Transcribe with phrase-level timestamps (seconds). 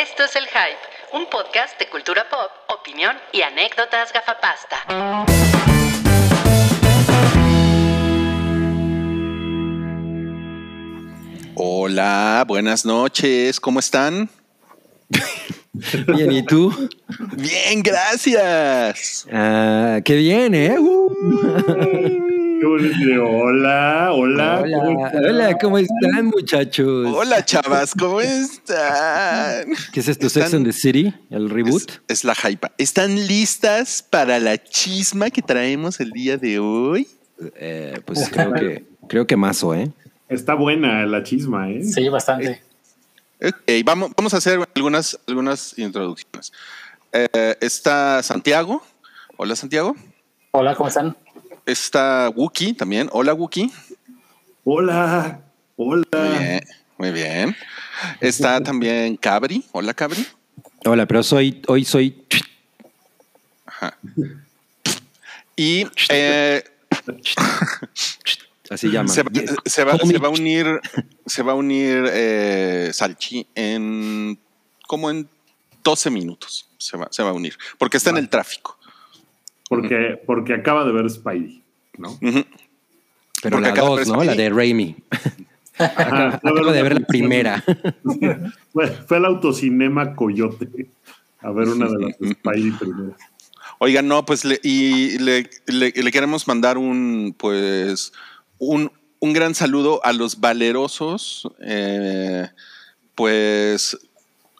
[0.00, 0.78] Esto es El Hype,
[1.12, 4.78] un podcast de cultura pop, opinión y anécdotas gafapasta.
[11.54, 14.30] Hola, buenas noches, ¿cómo están?
[16.14, 16.88] Bien, ¿y tú?
[17.36, 19.26] Bien, gracias.
[19.30, 20.78] Ah, qué bien, ¿eh?
[20.78, 22.29] Uh.
[22.62, 23.24] Bonito.
[23.26, 24.60] Hola, hola.
[24.62, 25.24] Hola, ¿cómo están?
[25.24, 27.08] hola, ¿cómo están, muchachos?
[27.16, 29.66] Hola, chavas, ¿cómo están?
[29.92, 30.28] ¿Qué es esto?
[30.28, 31.14] ¿Sex Están- and the City?
[31.30, 31.90] ¿El reboot?
[32.08, 32.70] Es, es la hypa.
[32.76, 37.08] ¿Están listas para la chisma que traemos el día de hoy?
[37.56, 39.90] Eh, pues creo que, creo que mazo, ¿eh?
[40.28, 41.82] Está buena la chisma, ¿eh?
[41.82, 42.62] Sí, bastante.
[43.42, 46.52] Ok, vamos, vamos a hacer algunas, algunas introducciones.
[47.12, 48.82] Eh, está Santiago.
[49.38, 49.96] Hola, Santiago.
[50.52, 51.16] Hola, ¿cómo están?
[51.66, 53.08] Está Wookie también.
[53.12, 53.70] Hola, Wookie.
[54.64, 55.40] Hola,
[55.76, 56.04] hola.
[56.12, 56.60] Muy bien,
[56.98, 57.56] muy bien.
[58.20, 59.64] Está también Cabri.
[59.72, 60.26] Hola, Cabri.
[60.84, 62.24] Hola, pero soy, hoy soy...
[65.56, 66.62] Y eh,
[68.70, 69.08] Así llaman.
[69.08, 69.30] se, va-
[69.64, 70.80] se va, Call me se va a unir,
[71.26, 74.38] se va a unir eh, Salchi en
[74.86, 75.28] como en
[75.82, 76.68] 12 minutos.
[76.78, 77.56] Se va, se va a unir.
[77.78, 78.78] Porque está en el tráfico.
[79.70, 81.62] Porque, porque acaba de ver Spidey,
[81.96, 82.18] ¿no?
[82.20, 82.44] Pero
[83.56, 84.24] porque la dos, ¿no?
[84.24, 84.96] La de Raimi.
[85.78, 87.64] Ajá, Acabo de ver la primera.
[88.72, 90.68] Fue, fue el autocinema Coyote
[91.40, 93.18] a ver una de las Spidey primeras.
[93.78, 98.12] Oigan, no, pues le, y le, le- le queremos mandar un, pues,
[98.58, 102.48] un, un gran saludo a los valerosos, eh,
[103.14, 103.96] pues,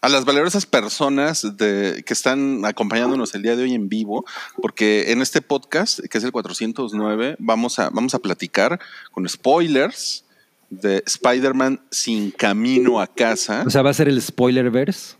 [0.03, 4.25] a las valerosas personas de, que están acompañándonos el día de hoy en vivo,
[4.63, 8.81] porque en este podcast, que es el 409, vamos a, vamos a platicar
[9.13, 10.25] con spoilers
[10.71, 13.65] de Spider-Man sin camino a casa.
[13.67, 15.17] O sea, va a ser el spoilerverse.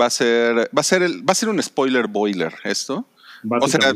[0.00, 3.06] Va a ser, va a ser, el, va a ser un spoiler boiler esto.
[3.60, 3.92] O sea,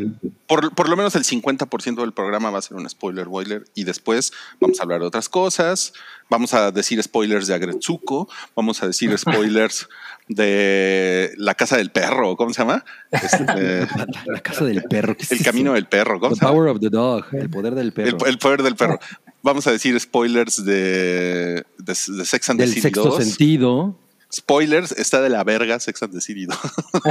[0.47, 3.85] por, por lo menos el 50% del programa va a ser un spoiler boiler y
[3.85, 5.95] después vamos a hablar de otras cosas.
[6.29, 9.89] Vamos a decir spoilers de Agretsuko, vamos a decir spoilers
[10.29, 12.85] de La Casa del Perro, ¿cómo se llama?
[13.11, 15.17] Este, La, la casa del perro.
[15.17, 15.45] ¿qué es el eso?
[15.51, 16.55] Camino del Perro, ¿cómo The se llama?
[16.57, 17.25] power of the dog.
[17.33, 18.27] El poder del El, perro.
[18.27, 18.99] el poder del perro.
[19.43, 23.25] Vamos a decir spoilers de, de, de Sex and the del City sexto 2.
[23.25, 23.97] sentido.
[24.33, 26.59] Spoilers, está de la verga Sex and the City 2.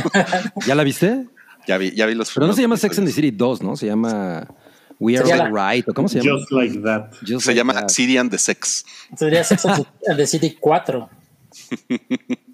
[0.67, 1.25] ¿Ya la viste?
[1.67, 3.13] ya, vi, ya vi los Pero no se llama Sex and the.
[3.13, 3.75] City 2, ¿no?
[3.75, 4.45] Se llama
[4.99, 5.87] We Are All Right.
[5.89, 6.37] ¿O cómo se llama?
[6.39, 7.11] Just like that.
[7.27, 7.89] Just Se like llama that.
[7.89, 8.85] City and the Sex.
[9.17, 9.85] Sería Sex and
[10.17, 11.09] the City 4.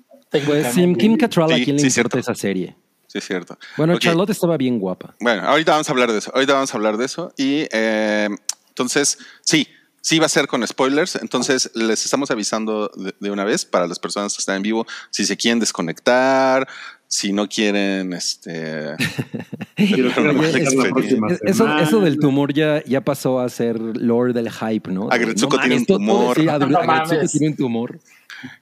[0.45, 2.31] Pues Kim, Kim Cattrall, ¿a Sí, quién le sí, importa cierto.
[2.31, 2.75] esa serie?
[3.07, 3.57] Sí, es cierto.
[3.77, 3.97] Bueno.
[3.99, 5.13] Charlotte estaba bien guapa.
[5.19, 6.31] Bueno, ahorita vamos a hablar de eso.
[6.33, 7.31] Ahorita vamos a hablar de eso.
[7.37, 8.27] Y eh,
[8.69, 9.67] entonces, sí,
[10.01, 11.15] sí va a ser con spoilers.
[11.17, 14.87] Entonces, les estamos avisando de, de una vez para las personas que están en vivo,
[15.11, 16.67] si se quieren desconectar,
[17.07, 18.95] si no quieren, este...
[21.43, 25.09] Eso, eso del tumor ya, ya pasó a ser lore del hype, ¿no?
[25.11, 26.35] Agretsuko no tiene mames, un tumor.
[26.39, 27.99] sí, Agretsuko tiene un tumor.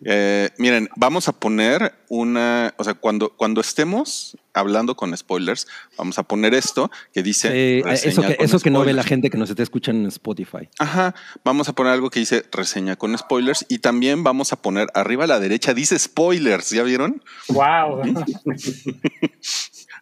[0.04, 6.18] Eh, miren, vamos a poner una, o sea, cuando, cuando estemos hablando con spoilers, vamos
[6.20, 7.50] a poner esto que dice...
[7.54, 10.70] Eh, eso que, eso que no ve la gente que nos está escuchando en Spotify.
[10.80, 14.88] Ajá, vamos a poner algo que dice reseña con spoilers y también vamos a poner
[14.94, 17.24] arriba a la derecha, dice spoilers, ¿ya vieron?
[17.50, 18.02] Wow.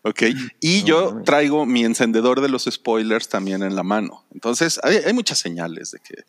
[0.03, 0.23] Ok,
[0.61, 4.23] y yo traigo mi encendedor de los spoilers también en la mano.
[4.33, 6.23] Entonces, hay, hay muchas señales de que,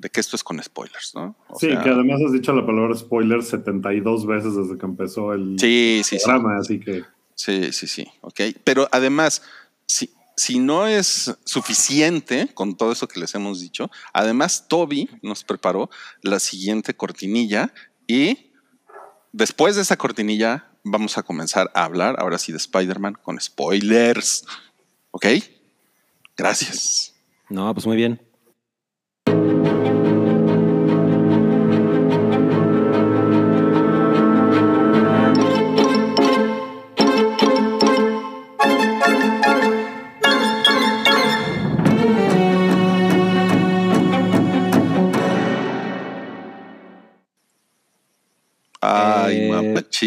[0.00, 1.36] de que esto es con spoilers, ¿no?
[1.48, 5.32] O Sí, sea, que además has dicho la palabra spoiler 72 veces desde que empezó
[5.32, 7.04] el sí, sí, sí, programa, así que
[7.34, 8.40] sí, sí, sí, ok.
[8.64, 9.42] Pero además,
[9.86, 15.44] si, si no es suficiente con todo eso que les hemos dicho, además Toby nos
[15.44, 15.90] preparó
[16.22, 17.72] la siguiente cortinilla
[18.06, 18.52] y
[19.32, 24.44] después de esa cortinilla vamos a comenzar a hablar ahora sí de Spider-Man con spoilers,
[25.10, 25.26] ¿ok?
[26.36, 27.14] Gracias.
[27.50, 28.20] No, pues muy bien.
[29.64, 29.97] Ay,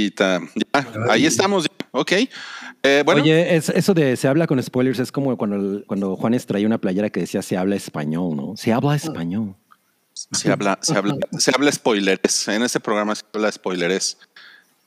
[0.09, 1.67] Ya, ahí estamos.
[1.91, 2.11] Ok.
[2.83, 6.15] Eh, bueno, Oye, es- eso de se habla con spoilers es como cuando, el- cuando
[6.15, 8.57] Juanes traía una playera que decía se habla español, ¿no?
[8.57, 9.55] Se habla español.
[10.13, 12.47] se habla, se habla, se habla spoilers.
[12.49, 14.17] En este programa se habla spoilers.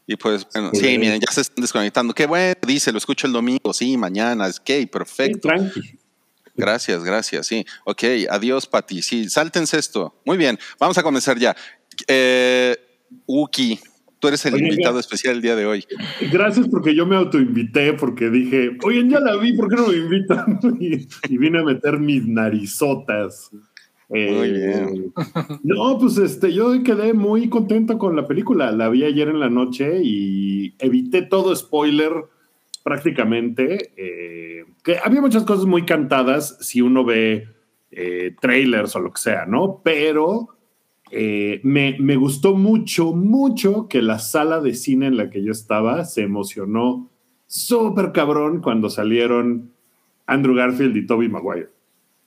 [0.07, 2.13] Y pues, bueno, sí, miren, ya se están desconectando.
[2.15, 3.73] Qué bueno, dice, lo escucho el domingo.
[3.73, 4.47] Sí, mañana.
[4.47, 5.49] Es que perfecto.
[5.49, 5.99] tranqui.
[6.57, 7.47] Gracias, gracias.
[7.47, 8.03] Sí, ok.
[8.31, 9.03] Adiós, Pati.
[9.03, 10.15] Sí, sáltense esto.
[10.25, 11.57] Muy bien, vamos a comenzar ya.
[12.07, 12.77] Eh,
[13.27, 13.81] Uki,
[14.25, 15.01] tú eres el Oye, invitado ya.
[15.01, 15.85] especial el día de hoy.
[16.33, 19.97] Gracias porque yo me autoinvité, porque dije, oigan, ya la vi, ¿por qué no me
[19.97, 20.59] invitan?
[20.81, 23.51] Y, y vine a meter mis narizotas.
[24.09, 25.13] Eh, Muy bien.
[25.63, 28.73] No, pues este, yo quedé muy contento con la película.
[28.73, 32.13] La vi ayer en la noche y evité todo spoiler
[32.83, 33.93] prácticamente.
[33.99, 37.47] eh, que había muchas cosas muy cantadas si uno ve
[37.91, 39.83] eh, trailers o lo que sea, ¿no?
[39.85, 40.54] Pero
[41.17, 45.53] eh, me, me gustó mucho, mucho que la sala de cine en la que yo
[45.53, 47.09] estaba se emocionó
[47.47, 49.71] súper cabrón cuando salieron
[50.27, 51.69] Andrew Garfield y Toby Maguire.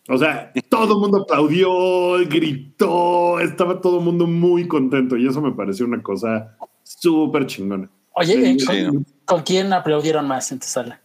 [0.07, 5.41] O sea, todo el mundo aplaudió, gritó, estaba todo el mundo muy contento y eso
[5.41, 7.89] me pareció una cosa súper chingona.
[8.13, 8.85] Oye, ¿eh, Sí.
[8.85, 11.01] ¿con, con quién aplaudieron más en tu sala?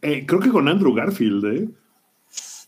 [0.00, 1.68] Eh, creo que con Andrew Garfield, ¿eh?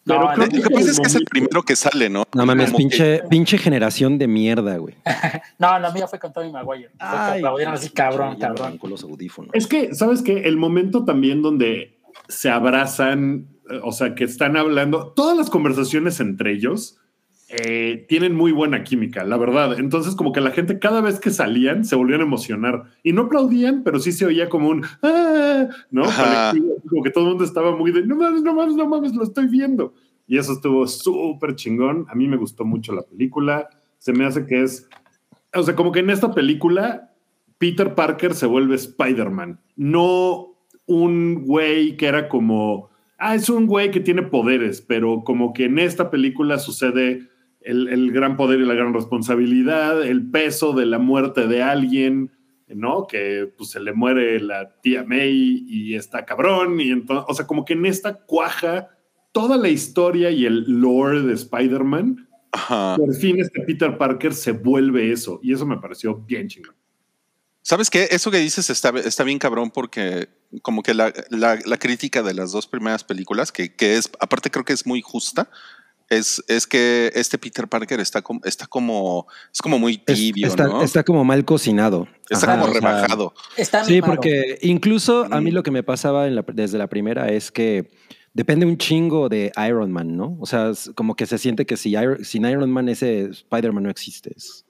[0.05, 2.25] Pero No, creo Lo que pasa es que es el primero que sale, ¿no?
[2.35, 4.95] No mames, que- pinche, pinche generación de mierda, güey.
[5.59, 6.91] No, la mía fue con Tommy Maguire.
[6.99, 8.67] Fue que aplaudieron así, cabrón, cabrón.
[8.67, 9.51] arrancó los audífonos.
[9.55, 10.43] Es que, ¿sabes qué?
[10.43, 11.99] El momento también donde
[12.29, 16.99] se abrazan, eh, o sea, que están hablando, todas las conversaciones entre ellos
[17.57, 19.79] eh, tienen muy buena química, la verdad.
[19.79, 23.23] Entonces, como que la gente cada vez que salían se volvían a emocionar y no
[23.23, 26.03] aplaudían, pero sí se oía como un, "Ah", ¿no?
[26.89, 29.23] Como que todo el mundo estaba muy de, no mames, no mames, no mames, lo
[29.23, 29.95] estoy viendo.
[30.27, 32.07] Y eso estuvo súper chingón.
[32.09, 33.69] A mí me gustó mucho la película.
[33.99, 34.89] Se me hace que es,
[35.55, 37.13] o sea, como que en esta película
[37.59, 43.91] Peter Parker se vuelve Spider-Man, no un güey que era como, ah, es un güey
[43.91, 47.29] que tiene poderes, pero como que en esta película sucede
[47.65, 52.31] el, el gran poder y la gran responsabilidad, el peso de la muerte de alguien,
[52.69, 53.07] ¿no?
[53.07, 57.47] Que pues se le muere la tía May y está cabrón, y entonces, o sea,
[57.47, 58.89] como que en esta cuaja
[59.33, 62.29] toda la historia y el lore de Spider-Man,
[62.97, 66.75] por fin este Peter Parker se vuelve eso, y eso me pareció bien chingón.
[67.63, 68.09] ¿Sabes qué?
[68.11, 70.29] Eso que dices está, está bien cabrón porque
[70.61, 74.51] como que la, la- la crítica de las dos primeras películas, que, que es, aparte
[74.51, 75.49] creo que es muy justa,
[76.11, 80.47] es, es que este Peter Parker está como, está como, es como muy Es- tibio,
[80.47, 80.83] está, ¿no?
[80.83, 82.07] está como mal cocinado.
[82.29, 83.35] Está Ajá, como o sea, rebajado.
[83.57, 87.31] Está Sí, porque incluso a mí lo que me pasaba en la- desde la primera
[87.31, 87.91] es que
[88.33, 90.37] depende un chingo de Iron Man, ¿no?
[90.41, 93.85] O sea, es como que se siente que si Iron- sin Iron Man ese Spider-Man
[93.85, 94.33] no existe.
[94.37, 94.65] Es,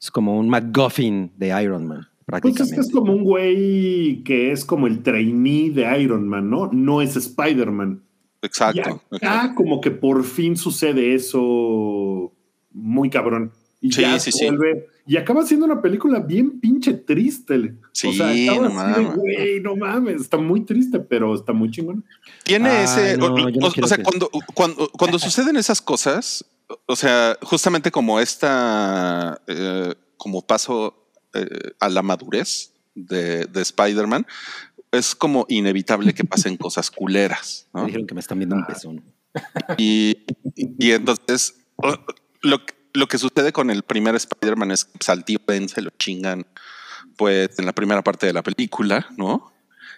[0.00, 2.62] es como un MacGuffin de Iron Man, Pues prácticamente.
[2.64, 6.68] es que es como un güey que es como el trainee de Iron Man, ¿no?
[6.72, 8.02] No es Spider-Man.
[8.46, 9.02] Y Exacto.
[9.10, 12.32] acá como que por fin sucede eso
[12.72, 13.52] muy cabrón.
[13.80, 14.46] Y Sí, ya sí, se sí.
[14.46, 17.74] vuelve- Y acaba siendo una película bien pinche triste.
[17.92, 19.14] Sí, o sea, no así de, mames.
[19.16, 20.20] güey, no mames.
[20.22, 22.04] Está muy triste, pero está muy chingón.
[22.42, 23.16] Tiene Ay, ese.
[23.16, 26.44] no, o- yo no o, quiero o sea, que- cuando, cuando, cuando suceden esas cosas,
[26.86, 34.26] o sea, justamente como esta, eh, como paso eh, a la madurez de, de Spider-Man,
[34.96, 37.86] es como inevitable que pasen cosas culeras, Me ¿no?
[37.86, 39.04] dijeron que me están viendo un pezón.
[39.76, 40.24] Y,
[40.56, 41.54] y entonces,
[42.42, 42.60] lo,
[42.94, 46.46] lo que sucede con el primer Spider-Man es que al tío Ben se lo chingan,
[47.16, 49.52] pues, en la primera parte de la película, ¿no?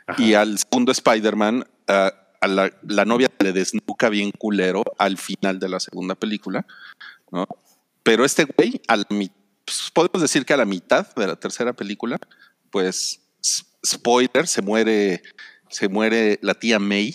[0.07, 0.23] Ajá.
[0.23, 5.59] Y al segundo Spider-Man, ah, a la, la novia le desnuca bien culero al final
[5.59, 6.67] de la segunda película,
[7.31, 7.47] ¿no?
[8.03, 9.31] Pero este güey, a la mi-
[9.65, 12.19] pues, podemos decir que a la mitad de la tercera película,
[12.71, 13.21] pues,
[13.87, 15.23] spoiler, se muere,
[15.69, 17.15] se muere la tía May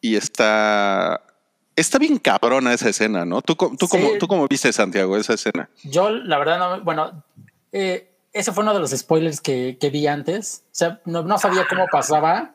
[0.00, 1.20] y está,
[1.76, 3.42] está bien cabrona esa escena, ¿no?
[3.42, 3.88] ¿Tú, tú, Sí.
[3.88, 5.68] cómo, ¿Tú cómo viste, Santiago, esa escena?
[5.84, 7.24] Yo, la verdad, no, bueno,
[7.72, 10.62] eh, ese fue uno de los spoilers que, que vi antes.
[10.66, 12.54] O sea, no, no sabía cómo pasaba,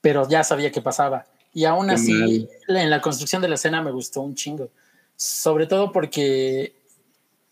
[0.00, 1.26] pero ya sabía que pasaba.
[1.52, 4.70] Y aún así, en la construcción de la escena me gustó un chingo.
[5.16, 6.74] Sobre todo porque,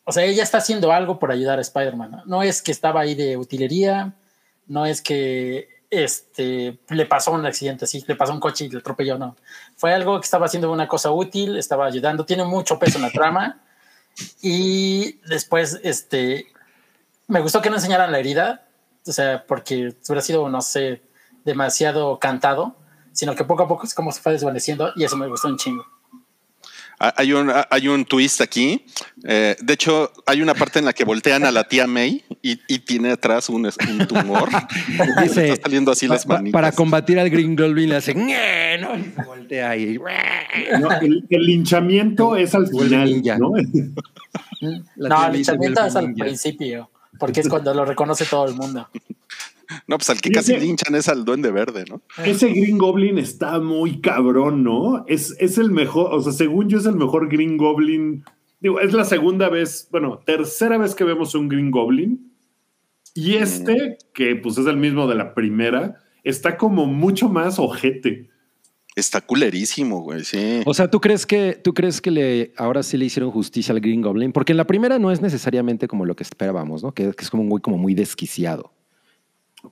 [0.04, 2.10] o sea, ella está haciendo algo por ayudar a Spider-Man.
[2.10, 2.24] ¿no?
[2.24, 4.14] No es que estaba ahí de utilería,
[4.68, 8.78] no es que este, le pasó un accidente así, le pasó un coche y le
[8.78, 9.36] atropelló, no.
[9.76, 13.10] Fue algo que estaba haciendo una cosa útil, estaba ayudando, tiene mucho peso en la
[13.10, 13.60] trama.
[14.42, 16.46] Y después, este,
[17.26, 18.66] me gustó que no enseñaran la herida,
[19.06, 21.02] o sea, porque hubiera sido, no sé,
[21.44, 22.76] demasiado cantado,
[23.12, 25.56] sino que poco a poco es como se fue desvaneciendo y eso me gustó un
[25.56, 25.86] chingo.
[27.00, 28.84] Ah, Hay un, ah, hay un twist aquí.
[29.24, 32.58] Eh, de hecho, hay una parte en la que voltean a la tía May y,
[32.66, 34.48] y tiene atrás un, un tumor.
[35.22, 36.52] Dice, Está saliendo así las pa- manitas.
[36.52, 38.12] para combatir al Green Goblin le hace.
[38.12, 38.14] Y
[39.14, 39.98] se voltea ahí.
[40.80, 43.22] No, el, el linchamiento es al final.
[43.38, 43.52] ¿no?
[44.60, 48.88] El se linchamiento es al principio, porque es cuando lo reconoce todo el mundo.
[49.86, 52.00] No, pues al que casi ese- linchan es al duende verde, ¿no?
[52.24, 55.04] Ese Green Goblin está muy cabrón, ¿no?
[55.08, 58.24] Es, es el mejor, o sea, según yo es el mejor Green Goblin.
[58.60, 62.32] Digo, es la segunda vez, bueno, tercera vez que vemos un Green Goblin.
[63.14, 68.28] Y este, que pues es el mismo de la primera, está como mucho más ojete.
[68.96, 70.62] Está culerísimo, güey, sí.
[70.66, 73.80] O sea, ¿tú crees que, tú crees que le, ahora sí le hicieron justicia al
[73.80, 74.32] Green Goblin?
[74.32, 76.92] Porque en la primera no es necesariamente como lo que esperábamos, ¿no?
[76.92, 78.72] Que, que es como un güey como muy desquiciado.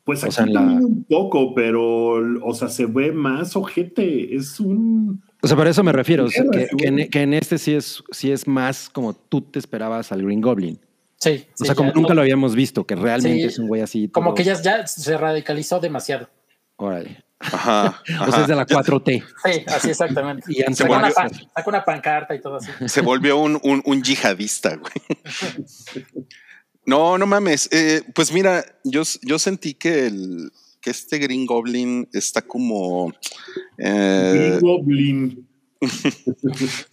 [0.04, 3.54] Pues O aquí sea, en la- también un poco, pero, o sea, se ve más
[3.56, 4.34] ojete.
[4.34, 5.22] Es un...
[5.42, 7.08] O sea, para eso me refiero, o sea, que, que en, güey.
[7.08, 10.78] que en este sí es, sí es más como tú te esperabas al Green Goblin.
[11.18, 11.46] Sí.
[11.52, 13.68] O sí, sea, como ya nunca no- lo habíamos visto, que realmente Sí, es un
[13.68, 14.08] güey así.
[14.08, 16.28] Como que ya, ya se radicalizó demasiado.
[16.76, 17.24] Órale.
[17.38, 18.02] Ajá.
[18.02, 18.40] O sea, ajá.
[18.42, 19.22] es de la 4T.
[19.44, 20.44] Sí, así exactamente.
[20.48, 22.70] Y han Sacó una, pan- sacó una pancarta y todo así.
[22.86, 24.92] Se volvió un, un, un yihadista, güey.
[26.86, 27.68] No, no mames.
[27.72, 33.12] Eh, pues mira, yo, yo sentí que el que este Green Goblin está como.
[33.78, 35.48] eh, Green Goblin.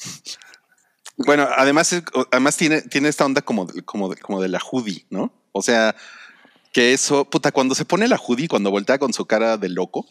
[1.18, 5.06] bueno, además, es- además tiene, tiene esta onda como, de- como, como de la hoodie,
[5.10, 5.32] ¿no?
[5.52, 5.96] O sea,
[6.72, 10.08] que eso, puta, cuando se pone la hoodie, cuando voltea con su cara de loco.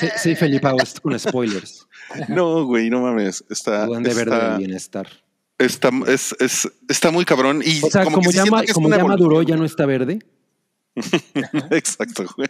[0.00, 1.86] Sí, sí Felipe, es con spoilers.
[2.28, 3.42] No, güey, no mames.
[3.48, 5.08] Está, Duende verde está, de bienestar.
[5.64, 7.62] Está, es- es- está muy cabrón.
[7.64, 10.18] Y O sea, como, ya, ma- como una ya maduró, ya no está verde.
[11.70, 12.48] Exacto, güey.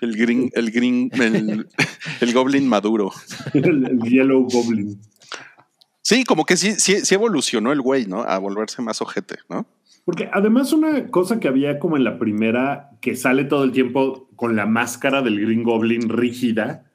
[0.00, 1.68] El green, el green, el,
[2.20, 3.12] el goblin maduro.
[3.54, 5.00] El, el Yellow Goblin.
[6.02, 8.22] Sí, como que sí, sí, sí evolucionó el güey, ¿no?
[8.22, 9.66] A volverse más ojete, ¿no?
[10.04, 14.28] Porque además una cosa que había como en la primera, que sale todo el tiempo
[14.36, 16.87] con la máscara del Green Goblin rígida,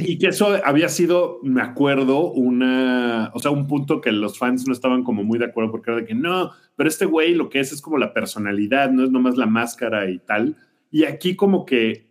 [0.00, 4.66] Y, que eso había sido, me acuerdo, una, o sea, un punto que los fans
[4.66, 7.48] no estaban como muy de acuerdo porque era de que no, pero este güey lo
[7.48, 10.56] que es es como la personalidad, no es nomás la máscara y tal.
[10.90, 12.08] Y aquí como que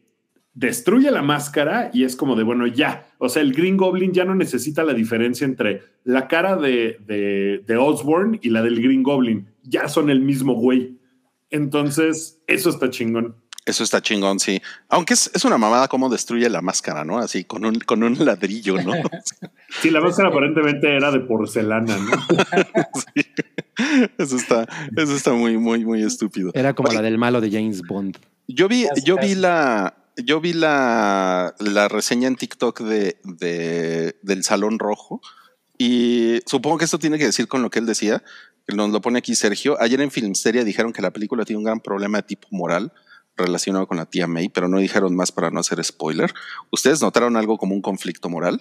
[0.54, 4.24] destruye la máscara y es como de, bueno, ya, o sea, el Green Goblin ya
[4.26, 9.48] no necesita la diferencia entre la cara de, de, de y la del Green Goblin,
[9.64, 10.98] ya son el mismo güey.
[11.50, 13.36] Entonces, eso está chingón.
[13.68, 14.62] Eso está chingón, sí.
[14.88, 17.18] Aunque es, es una mamada cómo destruye la máscara, ¿no?
[17.20, 18.94] Así con un, con un ladrillo, ¿no?
[19.82, 22.12] Sí, la máscara aparentemente era de porcelana, ¿no?
[23.16, 23.26] Sí.
[24.18, 26.52] Eso está, eso está muy, muy, muy estúpido.
[26.54, 28.18] Era como la del malo de James Bond.
[28.48, 34.44] Yo vi, yo vi la, yo vi la, la reseña en TikTok de, de- del
[34.46, 35.22] Salón Rojo
[35.78, 38.24] y supongo que esto tiene que decir con lo que él decía,
[38.68, 39.76] nos lo pone aquí Sergio.
[39.82, 42.94] Ayer en Filmsteria dijeron que la película tiene un gran problema de tipo moral
[43.38, 46.34] relacionado con la tía May, pero no dijeron más para no hacer spoiler.
[46.72, 48.60] ¿Ustedes notaron algo como un conflicto moral?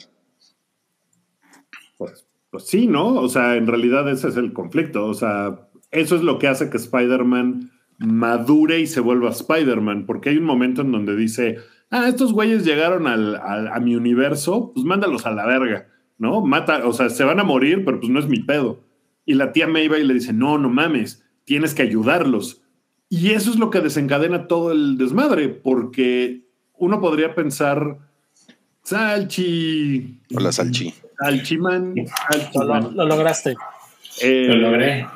[1.98, 3.14] Pues, pues sí, ¿no?
[3.14, 5.06] O sea, en realidad ese es el conflicto.
[5.06, 10.28] O sea, eso es lo que hace que Spider-Man madure y se vuelva Spider-Man, porque
[10.30, 11.58] hay un momento en donde dice,
[11.90, 16.42] ah, estos güeyes llegaron al, al- a mi universo, pues mándalos a la verga, ¿no?
[16.42, 18.84] Mata, o sea, se van a morir, pero pues no es mi pedo.
[19.24, 22.62] Y la tía May va y le dice, no, no mames, tienes que ayudarlos.
[23.08, 26.42] Y eso es lo que desencadena todo el desmadre, porque
[26.78, 27.98] uno podría pensar,
[28.82, 30.92] Salchi, Hola, Salchi.
[31.18, 32.82] Salchiman, Lo, Salchiman.
[32.84, 33.54] lo- lo lograste.
[34.22, 35.06] Eh, Lo logré.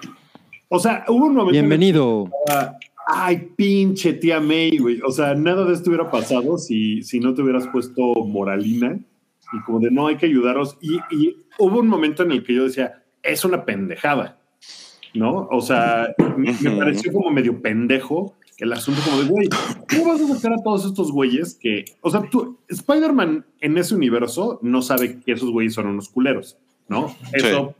[0.68, 1.52] O sea, hubo un momento.
[1.52, 2.30] Bienvenido.
[2.46, 5.00] estaba, Ay, pinche tía May, güey.
[5.04, 8.98] O sea, nada de esto hubiera pasado si, si no te hubieras puesto moralina
[9.52, 10.76] y como de no hay que ayudaros.
[10.80, 14.38] Y, y hubo un momento en el que yo decía, es una pendejada,
[15.14, 15.48] ¿no?
[15.50, 19.48] O sea, me, pareció como medio pendejo el asunto, como de, güey,
[19.88, 23.94] ¿cómo vas a sacar a todos estos güeyes que, o sea, tú, Spider-Man en ese
[23.94, 27.14] universo no sabe que esos güeyes son unos culeros, ¿no?
[27.32, 27.74] Eso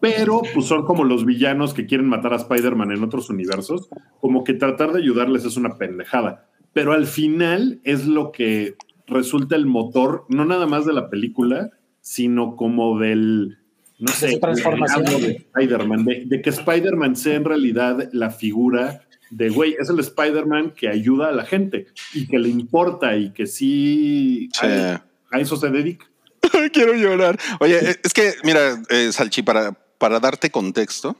[0.00, 3.88] pero pues son como los villanos que quieren matar a Spider-Man en otros universos,
[4.20, 8.76] como que tratar de ayudarles es una pendejada, pero al final es lo que
[9.06, 13.58] resulta el motor, no nada más de la película, sino como del,
[14.00, 15.04] no sé, transformación.
[15.04, 20.00] de Spider-Man, de, de que Spider-Man sea en realidad la figura de, güey, es el
[20.00, 24.66] Spider-Man que ayuda a la gente y que le importa y que sí, Sí.
[24.66, 26.06] a, a eso se dedica.
[26.72, 27.38] Quiero llorar.
[27.60, 31.16] Oye, es que, mira, eh, Salchi, para, para darte contexto,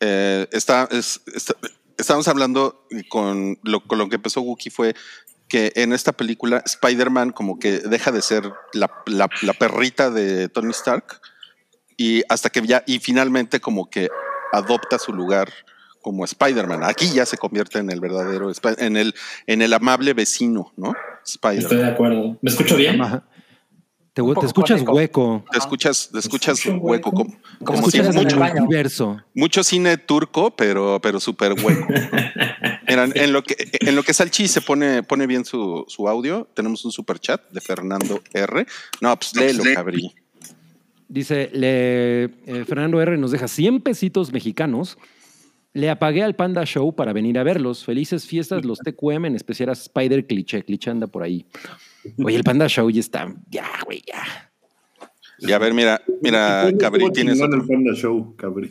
[0.00, 1.56] eh, está, es- está-
[1.98, 4.94] estamos hablando con lo, con lo que empezó Wookie fue
[5.48, 10.48] que en esta película Spider-Man como que deja de ser la, la- la perrita de
[10.48, 11.20] Tony Stark
[12.02, 14.08] y hasta que ya, y finalmente como que
[14.50, 15.48] adopta su lugar
[16.00, 16.82] como Spider-Man.
[16.82, 19.14] Aquí ya se convierte en el verdadero, en el,
[19.46, 20.94] en el amable vecino, ¿no?
[21.24, 21.86] Estoy Spider-Man.
[21.86, 22.38] de acuerdo.
[22.42, 23.00] ¿Me escucho bien?
[23.00, 23.22] Ajá.
[24.14, 25.44] Te, escuchas hueco.
[25.52, 27.10] Te escuchas, te escuchas hueco, hueco.
[27.12, 29.20] como, Como si mucho, universo.
[29.32, 31.86] mucho cine turco, pero, pero súper hueco.
[32.88, 36.48] Mira, en lo que, en lo que Salchi se pone, pone bien su, su audio,
[36.52, 38.66] tenemos un super chat de Fernando R.
[39.00, 40.12] No, pues léelo, cabrí.
[41.12, 44.96] Dice, le, eh, Fernando R nos deja 100 pesitos mexicanos
[45.74, 47.84] Le apagué al Panda Show para venir a verlos.
[47.84, 50.62] Felices fiestas, los TQM, en especial a Spider Cliché.
[50.64, 51.46] Cliché anda por ahí.
[52.22, 53.34] Oye, el Panda Show ya está.
[53.50, 54.22] Ya, güey, ya.
[55.38, 57.60] Y a ver, mira, mira, ¿Cuándo Cabri, tienes otro.
[57.62, 58.70] el Panda Show, Cabri?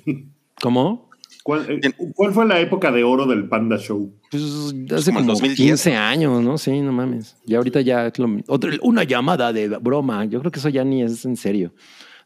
[0.62, 1.10] ¿Cómo?
[1.43, 4.13] ¿Cuál, eh, cuál fue la época de oro del Panda Show?
[4.29, 4.43] Pues
[4.91, 6.57] hace como como 2010, 15 años, ¿no?
[6.60, 7.36] Sí, no mames.
[7.48, 10.25] Y ahorita ya es lo- otro- una llamada de broma.
[10.25, 11.74] Yo creo que eso ya ni es en serio.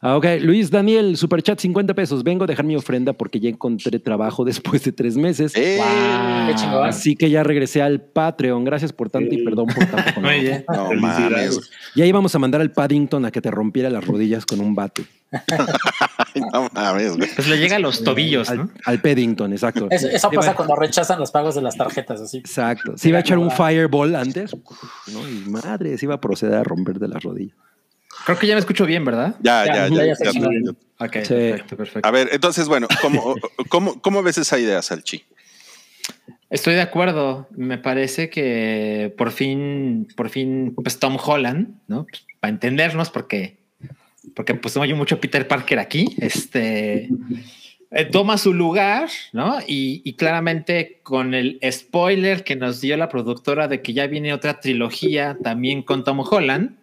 [0.00, 2.22] Ah, ok, Luis Daniel, superchat 50 pesos.
[2.22, 5.52] Vengo a dejar mi ofrenda porque ya encontré trabajo después de tres meses.
[5.56, 5.80] ¡Eh!
[6.48, 6.86] Qué chingón.
[6.86, 8.64] Así que ya regresé al Patreon.
[8.64, 10.20] Gracias por tanto y perdón por tanto.
[10.20, 10.28] No
[10.88, 11.00] Felicidades.
[11.00, 11.70] mames.
[11.94, 15.04] Ya íbamos a mandar al Paddington a que te rompiera las rodillas con un bate.
[16.52, 17.28] No mames, güey.
[17.34, 18.70] Pues le llega a los tobillos, Al, ¿no?
[18.84, 19.88] al Paddington, exacto.
[19.90, 22.38] Eso, pasa cuando rechazan los pagos de las tarjetas, así.
[22.38, 22.96] Exacto.
[22.96, 24.54] Se iba a echar un fireball antes.
[25.12, 25.28] ¿no?
[25.28, 27.56] Y madre, se iba a proceder a romperte las rodillas.
[28.26, 29.36] Creo que ya me escucho bien, ¿verdad?
[29.40, 31.28] Ya, ya, Ya, Ok, Sí.
[31.28, 32.08] perfecto, perfecto.
[32.08, 33.36] A ver, entonces, bueno, ¿cómo,
[33.68, 35.22] cómo, cómo ves esa idea, Salchi?
[36.50, 37.46] Estoy de acuerdo.
[37.52, 42.06] Me parece que por fin, por fin, pues Tom Holland, ¿no?
[42.06, 43.58] Pues, para entendernos, porque,
[44.34, 47.08] porque pues no hay mucho Peter Parker aquí, este
[47.92, 49.60] eh, toma su lugar, ¿no?
[49.68, 54.32] Y, y claramente con el spoiler que nos dio la productora de que ya viene
[54.34, 56.76] otra trilogía también con Tom Holland,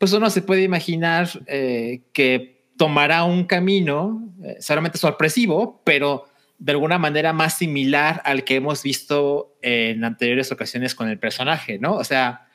[0.00, 6.24] pues uno se puede imaginar eh, que tomará un camino eh, solamente sorpresivo, pero
[6.58, 11.78] de alguna manera más similar al que hemos visto en anteriores ocasiones con el personaje,
[11.78, 11.94] ¿no?
[11.96, 12.48] O sea,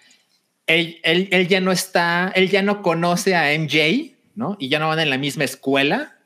[0.67, 4.57] él, él- él ya no está, él ya no conoce a MJ, ¿no?
[4.59, 6.17] Y ya no van en la misma escuela.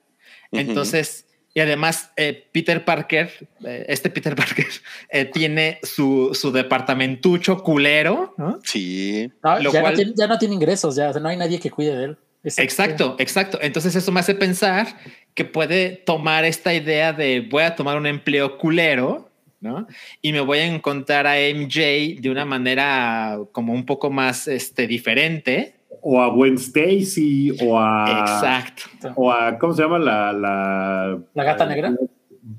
[0.52, 1.28] Entonces,
[1.60, 3.30] y además, eh, Peter Parker,
[3.66, 4.66] eh, este Peter Parker,
[5.10, 8.60] eh, tiene su, su departamentucho culero, ¿no?
[8.64, 9.30] Sí.
[9.44, 11.70] No, Lo ya, cual- no tiene, ya no tiene ingresos, ya no hay nadie que
[11.70, 12.18] cuide de él.
[12.46, 13.60] Exacto, exacto.
[13.62, 14.88] Entonces eso me hace pensar
[15.34, 19.86] que puede tomar esta idea de voy a tomar un empleo culero, ¿no?
[20.22, 24.88] Y me voy a encontrar a MJ de una manera como un poco más este,
[24.88, 25.74] diferente.
[26.02, 28.22] O a Gwen Stacy, o a.
[28.22, 28.84] Exacto.
[29.16, 29.58] O a.
[29.58, 30.32] ¿Cómo se llama la.
[30.34, 31.94] La, ¿La gata negra?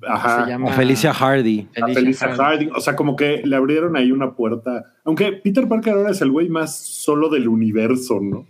[0.07, 0.45] Ajá.
[0.45, 1.67] Se llama A Felicia Hardy.
[1.83, 2.71] a Felicia Harding.
[2.75, 4.85] O sea, como que le abrieron ahí una puerta.
[5.05, 8.47] Aunque Peter Parker ahora es el güey más solo del universo, ¿no?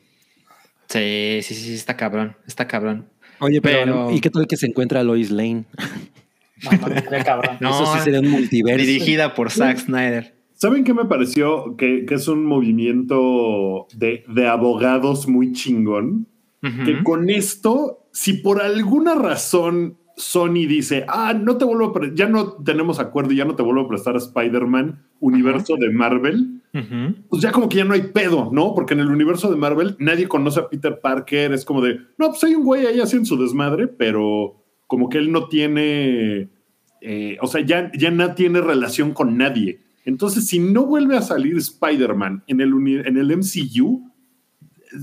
[0.89, 3.07] Sí, sí, sí, está cabrón, está cabrón.
[3.39, 5.65] Oye, pero, Pero- ¿y qué tal que se encuentra Lois Lane?
[6.65, 6.71] No,
[7.09, 7.57] qué cabrón.
[7.61, 8.85] No, Eso sí sería un multiverso.
[8.85, 10.35] dirigida por Zack Snyder.
[10.61, 11.75] ¿Saben qué me pareció?
[11.79, 16.27] Que, que es un movimiento de, de abogados muy chingón.
[16.85, 22.29] Que con esto, si por alguna razón Sony dice, ah, no te vuelvo a ya
[22.29, 26.61] no tenemos acuerdo y ya no te vuelvo a prestar a Spider-Man, universo de Marvel,
[27.31, 28.75] pues ya como que ya no hay pedo, ¿no?
[28.75, 32.29] Porque en el universo de Marvel nadie conoce a Peter Parker, es como de, no,
[32.29, 36.51] pues hay un güey ahí haciendo su desmadre, pero como que él no tiene,
[37.01, 39.81] eh, o sea, ya, ya no tiene relación con nadie.
[40.05, 44.11] Entonces, si no vuelve a salir Spider-Man en el, uni- en el MCU,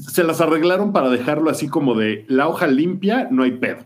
[0.09, 3.85] se las arreglaron para dejarlo así como de la hoja limpia, no hay pedo.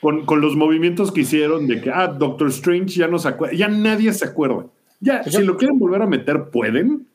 [0.00, 3.54] Con, con los movimientos que hicieron de que, ah, Doctor Strange ya no se acuerda,
[3.56, 4.66] ya nadie se acuerda.
[5.00, 7.06] Ya, Yo- si lo quieren volver a meter, pueden,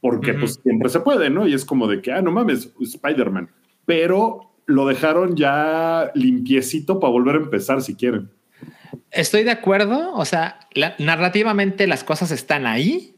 [0.00, 1.46] porque pues siempre se puede, ¿no?
[1.48, 3.48] Y es como de que, ah, no mames, Spider-Man.
[3.84, 8.30] Pero lo dejaron ya limpiecito para volver a empezar si quieren.
[9.12, 13.14] Estoy de acuerdo, o sea, la- narrativamente las cosas están ahí,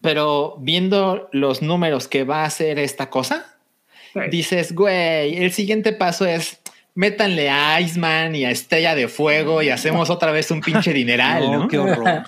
[0.00, 3.46] pero viendo los números que va a hacer esta cosa,
[4.30, 6.60] dices, güey, el siguiente paso es
[6.94, 11.50] métanle a Iceman y a Estrella de Fuego y hacemos otra vez un pinche dineral,
[11.50, 11.66] ¿no?
[11.68, 12.04] qué horror.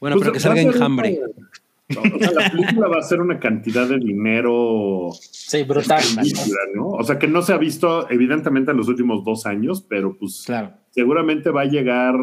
[0.00, 1.18] bueno, Pues, pero que va salga enjambre.
[1.88, 6.02] no, o sea, la película va a ser una cantidad de dinero Sí, brutal.
[6.82, 10.42] O sea, que no se ha visto evidentemente en los últimos dos años, pero pues
[10.46, 10.72] Claro.
[10.98, 12.14] Seguramente va a llegar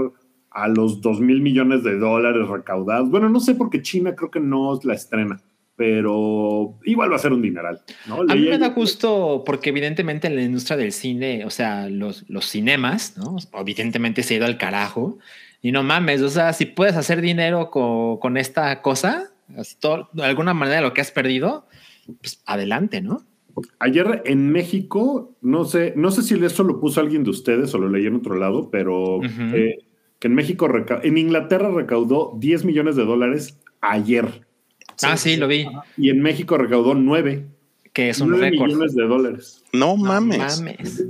[0.51, 3.09] a los dos mil millones de dólares recaudados.
[3.09, 5.39] Bueno, no sé porque China creo que no la estrena,
[5.75, 7.81] pero igual va a ser un dineral.
[8.07, 8.15] ¿no?
[8.21, 12.25] A mí me da gusto porque evidentemente en la industria del cine, o sea, los,
[12.29, 13.35] los cinemas, ¿no?
[13.59, 15.17] Evidentemente se ha ido al carajo.
[15.61, 19.31] Y no mames, o sea, si puedes hacer dinero co- con, esta cosa,
[19.79, 21.67] todo- de alguna manera lo que has perdido,
[22.21, 23.23] pues adelante, ¿no?
[23.79, 27.77] Ayer en México, no sé, no sé si eso lo puso alguien de ustedes o
[27.77, 29.79] lo leí en otro lado, pero eh,
[30.19, 30.69] que en México,
[31.03, 34.45] en Inglaterra recaudó 10 millones de dólares ayer
[35.03, 37.45] ah, sí, lo vi, y en México recaudó 9,
[37.93, 38.67] que es un 9 récord.
[38.67, 39.63] millones de dólares.
[39.73, 40.59] No No mames.
[40.59, 41.03] mames.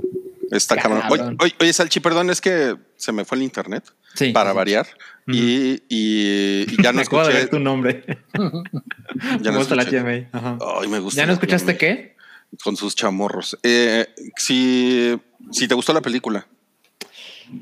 [0.52, 1.02] Está cabrón.
[1.10, 3.82] Oye, oye, oye, Salchi, perdón, es que se me fue el internet
[4.14, 4.30] Sí.
[4.30, 4.86] para variar.
[5.26, 7.32] Y, y- y ya no Me de escuché.
[7.32, 8.04] ver tu nombre.
[8.32, 9.84] Ya no me gusta la.
[9.84, 10.28] TMA.
[10.32, 10.58] Ajá.
[10.80, 11.20] Ay, me gusta.
[11.20, 11.78] ¿Ya no escuchaste TMA.
[11.78, 12.15] qué?
[12.62, 13.58] Con sus chamorros.
[13.62, 14.06] Eh,
[14.36, 15.16] si,
[15.50, 16.46] si te gustó la película.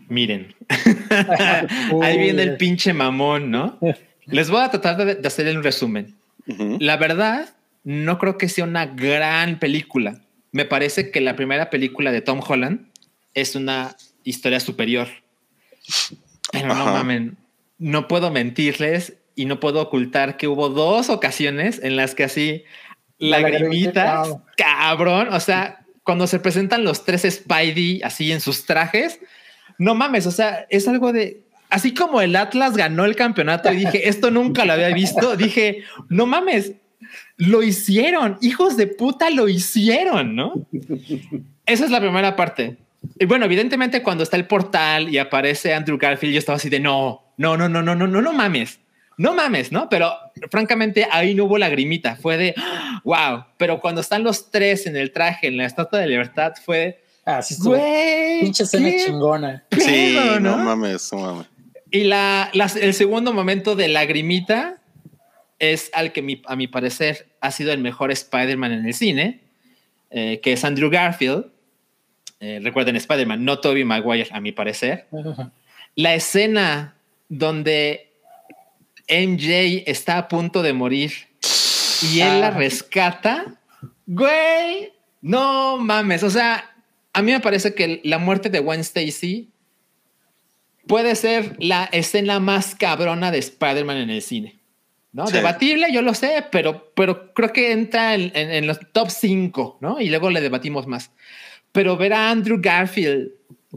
[0.09, 0.55] miren,
[2.03, 3.79] ahí viene el pinche mamón, ¿no?
[4.27, 6.15] Les voy a tratar de, de hacer un resumen.
[6.79, 10.21] La verdad, no creo que sea una gran película.
[10.53, 12.89] Me parece que la primera película de Tom Holland
[13.35, 15.09] es una historia superior.
[16.53, 17.37] Pero no mamen,
[17.79, 22.65] no puedo mentirles y no puedo ocultar que hubo dos ocasiones en las que así
[23.31, 29.21] lagrimitas, lagrimita, cabrón, o sea, cuando se presentan los tres Spidey así en sus trajes,
[29.79, 33.77] no mames, o sea, es algo de así como el Atlas ganó el campeonato y
[33.77, 36.75] dije, esto nunca lo había visto, dije, no mames,
[37.37, 40.67] lo hicieron, hijos de puta lo hicieron, ¿no?
[41.67, 42.79] Esa es la primera parte.
[43.19, 46.81] Y bueno, evidentemente cuando está el portal y aparece Andrew Garfield, yo estaba así de
[46.81, 48.81] no, no, no, no, no, no, no, no mames.
[49.17, 49.89] No mames, ¿no?
[49.89, 50.13] Pero
[50.51, 52.55] francamente ahí no hubo lagrimita, fue de
[53.05, 53.45] wow.
[53.57, 57.41] Pero cuando están los tres en el traje, en la estatua de libertad, fue Ah,
[57.43, 57.77] sí estuvo.
[57.77, 58.41] güey.
[58.41, 59.65] Pinche escena chingona.
[59.71, 60.65] Sí, pedo, no ¿no?
[60.65, 61.47] mames, no mames.
[61.91, 64.83] Y la, las- el segundo momento de lagrimita
[65.59, 69.41] es al que mi- a mi parecer ha sido el mejor Spider-Man en el cine,
[70.11, 71.47] eh, que es Andrew Garfield.
[72.41, 75.07] Eh, recuerden Spider-Man, no Tobey Maguire, a mi parecer.
[75.95, 76.97] La escena
[77.31, 78.11] donde
[79.09, 81.13] MJ está a punto de morir
[82.13, 82.51] y él la Ah.
[82.51, 83.61] rescata,
[84.07, 86.23] güey, no mames.
[86.23, 86.75] O sea,
[87.13, 89.51] a mí me parece que la muerte de Gwen Stacy
[90.87, 94.59] puede ser la escena más cabrona de Spider-Man en el cine.
[95.13, 95.29] ¿no?
[95.29, 95.35] Sí.
[95.35, 99.79] Debatible, yo lo sé, pero, pero creo que entra en, en- en los top 5,
[99.81, 100.01] ¿no?
[100.01, 101.13] Y luego le debatimos más.
[101.71, 103.31] Pero ver a Andrew Garfield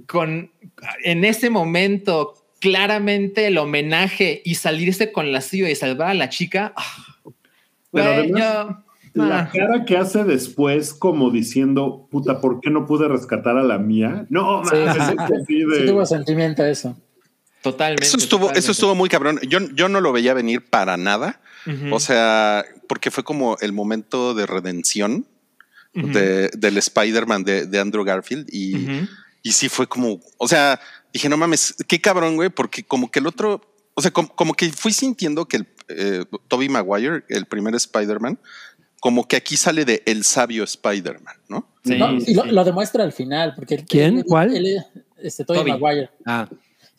[0.07, 0.51] con
[1.03, 6.29] en ese momento claramente el homenaje y salirse con la suya y salvar a la
[6.29, 6.73] chica.
[6.75, 6.83] ah,
[7.91, 9.49] Pero además, yo- La ah.
[9.51, 14.27] cara que hace después, como diciendo, puta, ¿por qué no pude rescatar a la mía?
[14.29, 15.63] No, Sí, sí, es sí.
[15.65, 16.95] de- Sí tuvo sentimiento eso.
[17.63, 18.03] Totalmente.
[18.05, 19.39] Eso estuvo, eso estuvo muy cabrón.
[19.49, 21.41] Yo, yo no lo veía venir para nada.
[21.91, 25.25] O sea, porque fue como el momento de redención
[25.93, 28.47] de- del Spider-Man de, de Andrew Garfield.
[28.53, 28.75] Y.
[29.47, 30.79] y sí fue como, o sea,
[31.13, 33.61] dije, no mames, qué cabrón, güey, porque como que el otro,
[33.93, 38.37] o sea, como, como que fui sintiendo que el eh, Tobey Maguire, el primer Spider-Man,
[38.99, 41.67] como que aquí sale de el sabio Spider-Man, ¿no?
[41.85, 42.49] Sí, No, y lo, sí.
[42.49, 43.53] lo demuestra al final.
[43.55, 44.17] Porque él- ¿Quién?
[44.17, 44.55] él- ¿Cuál?
[44.55, 44.83] él-
[45.17, 45.73] este, Tobey Tobey.
[45.79, 46.09] Maguire.
[46.25, 46.47] Ah,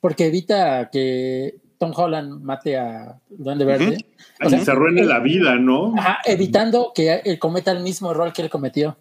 [0.01, 4.07] Porque evita que Tom Holland mate a Duende Verde.
[4.43, 5.93] O sea, se arruine la vida, ¿no?
[5.99, 8.97] Ajá, evitando que él cometa el mismo error que él cometió.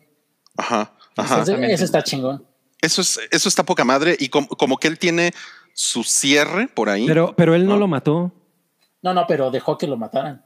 [0.58, 1.40] Ajá, ajá.
[1.40, 2.44] Entonces, eso está chingón.
[2.82, 5.34] Eso es, eso está poca madre y como, como que él tiene
[5.74, 7.06] su cierre por ahí.
[7.08, 7.78] pero, pero él no Ah.
[7.78, 8.34] lo mató.
[9.02, 10.44] No, no, pero dejó que lo mataran.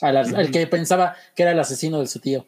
[0.00, 2.46] Al, al que pensaba que era el asesino de su tío.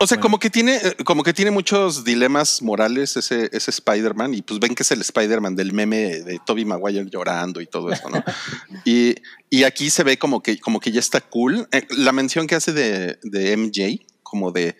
[0.00, 0.22] O sea, Bueno.
[0.22, 4.74] como que tiene, como que tiene muchos dilemas morales ese, ese Spider-Man, y pues ven
[4.74, 8.22] que es el Spider-Man del meme de Toby Maguire llorando y todo eso, ¿no?
[8.84, 9.14] y,
[9.48, 11.68] y aquí se ve como que, como que ya está cool.
[11.70, 14.76] Eh, la mención que hace de, de MJ, como de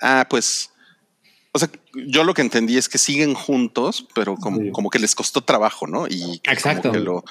[0.00, 0.70] ah, pues.
[1.56, 1.70] O sea,
[2.06, 4.70] yo lo que entendí es que siguen juntos, pero como, Sí.
[4.70, 6.06] como que les costó trabajo, ¿no?
[6.06, 6.92] Y como Exacto.
[6.92, 7.24] que lo,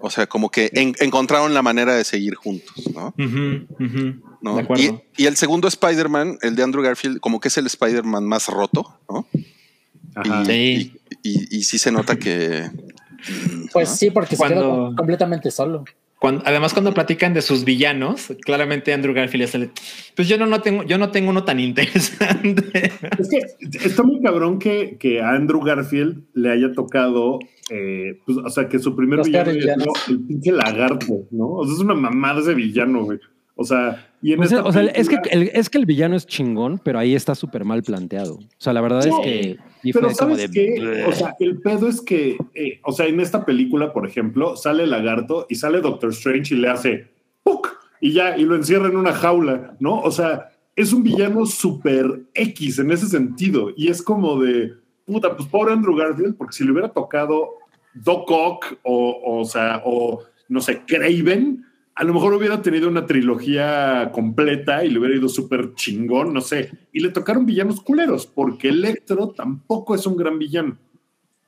[0.00, 3.14] o sea, como que en- encontraron la manera de seguir juntos, ¿no?
[3.18, 4.22] Ujú, ujú.
[4.42, 4.56] ¿no?
[4.56, 4.82] De acuerdo.
[5.16, 8.48] Y, y el segundo Spider-Man, el de Andrew Garfield, como que es el Spider-Man más
[8.48, 9.26] roto, ¿no?
[10.14, 10.42] Ajá.
[10.42, 10.92] Y, Sí.
[11.22, 12.70] y, y- y sí se nota que.
[13.72, 13.96] Pues ¿no?
[13.96, 15.84] sí, porque se quedó Cuando- com- completamente solo.
[16.20, 19.70] Cuando- además, cuando platican de sus villanos, claramente Andrew Garfield es el.
[20.16, 22.90] Pues yo no, no tengo, yo no tengo uno tan interesante.
[23.18, 23.38] Es que
[23.86, 27.38] está muy cabrón que, que a Andrew Garfield le haya tocado,
[27.70, 31.48] eh, pues, o sea, que su primer Los villano sido el pinche lagarto, ¿no?
[31.50, 33.20] O sea, es una mamada ese villano, güey.
[33.54, 36.16] O sea, y en Pues, esta o sea, es que, el, es que el villano
[36.16, 38.34] es chingón, pero ahí está súper mal planteado.
[38.34, 39.58] O sea, la verdad es que
[39.92, 40.50] Pero ¿sabes de...
[40.50, 41.04] qué?
[41.06, 44.84] O sea, el pedo es que, eh, o sea, en esta película, por ejemplo, sale
[44.84, 47.08] el lagarto y sale Doctor Strange y le hace
[47.42, 47.68] ¡puc!
[48.00, 50.00] y ya, y lo encierra en una jaula, ¿no?
[50.00, 53.72] O sea, es un villano súper X en ese sentido.
[53.76, 57.54] Y es como de, puta, pues pobre Andrew Garfield, porque si le hubiera tocado
[57.94, 61.64] Doc Ock o, o sea, o no sé, Craven,
[61.98, 66.40] a lo mejor hubiera tenido una trilogía completa y le hubiera ido súper chingón, no
[66.40, 66.70] sé.
[66.92, 70.78] Y le tocaron villanos culeros, porque Electro tampoco es un gran villano.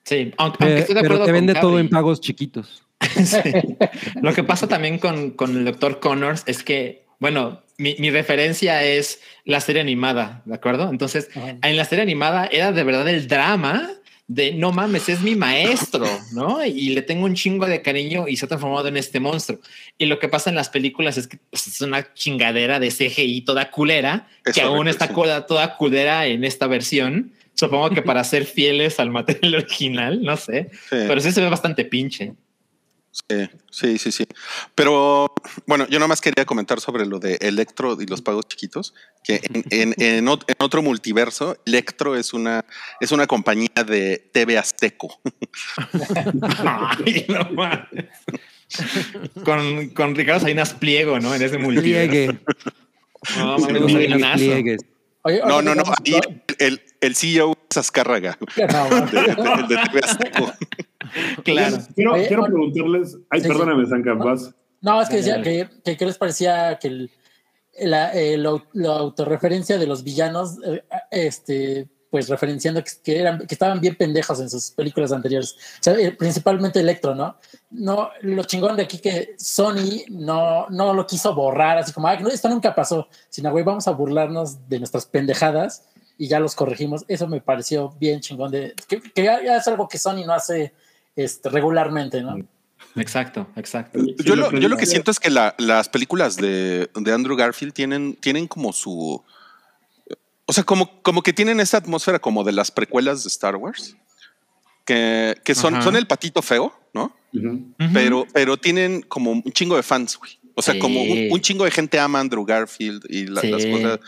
[0.03, 2.83] Sí, aunque, aunque estoy de pero acuerdo te con vende todo en pagos chiquitos.
[3.25, 3.39] Sí.
[4.21, 8.83] Lo que pasa también con, con el doctor Connors es que, bueno, mi, mi referencia
[8.83, 10.91] es la serie animada, ¿de acuerdo?
[10.91, 11.57] Entonces, Ajá.
[11.63, 13.89] en la serie animada era de verdad el drama
[14.33, 16.65] de no mames, es mi maestro, ¿no?
[16.65, 19.59] Y le tengo un chingo de cariño y se ha transformado en este monstruo.
[19.99, 23.41] Y lo que pasa en las películas es que pues, es una chingadera de CGI
[23.41, 27.33] toda culera, Es que aún está cola- toda culera en esta versión.
[27.55, 30.71] Supongo que para ser fieles al material original, no sé.
[30.73, 30.97] Sí.
[31.09, 32.35] Pero sí se ve bastante pinche.
[33.13, 34.27] Sí, sí, sí, sí.
[34.77, 35.27] Pero
[35.67, 38.95] bueno, yo nomás quería comentar sobre lo de Electro y los pagos chiquitos,
[39.25, 42.65] que en, en- en ot- en otro multiverso, Electro es una,
[43.01, 45.21] es una compañía de TV Azteco.
[46.65, 47.89] Ay, no mames.
[49.45, 51.35] con, con Ricardo Salinas Pliego, ¿no?
[51.35, 52.11] En ese multiverso.
[52.11, 52.39] Pliegue.
[53.37, 54.41] No, Salinas.
[55.23, 55.83] Oye, No, no, no.
[56.05, 56.19] ahí
[56.59, 60.53] el, el CEO es Azcárraga, no, el de, el de TV Azteco.
[61.45, 61.79] Claro.
[61.97, 63.17] Quiero, Oye, quiero preguntarles.
[63.31, 64.55] Ay, Sí, perdóname, Sanka, vas.
[64.81, 67.11] No, es que decía que, que qué les parecía que el,
[67.81, 73.39] la, eh, lo- la autorreferencia de los villanos, eh, este, pues referenciando que, que eran,
[73.47, 75.53] que estaban bien pendejos en sus películas anteriores.
[75.53, 77.37] O sea, eh, principalmente Electro, ¿no?
[77.71, 82.17] No, lo chingón de aquí que Sony no, no lo quiso borrar, así como, ah,
[82.17, 85.85] no, esto nunca pasó, sino, güey, vamos a burlarnos de nuestras pendejadas
[86.19, 87.05] y ya los corregimos.
[87.07, 90.33] Eso me pareció bien chingón de, que, que ya, ya es algo que Sony no
[90.35, 90.75] hace
[91.15, 92.37] este, regularmente, ¿no?
[92.97, 94.01] Exacto, exacto.
[94.01, 97.37] Sí, Yo lo, yo lo que siento es que la- las películas de, de Andrew
[97.37, 99.23] Garfield tienen, tienen como su.
[100.51, 103.97] O sea, como, como que tienen esta atmósfera como de las precuelas de Star Wars.
[104.85, 105.83] Que, que son, Ajá.
[105.85, 107.15] son el patito feo, ¿no?
[107.93, 110.33] Pero, pero tienen como un chingo de fans, güey.
[110.57, 110.81] O sea, Sí.
[110.81, 113.51] como un, un chingo de gente ama a Andrew Garfield y la- Sí.
[113.51, 114.01] las cosas.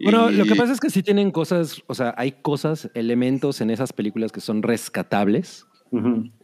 [0.00, 3.60] Bueno, y- lo que pasa es que sí tienen cosas, o sea, hay cosas, elementos
[3.60, 5.66] en esas películas que son rescatables.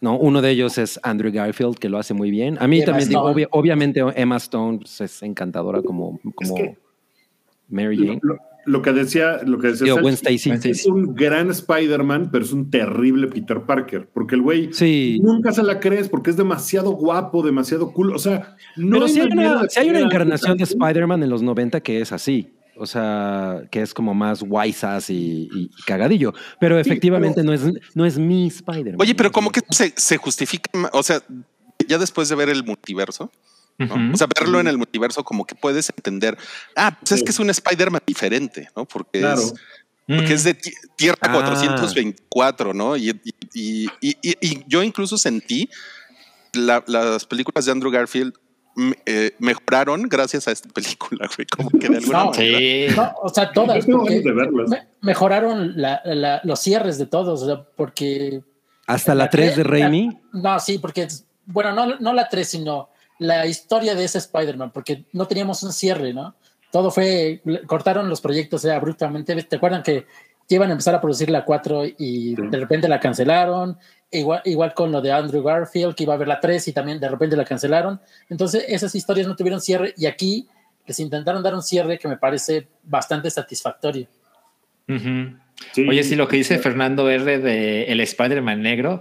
[0.03, 2.59] No, uno de ellos es Andrew Garfield, que lo hace muy bien.
[2.61, 6.77] A mí Emma también, digo, obviamente Emma Stone pues, es encantadora como, como que-
[7.71, 8.21] Mary Jane.
[8.23, 8.37] lo-
[8.69, 9.95] lo que decía, lo que decía
[10.65, 15.19] es un gran Spider-Man, pero es un terrible Peter Parker, porque el güey Sí.
[15.23, 18.15] nunca se la crees porque es demasiado guapo, demasiado cool.
[18.15, 20.65] O sea, no Pero hay, una, sí hay una poner a encarnación de.
[20.65, 22.53] Spider-Man en los 90 que es así.
[22.81, 26.33] O sea, que es como más guaysas y, y cagadillo.
[26.61, 29.01] Pero efectivamente no, es, no es mi Spider-Man.
[29.01, 31.21] Oye, pero como que se, se justifica, o sea,
[31.89, 33.33] ya después de ver el multiverso,
[33.79, 36.37] o sea, verlo en el multiverso, como que puedes entender,
[36.77, 38.85] ah, pues es que es un Spider-Man diferente, ¿no?
[38.85, 39.41] Porque Claro.
[39.41, 39.55] es,
[40.07, 41.33] porque es de ti- Tierra Ah.
[41.33, 42.97] 424, ¿no?
[42.97, 45.69] Y, y- y- y- y- y yo incluso sentí
[46.55, 48.33] la- las películas de Andrew Garfield
[48.81, 51.47] mm, eh, mejoraron gracias a esta película, güey.
[51.49, 52.59] Como que de alguna No, manera.
[52.91, 52.95] Sí.
[52.97, 53.85] No, o sea, todas.
[53.87, 53.93] De
[54.69, 57.45] me- mejoraron la- la- los cierres de todos,
[57.77, 58.41] porque
[58.87, 60.19] Hasta la 3 de Raimi.
[60.33, 64.71] No, sí, porque, es- bueno, no, no la 3, sino la historia de ese Spider-Man,
[64.73, 66.35] porque no teníamos un cierre, ¿no?
[66.71, 69.35] Todo fue, cortaron los proyectos eh, abruptamente.
[69.43, 70.07] ¿Te acuerdan que
[70.49, 73.79] iban a empezar a producir la 4 y de repente la cancelaron?
[74.11, 77.01] Igual, igual con lo de Andrew Garfield, que iba a haber la 3 y también
[77.01, 78.01] de repente la cancelaron.
[78.29, 80.49] Entonces, esas historias no tuvieron cierre y aquí
[80.87, 84.07] les intentaron dar un cierre que me parece bastante satisfactorio.
[85.73, 85.87] Sí.
[85.87, 89.01] Oye, sí, lo que dice Fernando R de el Spider-Man negro.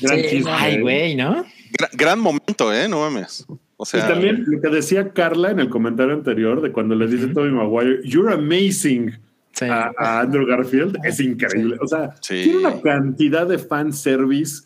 [0.00, 0.80] Gran Sí, chiste, Ay, ¿eh?
[0.80, 1.44] güey, ¿no?
[1.78, 2.88] Gra- gran momento, ¿eh?
[2.88, 3.46] No mames.
[3.76, 7.28] O Y también lo que decía Carla en el comentario anterior de cuando le dice
[7.28, 9.12] Tobey Maguire, you're amazing
[9.52, 9.64] Sí.
[9.64, 11.76] a, a Andrew Garfield, es increíble.
[11.80, 12.42] O sea, Sí.
[12.44, 14.64] tiene una cantidad de fanservice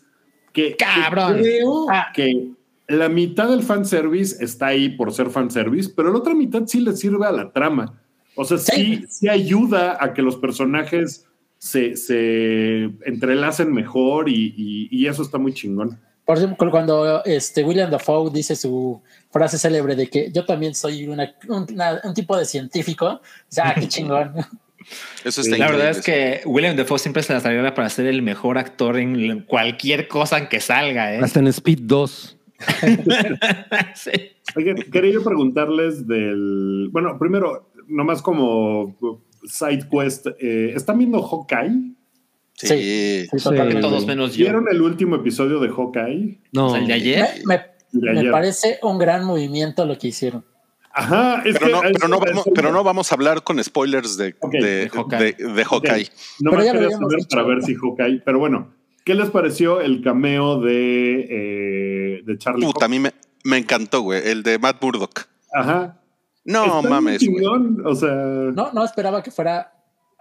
[0.51, 1.37] que, que Cabrón.
[1.39, 2.07] creo Ah.
[2.13, 2.49] que
[2.87, 6.95] la mitad del fanservice está ahí por ser fanservice, pero la otra mitad sí le
[6.95, 7.99] sirve a la trama.
[8.35, 9.05] O sea, sí, Sí.
[9.09, 11.25] sí ayuda a que los personajes
[11.57, 15.99] se, se entrelacen mejor y, y- y eso está muy chingón.
[16.25, 21.07] Por ejemplo, cuando este William Dafoe dice su frase célebre de que yo también soy
[21.07, 24.33] una- un, una- un tipo de científico, ya qué chingón.
[25.25, 28.21] eso está La verdad es que William Defoe siempre se la traía para ser el
[28.21, 31.19] mejor actor en cualquier cosa que salga, ¿eh?
[31.21, 32.37] Hasta en Speed 2.
[33.95, 34.11] Sí.
[34.55, 36.89] Oigan, quería yo preguntarles del.
[36.91, 38.95] Bueno, primero, nomás como
[39.45, 41.93] side quest, eh, ¿están viendo Hawkeye?
[42.67, 43.27] Sí.
[43.31, 43.43] Sí, Sí.
[43.43, 43.81] totalmente.
[43.81, 44.45] Todos menos yo.
[44.45, 46.39] ¿Vieron el último episodio de Hawkeye?
[46.51, 46.67] No.
[46.67, 47.27] O sea, el de ayer.
[47.45, 48.31] Me, me- De me ayer.
[48.31, 50.43] parece un gran movimiento lo que hicieron.
[50.95, 51.71] Ajá, es Pero que.
[51.71, 54.61] no, es- pero, no vamos, pero no vamos a hablar con spoilers de, Ok, de,
[54.61, 55.33] de Hawkeye.
[55.33, 56.07] de- de Hawkeye.
[56.39, 57.27] No Pero me quería saber dicho.
[57.29, 58.21] para ver si Hawkeye.
[58.23, 58.73] Pero bueno,
[59.03, 61.27] ¿qué les pareció el cameo de,
[62.17, 63.11] eh, de Charlie Puta, a mí me,
[63.43, 64.21] me encantó, güey.
[64.27, 65.21] El de Matt Murdock.
[65.51, 65.99] Ajá.
[66.45, 67.37] No mames, güey.
[67.37, 68.13] chingón, O sea.
[68.13, 69.72] No, no esperaba que fuera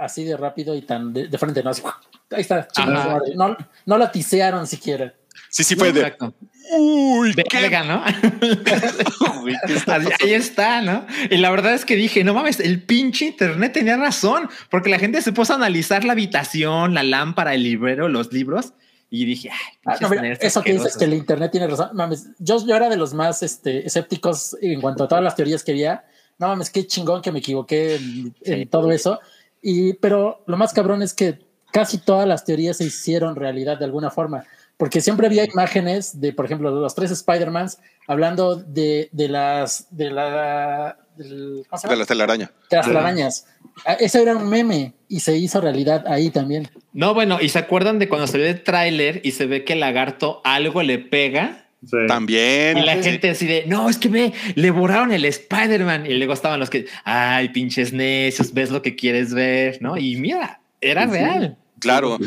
[0.04, 1.62] así de rápido y tan de, de frente.
[1.62, 1.82] No, así,
[2.30, 2.66] ahí está.
[2.68, 3.20] chingada.
[3.34, 5.14] No, no la tisearon siquiera.
[5.48, 6.00] Sí, sí fue de.
[6.00, 6.34] Exacto.
[6.74, 8.02] Uy, qué Verga, ¿no?
[9.42, 11.06] güey, ¿qué está Ahí, está, ¿no?
[11.30, 14.98] Y la verdad es que dije, no mames, el pinche internet tenía razón, porque la
[14.98, 18.72] gente se puso a analizar la habitación, la lámpara, el librero, los libros,
[19.10, 21.90] y dije, ay, Ah, no, mira, eso que dices que el internet tiene razón.
[21.92, 25.62] Mames, yo, yo era de los más este, escépticos en cuanto a todas las teorías
[25.62, 26.04] que había.
[26.38, 27.96] No mames, qué chingón que me equivoqué
[28.44, 29.20] en, todo eso.
[29.62, 31.38] Y, pero lo más cabrón es que
[31.72, 34.44] casi todas las teorías se hicieron realidad de alguna forma,
[34.76, 39.86] porque siempre había imágenes de, por ejemplo, de los tres Spider-Mans hablando de, de las
[39.96, 41.94] de la del- ¿cómo se llama?
[41.94, 42.50] De la telaraña.
[42.70, 43.46] De las telarañas.
[43.86, 46.68] Ah, Eso era un meme y se hizo realidad ahí también.
[46.92, 49.80] No, bueno, ¿y se acuerdan de cuando salió el tráiler y se ve que el
[49.80, 51.61] lagarto algo le pega?
[51.84, 51.96] Sí.
[52.06, 52.78] También.
[52.78, 53.02] Y la Sí.
[53.10, 56.06] gente así de, no, es que ve, le borraron el Spider-Man.
[56.06, 59.96] Y luego estaban los que, ay, pinches necios, ves lo que quieres ver, ¿no?
[59.96, 61.14] Y mira, era Sí, sí.
[61.18, 61.58] real.
[61.80, 62.18] Claro.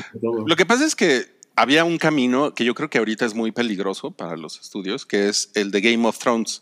[0.46, 1.24] Lo que pasa es que
[1.56, 5.30] había un camino que yo creo que ahorita es muy peligroso para los estudios, que
[5.30, 6.62] es el de Game of Thrones,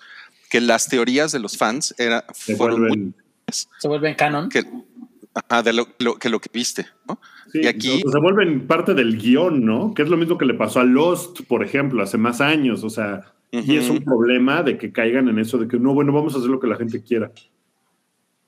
[0.52, 3.14] que las teorías de los fans era, Se fueron muy vuelven-
[3.80, 4.50] Se vuelven canon.
[4.50, 4.64] que,
[5.34, 7.20] ajá, de lo, lo- que lo que viste, ¿no?
[7.54, 9.94] Sí, Y aquí- o sea, se vuelven parte del guion, ¿no?
[9.94, 12.84] Que es lo mismo que le pasó a Lost, por ejemplo, hace más años.
[12.84, 16.12] O sea, y es un problema de que caigan en eso de que no, bueno,
[16.12, 17.32] vamos a hacer lo que la gente quiera.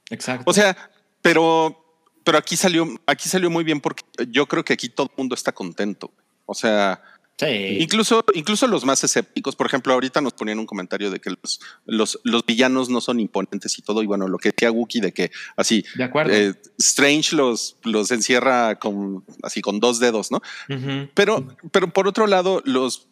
[0.09, 0.43] Exacto.
[0.49, 0.75] O sea,
[1.21, 1.77] pero,
[2.23, 5.35] pero aquí salió, aquí salió muy bien porque yo creo que aquí todo el mundo
[5.35, 6.11] está contento.
[6.47, 6.99] O sea,
[7.37, 7.77] sí.
[7.79, 11.59] incluso, incluso los más escépticos, por ejemplo, ahorita nos ponían un comentario de que los,
[11.85, 15.13] los, los villanos no son imponentes y todo, y bueno, lo que decía Wookie de
[15.13, 16.33] que así De acuerdo.
[16.33, 20.41] eh, Strange los, los encierra con así con dos dedos, ¿no?
[21.13, 23.07] Pero, pero por otro lado, los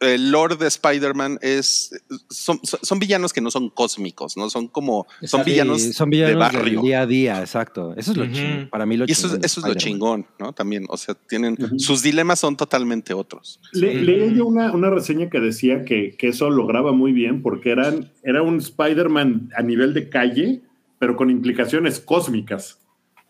[0.00, 1.90] el Lord de Spider-Man es
[2.28, 5.44] son, son- son villanos que no son cósmicos, no son como son Exacto.
[5.50, 6.62] villanos, Sí, son villanos de barrio.
[6.62, 7.92] del día a día, exacto.
[7.96, 8.68] Eso es lo chingón.
[8.70, 10.52] Para mí lo Y eso, chingón eso es lo chingón, ¿no?
[10.52, 13.60] También, o sea, tienen sus dilemas son totalmente otros.
[13.72, 13.98] Le- Sí.
[14.04, 18.12] Leí yo una, una reseña que decía que, que eso lograba muy bien porque eran,
[18.22, 20.62] era un Spider-Man a nivel de calle,
[20.98, 22.78] pero con implicaciones cósmicas,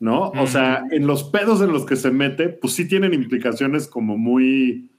[0.01, 0.31] ¿no?
[0.31, 4.19] O sea, en los pedos en los que se mete, pues sí tienen implicaciones como
[4.19, 4.91] muy...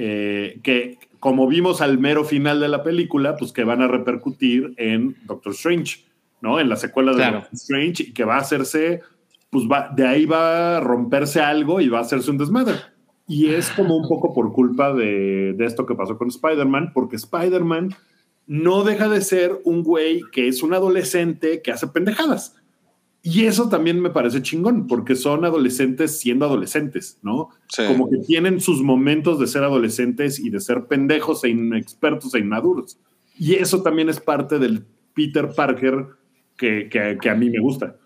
[0.00, 4.72] eh, que como vimos al mero final de la película, pues que van a repercutir
[4.76, 6.04] en Doctor Strange,
[6.40, 6.60] ¿no?
[6.60, 7.38] En la secuela de Claro.
[7.40, 9.00] Doctor Strange y que va a hacerse,
[9.50, 12.76] pues va, de ahí va a romperse algo y va a hacerse un desmadre.
[13.26, 17.16] Y es como un poco por culpa de, de esto que pasó con Spider-Man, porque
[17.16, 17.96] Spider-Man
[18.46, 22.54] no deja de ser un güey que es un adolescente que hace pendejadas.
[23.22, 27.48] Y eso también me parece chingón, porque son adolescentes siendo adolescentes, ¿no?
[27.68, 27.82] Sí.
[27.86, 32.38] Como que tienen sus momentos de ser adolescentes y de ser pendejos e inexpertos e
[32.38, 32.98] inmaduros.
[33.36, 36.06] Y eso también es parte del Peter Parker
[36.56, 37.96] que, que- que a mí me gusta.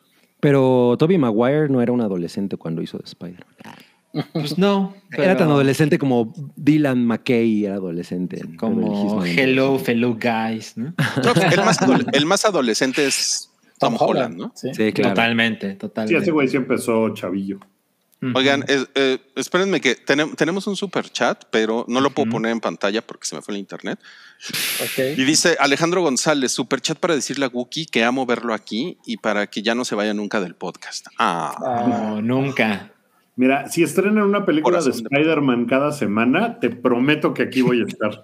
[0.41, 4.27] Pero Toby Maguire no era un adolescente cuando hizo de Spider-Man.
[4.33, 4.95] Pues no.
[5.13, 8.41] Era pero tan adolescente como Dylan McKay era adolescente.
[8.41, 10.93] en Como hello, fellow guys, ¿no?
[11.25, 11.79] No, el, más
[12.13, 13.52] el más adolescente es
[13.87, 14.53] Tom, Holland, ¿no?
[14.55, 14.69] Sí.
[14.75, 15.11] Sí, claro.
[15.11, 16.23] Totalmente, Sí, totalmente.
[16.23, 17.59] ese güey sí empezó chavillo.
[18.35, 22.53] Oigan, eh, eh, espérenme que tenem- tenemos un super chat, pero no lo puedo poner
[22.53, 23.99] en pantalla porque se me fue el internet.
[24.81, 25.19] Ok.
[25.19, 29.17] Y dice Alejandro González, super chat para decirle a Wookie que amo verlo aquí y
[29.17, 31.09] para que ya no se vaya nunca del podcast.
[31.19, 32.93] Ah, Ah, No, nunca.
[33.35, 37.61] Mira, si estrenan una película Corazón de de- Spider-Man cada semana, te prometo que aquí
[37.63, 38.23] voy a estar.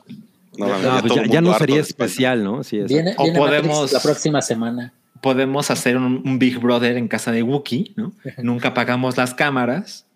[0.57, 2.63] no, No, ya pues todo ya, ya mundo no sería especial, ¿no?
[2.63, 4.93] Sí, es- viene O viene Matrix podemos- la próxima semana.
[5.23, 8.13] Podemos hacer un, un Big Brother en casa de Wookiee, ¿no?
[8.43, 10.07] Nunca apagamos las cámaras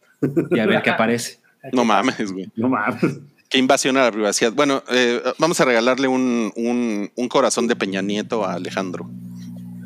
[0.50, 1.40] y a ver qué aparece.
[1.72, 2.50] No mames, güey.
[2.56, 3.20] No mames.
[3.48, 4.52] Qué invasión a la privacidad.
[4.52, 9.08] Bueno, eh, vamos a regalarle un, un- un corazón de Peña Nieto a Alejandro.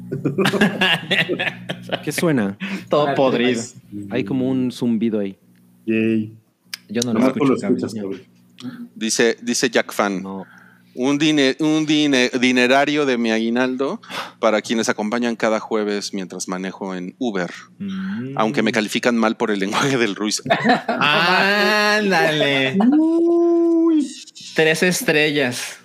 [2.05, 2.57] ¿Qué suena?
[2.89, 3.63] Todo podrido.
[4.11, 5.37] Hay como un zumbido ahí.
[5.87, 6.33] Yay.
[6.89, 7.45] Yo no lo escucho.
[7.47, 7.95] lo escuchas.
[8.95, 10.23] Dice, dice Jack Fan.
[10.23, 10.45] No.
[10.97, 14.01] Un, dine- un dine- dinerario de mi aguinaldo
[14.41, 18.33] para quienes acompañan cada jueves mientras manejo en Uber, Mm.
[18.37, 20.43] aunque me califican mal por el lenguaje del Ruiz.
[20.89, 22.77] Ándale.
[24.55, 25.79] Tres estrellas.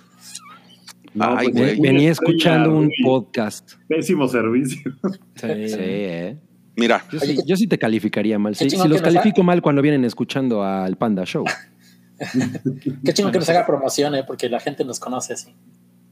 [1.14, 3.72] No, Ay, pues, Venía escuchando un podcast.
[3.86, 4.92] Pésimo servicio.
[5.34, 5.68] Sí.
[5.68, 6.38] Sí, ¿eh?
[6.74, 8.54] Mira, Yo sí, yo sí te calificaría mal.
[8.56, 11.44] Sí, si los califico mal cuando vienen escuchando al Panda Show.
[13.04, 15.54] Qué chingo que nos haga promoción, eh, porque la gente nos conoce así.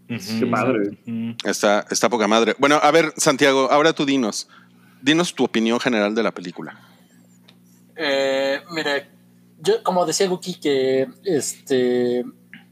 [0.08, 0.98] Qué padre.
[1.06, 1.32] Mm.
[1.44, 2.56] está, está poca madre.
[2.58, 4.48] Bueno, a ver, Santiago, ahora tú dinos.
[5.00, 6.78] Dinos tu opinión general de la película.
[7.96, 9.08] Eh, mire,
[9.60, 12.24] yo como decía Guki que este,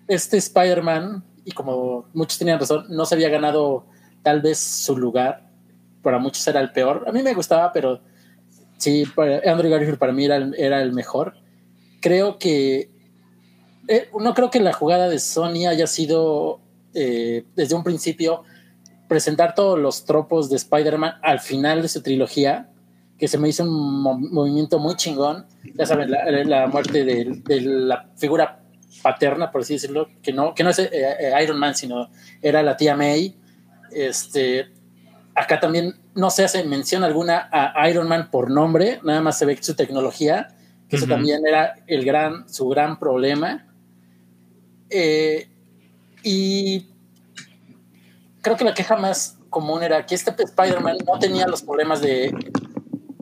[0.08, 3.86] este Spider-Man, y como muchos tenían razón, no se había ganado
[4.22, 5.48] tal vez su lugar.
[6.02, 7.04] Para muchos era el peor.
[7.06, 8.00] A mí me gustaba, pero
[8.78, 9.04] sí,
[9.46, 11.34] Andrew Garfield para mí era el, era el mejor.
[12.00, 12.90] Creo que
[13.89, 16.61] eh, no creo que la jugada de Sony haya sido
[16.95, 18.45] eh, desde un principio
[19.09, 22.68] presentar todos los tropos de Spider-Man al final de su trilogía,
[23.18, 25.47] que se me hizo un mo- movimiento muy chingón.
[25.74, 28.61] Ya saben, la, la muerte de, de la figura
[29.03, 32.11] paterna, por así decirlo, que no, que no es eh, eh, Iron Man, sino
[32.43, 33.34] era la tía May.
[33.91, 34.68] Este,
[35.34, 39.47] acá también no se hace mención alguna a Iron Man por nombre, nada más se
[39.47, 40.49] ve su tecnología,
[40.89, 43.66] que eso también era el gran, su gran problema.
[44.91, 45.49] Eh,
[46.22, 46.86] y
[48.43, 52.34] creo que la queja más común era que este Spider-Man no tenía los problemas de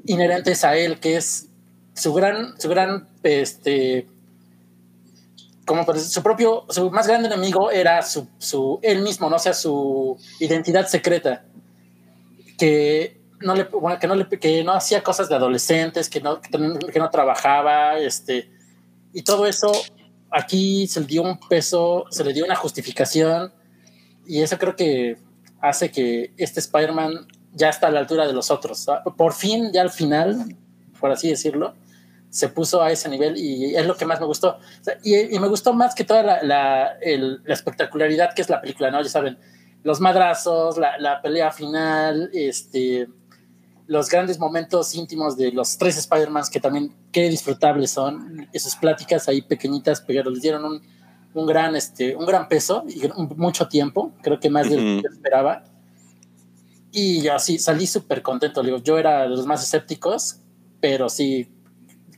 [0.07, 1.49] inherentes a él, que es
[1.95, 4.07] su gran, su gran, este,
[5.65, 9.55] como su propio, su más grande enemigo era su, su, él mismo, no o sea,
[9.55, 11.45] su identidad secreta,
[12.59, 16.41] que no le, bueno, que no le, que no hacía cosas de adolescentes, que no,
[16.41, 18.51] que no trabajaba, este,
[19.13, 19.73] y todo eso
[20.31, 23.53] aquí se le dio un peso, se le dio una justificación,
[24.27, 25.17] y eso creo que
[25.61, 28.87] hace que este Spider-Man ya está a la altura de los otros.
[29.17, 30.57] Por fin, ya al final,
[31.01, 31.75] por así decirlo,
[32.29, 34.59] se puso a ese nivel y es lo que más me gustó.
[35.03, 36.99] Y, me gustó más que toda la,
[37.47, 39.03] espectacularidad que es la película, ¿no?
[39.03, 39.39] Ya saben,
[39.85, 43.09] los madrazos, la, la, pelea final, este,
[43.87, 48.49] los grandes momentos íntimos de los tres Spider-Mans que también qué disfrutables son.
[48.53, 50.83] Esas pláticas ahí pequeñitas, pero les dieron un,
[51.35, 53.01] un gran, este, un gran peso y
[53.37, 55.65] mucho tiempo, creo que más de lo que esperaba.
[56.93, 58.63] Y yo así salí súper contento.
[58.63, 60.39] Digo, yo era de los más escépticos,
[60.81, 61.49] pero sí,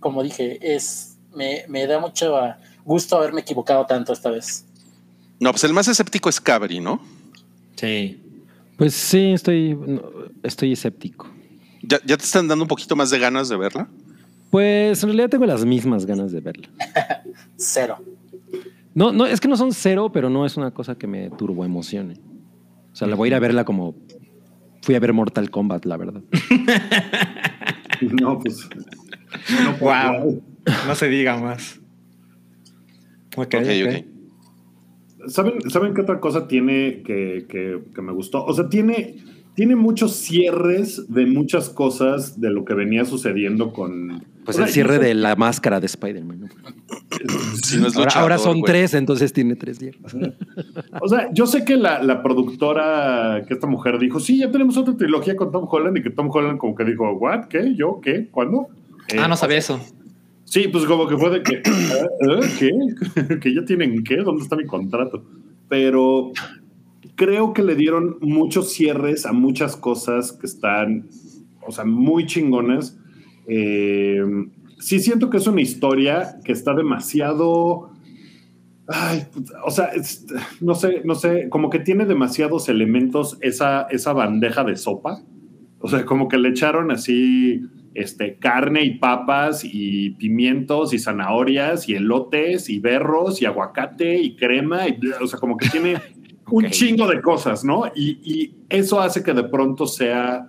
[0.00, 2.34] como dije, es, me, me da mucho
[2.84, 4.64] gusto haberme equivocado tanto esta vez.
[5.40, 7.00] No, pues el más escéptico es Cabri, ¿no?
[7.76, 8.22] Sí.
[8.76, 9.76] Pues sí, estoy,
[10.42, 11.28] estoy escéptico.
[11.88, 13.88] ¿Ya, ¿Ya te están dando un poquito más de ganas de verla?
[14.50, 16.68] Pues en realidad tengo las mismas ganas de verla.
[17.56, 17.98] Cero.
[18.94, 21.64] No, no, es que no son cero, pero no es una cosa que me turbo
[21.64, 22.14] emocione.
[22.92, 23.94] O sea, la voy a ir a verla como
[24.82, 26.22] fui a ver Mortal Kombat, la verdad.
[28.00, 28.68] no, pues.
[29.62, 30.42] No, wow.
[30.86, 31.78] No se diga más.
[33.36, 34.14] Okay, okay, okay.
[35.28, 38.44] ¿Saben, ¿Saben qué otra cosa tiene que, que, que, me gustó?
[38.44, 39.16] O sea, tiene,
[39.58, 44.24] tiene muchos cierres de muchas cosas de lo que venía sucediendo con.
[44.44, 46.42] Pues el cierre de la máscara de Spider-Man.
[46.42, 46.46] ¿no?
[47.64, 50.16] Si no es ahora, ahora, son tres, entonces tiene tres cierres.
[51.00, 54.76] O sea, yo sé que la, la, productora, que esta mujer dijo, sí, ya tenemos
[54.76, 57.46] otra trilogía con Tom Holland, y que Tom Holland como que dijo, ¿what?
[57.46, 57.74] ¿Qué?
[57.74, 58.00] ¿Yo?
[58.00, 58.28] ¿Qué?
[58.30, 58.68] ¿Cuándo?
[59.18, 59.80] Ah, eh, no sabía eso.
[60.44, 62.40] Sí, pues como que fue de que, ¿eh?
[62.60, 63.38] ¿qué?
[63.40, 64.18] ¿Que ya tienen qué?
[64.18, 65.24] ¿Dónde está mi contrato?
[65.68, 66.30] Pero
[67.14, 71.08] creo que le dieron muchos cierres a muchas cosas que están,
[71.66, 72.98] o sea, muy chingonas.
[73.46, 74.22] Eh,
[74.78, 77.90] sí siento que es una historia que está demasiado...
[78.90, 79.26] Ay,
[79.66, 79.90] o sea,
[80.62, 85.20] no sé, no sé, como que tiene demasiados elementos esa, esa bandeja de sopa.
[85.80, 87.60] O sea, como que le echaron así
[87.94, 94.36] este, carne y papas y pimientos y zanahorias y elotes y berros y aguacate y
[94.36, 94.86] crema.
[95.20, 95.96] O sea, como que tiene
[96.50, 96.70] un okay.
[96.70, 97.84] chingo de cosas, ¿no?
[97.94, 100.46] Y, y, eso hace que de pronto sea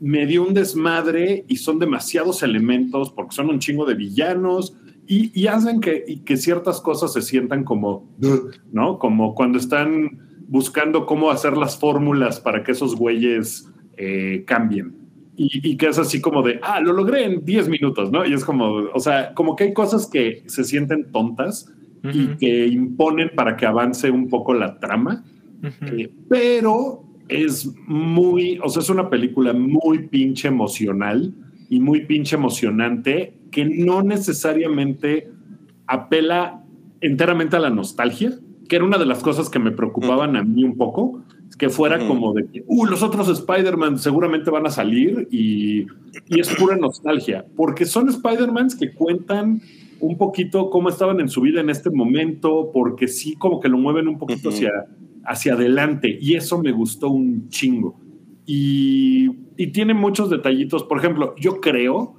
[0.00, 4.74] medio un desmadre y son demasiados elementos porque son un chingo de villanos
[5.06, 8.08] y, y hacen que, y que ciertas cosas se sientan como,
[8.72, 8.98] ¿no?
[8.98, 10.18] Como cuando están
[10.48, 14.96] buscando cómo hacer las fórmulas para que esos güeyes eh, cambien.
[15.36, 18.26] Y, y, que es así como de, ah, lo logré en 10 minutos, ¿no?
[18.26, 21.72] Y es como, o sea, como que hay cosas que se sienten tontas
[22.02, 22.34] uh -huh.
[22.34, 25.24] y que imponen para que avance un poco la trama,
[25.62, 26.00] uh -huh.
[26.00, 31.32] eh, pero es muy, o sea, es una película muy pinche emocional
[31.68, 35.30] y muy pinche emocionante que no necesariamente
[35.86, 36.64] apela
[37.00, 38.32] enteramente a la nostalgia,
[38.68, 40.40] que era una de las cosas que me preocupaban uh -huh.
[40.40, 41.22] a mí un poco,
[41.58, 42.08] que fuera uh -huh.
[42.08, 45.86] como de que, uh, los otros Spider-Man seguramente van a salir y,
[46.28, 49.60] y, es pura nostalgia, porque son Spider-Mans que cuentan
[50.00, 53.78] un poquito cómo estaban en su vida en este momento, porque sí como que lo
[53.78, 54.54] mueven un poquito uh -huh.
[54.54, 54.70] hacia,
[55.24, 58.00] hacia adelante y eso me gustó un chingo.
[58.46, 62.16] Y, y tiene muchos detallitos, por ejemplo, yo creo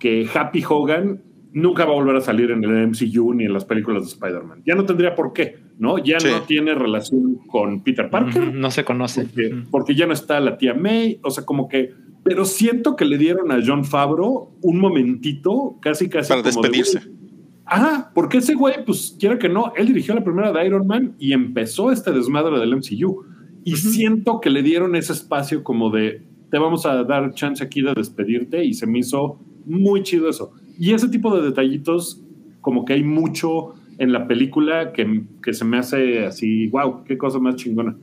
[0.00, 1.22] que Happy Hogan
[1.52, 4.62] nunca va a volver a salir en el MCU ni en las películas de Spider-Man.
[4.66, 5.98] Ya no tendría por qué, ¿no?
[5.98, 6.28] Ya sí.
[6.30, 8.54] no tiene relación con Peter Parker.
[8.54, 9.24] No se conoce.
[9.24, 11.92] Porque, porque, ya no está la tía May, o sea, como que...
[12.24, 16.28] Pero siento que le dieron a John Favreau un momentito, casi, casi...
[16.28, 17.00] Para como despedirse.
[17.00, 17.18] De,
[17.64, 21.14] Ajá, porque ese güey, pues, quiera que no, él dirigió la primera de Iron Man
[21.18, 23.24] y empezó este desmadre del MCU.
[23.64, 23.76] Y uh -huh.
[23.76, 27.92] siento que le dieron ese espacio como de, te vamos a dar chance aquí de
[27.94, 30.52] despedirte y se me hizo muy chido eso.
[30.78, 32.22] Y ese tipo de detallitos,
[32.62, 37.18] como que hay mucho en la película que, que se me hace así, wow, qué
[37.18, 37.96] cosa más chingona.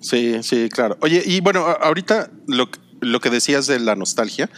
[0.00, 0.96] Sí, sí, claro.
[1.00, 2.68] Oye, y bueno, ahorita lo,
[3.00, 4.48] lo que decías de la nostalgia,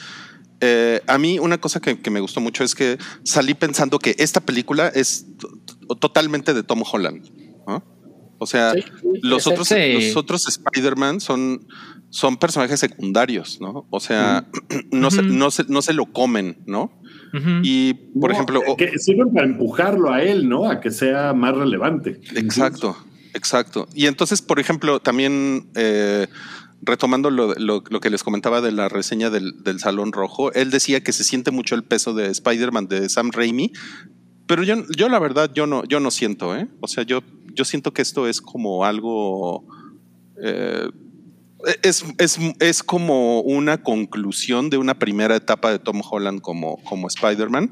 [0.60, 4.14] eh, a mí una cosa que, que, me gustó mucho es que salí pensando que
[4.18, 5.26] esta película es
[6.00, 7.26] totalmente de Tom Holland.
[7.66, 7.82] ¿no?
[8.38, 11.66] O sea, sí, sí, los, otros, los otros Spider-Man son
[12.10, 13.86] son personajes secundarios, ¿no?
[13.88, 14.46] O sea,
[14.90, 16.92] no, se, no, se, no se lo comen, ¿no?
[17.62, 20.68] Y, por No, ejemplo, que sirven para empujarlo a él, ¿no?
[20.68, 22.20] A que sea más relevante.
[22.34, 22.96] Exacto,
[23.34, 23.88] exacto.
[23.94, 26.26] Y entonces, por ejemplo, también eh,
[26.82, 31.02] retomando lo, lo- que les comentaba de la reseña del, del Salón Rojo, él decía
[31.02, 33.72] que se siente mucho el peso de Spider-Man de Sam Raimi,
[34.46, 36.68] pero yo, yo la verdad, yo no, yo no siento, ¿eh?
[36.80, 37.22] O sea, yo,
[37.54, 39.64] yo siento que esto es como algo...
[40.42, 40.88] eh,
[41.82, 47.06] es, es, es como una conclusión de una primera etapa de Tom Holland como, como
[47.06, 47.70] Spider-Man.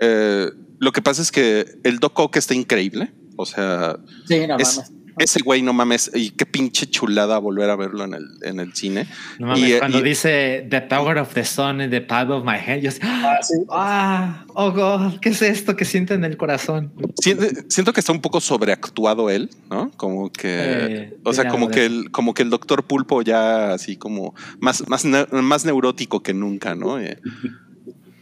[0.00, 3.12] Eh, lo que pasa es que el Doc Ock está increíble.
[3.36, 4.92] O sea, Sí, no es- mames.
[5.16, 8.74] ese güey, no mames, y qué pinche chulada volver a verlo en el, en el
[8.74, 9.06] cine.
[9.38, 12.32] No mames, Y, eh, cuando y- dice The Power of the Sun in the palm
[12.32, 13.54] of my hand, yo así, Ah, sí.
[13.70, 16.92] ah, oh God, ¿qué es esto que siento en el corazón?
[17.22, 19.92] Siento, siento que está un poco sobreactuado él, ¿no?
[19.96, 23.96] Como que, Eh, o sea, como que el, como que el doctor Pulpo ya así
[23.96, 26.98] como más, más, ne- más neurótico que nunca, ¿no?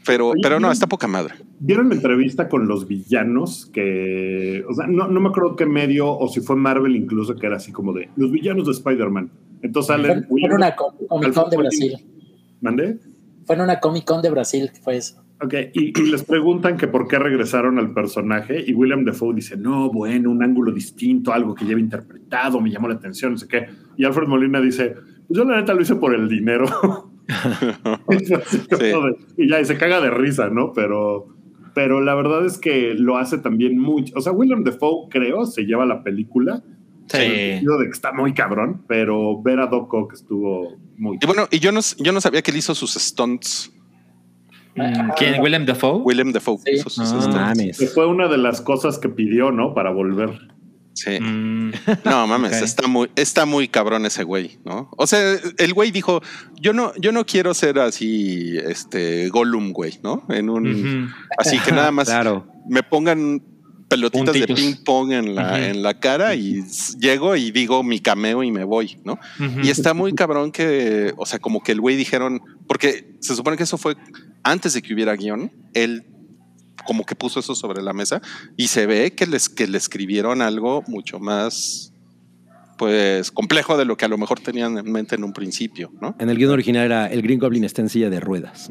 [0.06, 1.34] Pero, Oye, pero no, ¿vieron- está poca madre.
[1.60, 3.70] ¿Vieron la entrevista con los villanos?
[3.72, 7.46] Que, o sea, no, no me acuerdo qué medio, o si fue Marvel incluso, que
[7.46, 9.30] era así como de los villanos de Spider-Man.
[9.62, 10.26] Entonces Fue, salen.
[10.28, 11.92] fue en una co- Comic Con de Brasil.
[12.60, 12.98] ¿Mandé?
[13.46, 15.22] Fue en una Comic Con de Brasil que fue eso.
[15.40, 19.56] Ok, y, y les preguntan que por qué regresaron al personaje y William Defoe dice,
[19.56, 23.48] no, bueno, un ángulo distinto, algo que lleva interpretado, me llamó la atención, no sé
[23.48, 23.66] qué.
[23.96, 24.94] Y Alfred Molina dice,
[25.26, 26.66] pues yo la neta lo hice por el dinero.
[29.36, 30.72] Y ya, y se caga de risa, ¿no?
[30.72, 31.28] Pero,
[31.74, 34.12] pero la verdad es que lo hace también muy...
[34.14, 36.62] O sea, William Defoe, creo, se lleva la película.
[37.08, 37.18] Sí.
[37.18, 41.18] En el sentido de que está muy cabrón, pero ver a Doc Ock estuvo muy...
[41.20, 43.72] Y bueno, y yo no, yo no sabía que él hizo sus stunts.
[44.76, 45.40] Mm, ¿Quién?
[45.42, 46.00] ¿William Dafoe?
[46.02, 46.70] William Defoe Sí.
[46.74, 47.92] hizo sus Ah, stunts.
[47.92, 49.74] fue una de las cosas que pidió, ¿no?
[49.74, 50.30] Para volver.
[51.04, 51.18] Sí.
[51.20, 51.72] Mm,
[52.04, 54.88] No mames, está muy, está muy cabrón ese güey, ¿no?
[54.96, 56.22] O sea, el güey dijo,
[56.60, 60.24] yo no, yo no quiero ser así, este Gollum, güey, ¿no?
[60.28, 62.46] En un, así que nada más Claro.
[62.68, 63.42] me pongan
[63.88, 66.62] pelotitas de ping pong en la, en la cara y
[66.98, 69.18] llego y digo mi cameo y me voy, ¿no?
[69.62, 73.56] Y está muy cabrón que, o sea, como que el güey dijeron, porque se supone
[73.58, 73.96] que eso fue
[74.44, 76.06] antes de que hubiera guion, él
[76.86, 78.20] como que puso eso sobre la mesa
[78.56, 81.92] y se ve que les que le escribieron algo mucho más
[82.78, 86.16] pues complejo de lo que a lo mejor tenían en mente en un principio, ¿no?
[86.18, 88.70] En el guion original era el Green Goblin está en silla de ruedas.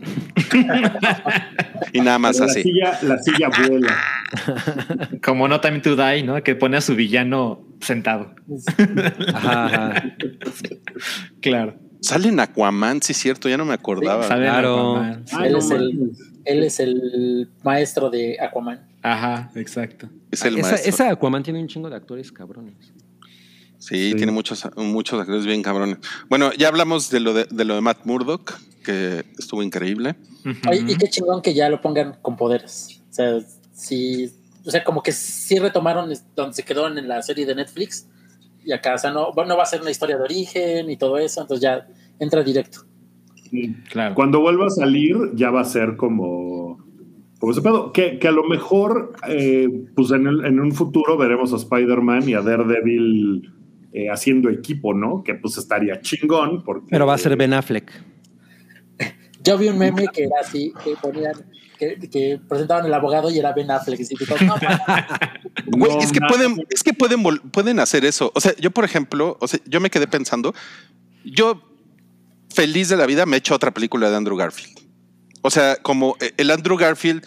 [1.93, 2.63] Y nada más Pero la así.
[2.63, 3.97] silla, la silla vuela.
[5.23, 6.41] Como No Time to Die, ¿no?
[6.41, 8.33] Que pone a su villano sentado.
[9.33, 10.15] Ajá, ajá.
[11.41, 11.75] Claro.
[12.01, 14.27] Sale en Aquaman, sí es cierto, ya no me acordaba.
[14.27, 15.03] Sabe Claro.
[15.03, 16.11] Él no es el-.
[16.45, 18.87] Él es el maestro de Aquaman.
[19.03, 20.09] Ajá, exacto.
[20.31, 20.89] Es el esa, maestro.
[20.89, 22.75] esa Aquaman tiene un chingo de actores cabrones.
[23.77, 24.13] Sí, Sí.
[24.15, 25.97] tiene muchos, muchos actores bien cabrones.
[26.29, 30.15] Bueno, ya hablamos de lo de, de lo de Matt Murdock, que estuvo increíble.
[30.71, 33.01] Y qué chingón que ya lo pongan con poderes.
[33.09, 33.39] O sea,
[33.73, 34.31] sí,
[34.65, 38.07] o sea, como que sí retomaron donde se quedó en la serie de Netflix.
[38.63, 41.17] Y acá, o sea, no, no va a ser una historia de origen y todo
[41.17, 41.87] eso, entonces ya
[42.19, 42.85] entra directo.
[43.51, 43.75] Sí.
[43.91, 44.15] Claro.
[44.15, 46.79] Cuando vuelva a salir, ya va a ser como.
[47.39, 47.91] Como ese pedo.
[47.91, 52.29] Que, que a lo mejor, eh, pues en, el- en un futuro veremos a Spider-Man
[52.29, 53.51] y a Daredevil
[53.93, 55.23] eh, haciendo equipo, ¿no?
[55.23, 56.63] Que pues estaría chingón.
[56.63, 57.91] Porque, Pero va a ser Ben Affleck.
[59.43, 61.33] Yo vi un meme que era así, que ponían,
[61.79, 63.99] que, que presentaban el abogado y era Ben Affleck.
[63.99, 64.55] Y así, no,
[65.77, 68.31] Güey, es que pueden, es que pueden, pueden hacer eso.
[68.35, 70.53] O sea, yo, por ejemplo, o sea, yo me quedé pensando,
[71.25, 71.59] yo
[72.53, 74.79] feliz de la vida me he hecho otra película de Andrew Garfield.
[75.41, 77.25] O sea, como eh, el Andrew Garfield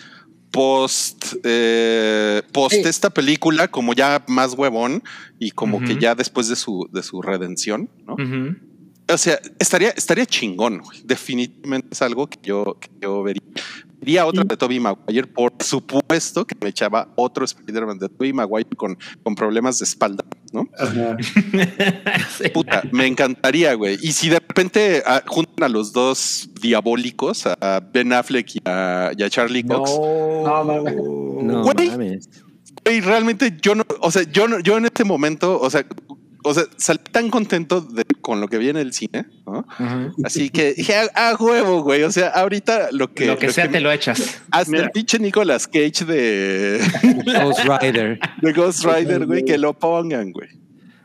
[0.50, 2.82] post, eh, post Sí.
[2.84, 5.02] esta película, como ya más huevón
[5.40, 8.14] y como que ya después de su, de su redención, ¿no?
[9.12, 10.80] O sea, estaría, estaría chingón.
[11.04, 13.42] Definitivamente es algo que yo, que yo vería.
[14.04, 15.26] Vería otra de Tobey Maguire.
[15.26, 20.22] Por supuesto que me echaba otro Spider-Man de Tobey Maguire con, con problemas de espalda,
[20.52, 20.68] ¿no?
[20.78, 21.16] Ajá.
[22.52, 23.96] Puta, me encantaría, güey.
[24.02, 29.12] Y si de repente ah, juntan a los dos diabólicos, a Ben Affleck y a,
[29.16, 30.64] y a Charlie Cox, No.
[31.42, 31.88] No Güey.
[31.90, 32.28] mames.
[32.84, 35.86] güey, realmente yo no, o sea, yo no, yo en este momento, o sea,
[36.44, 39.66] o sea, salí tan contento de- con lo que vi en el cine, ¿no?
[40.24, 42.02] Así que dije, a, a huevo, güey.
[42.04, 43.26] O sea, ahorita lo que.
[43.26, 44.42] Lo que sea te lo echas.
[44.50, 44.84] Hasta Mira.
[44.84, 46.80] el pinche Nicolas Cage de,
[47.42, 48.18] Ghost Rider.
[48.40, 50.48] de Ghost Rider, güey, que lo pongan, güey.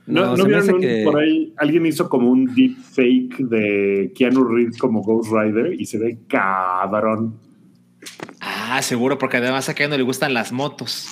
[0.06, 1.54] ¿No, No, ¿no se me vieron un- que- por ahí?
[1.58, 6.18] Alguien hizo como un deep fake de Keanu Reeves como Ghost Rider y se ve
[6.28, 7.38] cabrón.
[8.42, 11.08] Ah, seguro, porque además a que no le gustan las motos.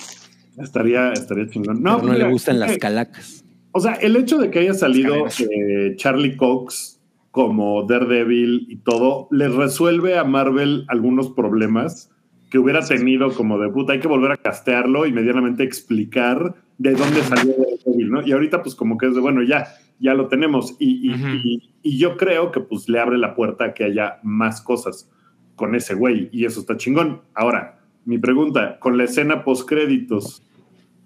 [0.56, 1.82] Estaría, estaría chingón.
[1.82, 3.44] No, Pero no mira, le gustan las eh, calacas.
[3.72, 7.00] O sea, el hecho de que haya salido eh, Charlie Cox
[7.30, 12.10] como Daredevil y todo, les resuelve a Marvel algunos problemas
[12.50, 16.92] que hubiera tenido como de puta, hay que volver a castearlo y medianamente explicar de
[16.92, 18.26] dónde salió Daredevil, ¿no?
[18.26, 19.66] Y ahorita pues como que es de, bueno, ya,
[20.00, 21.28] ya lo tenemos y, y, Ujú.
[21.44, 25.10] y- y yo creo que pues le abre la puerta a que haya más cosas
[25.56, 27.20] con ese güey y eso está chingón.
[27.34, 30.42] Ahora, mi pregunta, con la escena post créditos,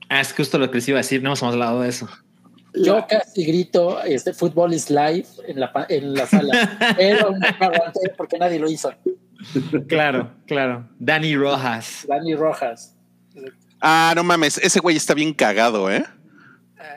[0.09, 2.07] Ah, es justo lo que les iba a decir, no hemos hablado de eso.
[2.75, 7.67] Yo casi grito, este fútbol is live en la, en la sala, pero no me
[7.67, 8.93] aguanté porque nadie lo hizo.
[9.89, 10.89] Claro, claro.
[10.99, 12.07] Dani Rojas.
[12.09, 12.97] Dani Rojas.
[13.81, 16.05] Ah, no mames, ese güey está bien cagado, ¿eh?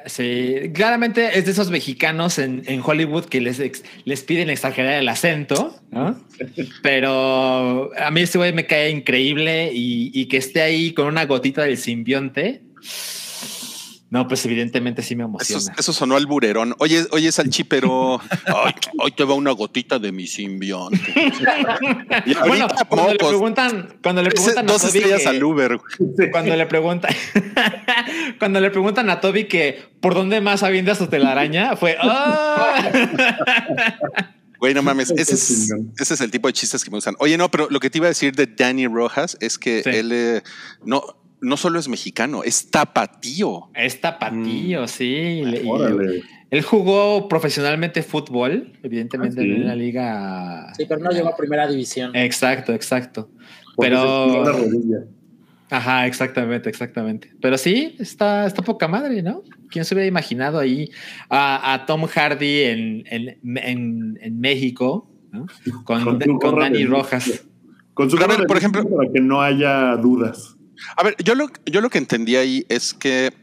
[0.07, 4.93] Sí, claramente es de esos mexicanos en, en Hollywood que les, ex- les piden exagerar
[4.93, 6.19] el acento, ¿no?
[6.81, 11.25] Pero a mí este güey me cae increíble y, y que esté ahí con una
[11.25, 12.61] gotita del simbionte.
[14.15, 15.75] No, pues evidentemente sí me Eso, emociona.
[15.77, 16.73] eso sonó al burerón.
[16.79, 20.97] Oye, oye, Salchi, pero ay, hoy te va una gotita de mi simbionte.
[22.25, 25.77] Y bueno, cuando le preguntan, cuando le preguntan a Toby estrellas que- al Uber.
[25.77, 26.31] güey.
[26.31, 27.13] cuando le preguntan
[28.39, 32.89] cuando le preguntan a Toby que por dónde más avientas su telaraña fue ¡ah!
[34.59, 35.93] Güey, no mames, ese es, chingón.
[35.99, 37.15] ese es el tipo de chistes que me gustan.
[37.19, 39.89] Oye, no, pero lo que te iba a decir de Danny Rojas es que Sí.
[39.89, 40.41] él eh,
[40.85, 41.03] no,
[41.45, 43.69] no solo es mexicano, es tapatío.
[43.73, 45.41] es tapatío, sí.
[45.45, 46.21] Le- y- órale.
[46.51, 49.51] él jugó profesionalmente fútbol, evidentemente Ah, sí.
[49.51, 50.73] en la liga.
[50.75, 52.15] Sí, pero no llegó a primera división.
[52.15, 53.29] Exacto, exacto.
[53.77, 54.99] Pero, rodilla.
[55.69, 57.31] ajá, exactamente, exactamente.
[57.41, 59.43] Pero sí, está, está poca madre, ¿no?
[59.69, 60.89] ¿Quién se hubiera imaginado ahí
[61.29, 65.45] a, a Tom Hardy en, en, en- en México, ¿no?
[65.83, 67.45] con, Con Dani Rojas?
[67.93, 70.54] Con su a ver, por ejemplo- para que no haya dudas.
[70.97, 73.33] A ver, yo lo, yo lo que entendí ahí es que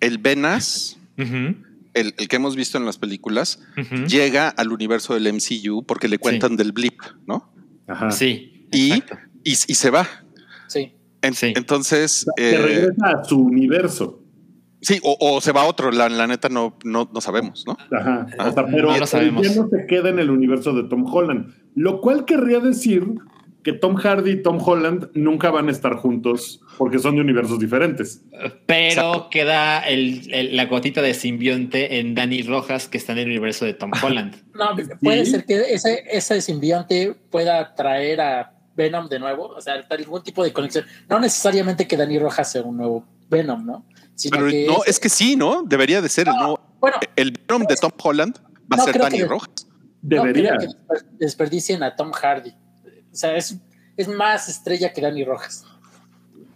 [0.00, 1.56] el Venas, el,
[1.94, 3.60] el que hemos visto en las películas,
[4.08, 7.52] llega al universo del MCU porque le cuentan del blip, ¿no?
[7.86, 8.10] Ajá.
[8.10, 9.02] Sí, Y, y,
[9.44, 10.06] y se va.
[10.68, 10.92] Sí.
[11.22, 11.52] En- Sí.
[11.56, 14.20] Entonces, Que eh, regresa a su universo.
[14.82, 17.78] sí, o, o se va a otro, la, la neta no, no, no sabemos, ¿no?
[17.96, 18.26] Ajá.
[18.38, 19.46] Ah, o sea, pero no lo sabemos.
[19.46, 21.54] ya no se queda en el universo de Tom Holland.
[21.74, 23.06] Lo cual querría decir
[23.64, 27.58] que Tom Hardy y Tom Holland nunca van a estar juntos porque son de universos
[27.58, 28.20] diferentes.
[28.66, 29.28] Pero Exacto.
[29.30, 33.64] queda el, el- la gotita de simbionte en Dani Rojas que está en el universo
[33.64, 34.36] de Tom Holland.
[34.54, 35.30] No, puede Sí.
[35.32, 40.44] ser que ese, ese simbionte pueda traer a Venom de nuevo, o sea, algún tipo
[40.44, 40.84] de conexión.
[41.08, 43.86] No necesariamente que Dani Rojas sea un nuevo Venom, ¿no?
[44.14, 45.62] Sino Pero que no, es que sí, ¿no?
[45.64, 46.60] Debería de ser el nuevo.
[46.80, 48.36] bueno, El Venom de Tom Holland
[48.70, 49.48] va No a ser Danny que- Rojas.
[50.02, 50.52] Debería.
[50.52, 52.52] No creo que desper- desperdicien a Tom Hardy.
[53.14, 53.56] O sea, es,
[53.96, 55.64] es más estrella que Dani Rojas.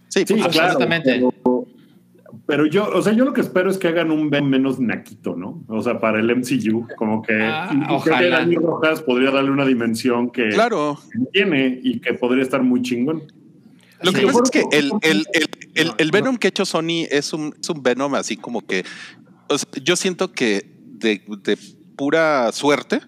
[0.09, 0.73] Sí, Sí, pues, claro.
[0.73, 1.13] absolutamente.
[1.15, 1.67] Pero,
[2.47, 5.37] pero yo, o sea, yo lo que espero es que hagan un Ben menos naquito,
[5.37, 5.65] ¿no?
[5.69, 8.19] O sea, para el MCU, como que Ah, ojalá.
[8.19, 10.99] que Dani Rojas podría darle una dimensión que claro.
[11.33, 13.23] tiene y que podría estar muy chingón.
[14.03, 14.27] Lo que Sí.
[14.27, 17.55] pasa es que el, el, el, el, el Venom que ha hecho Sony es un,
[17.61, 18.85] es un Venom así como que.
[19.49, 21.57] o sea, yo siento que de, de
[21.97, 23.01] pura suerte.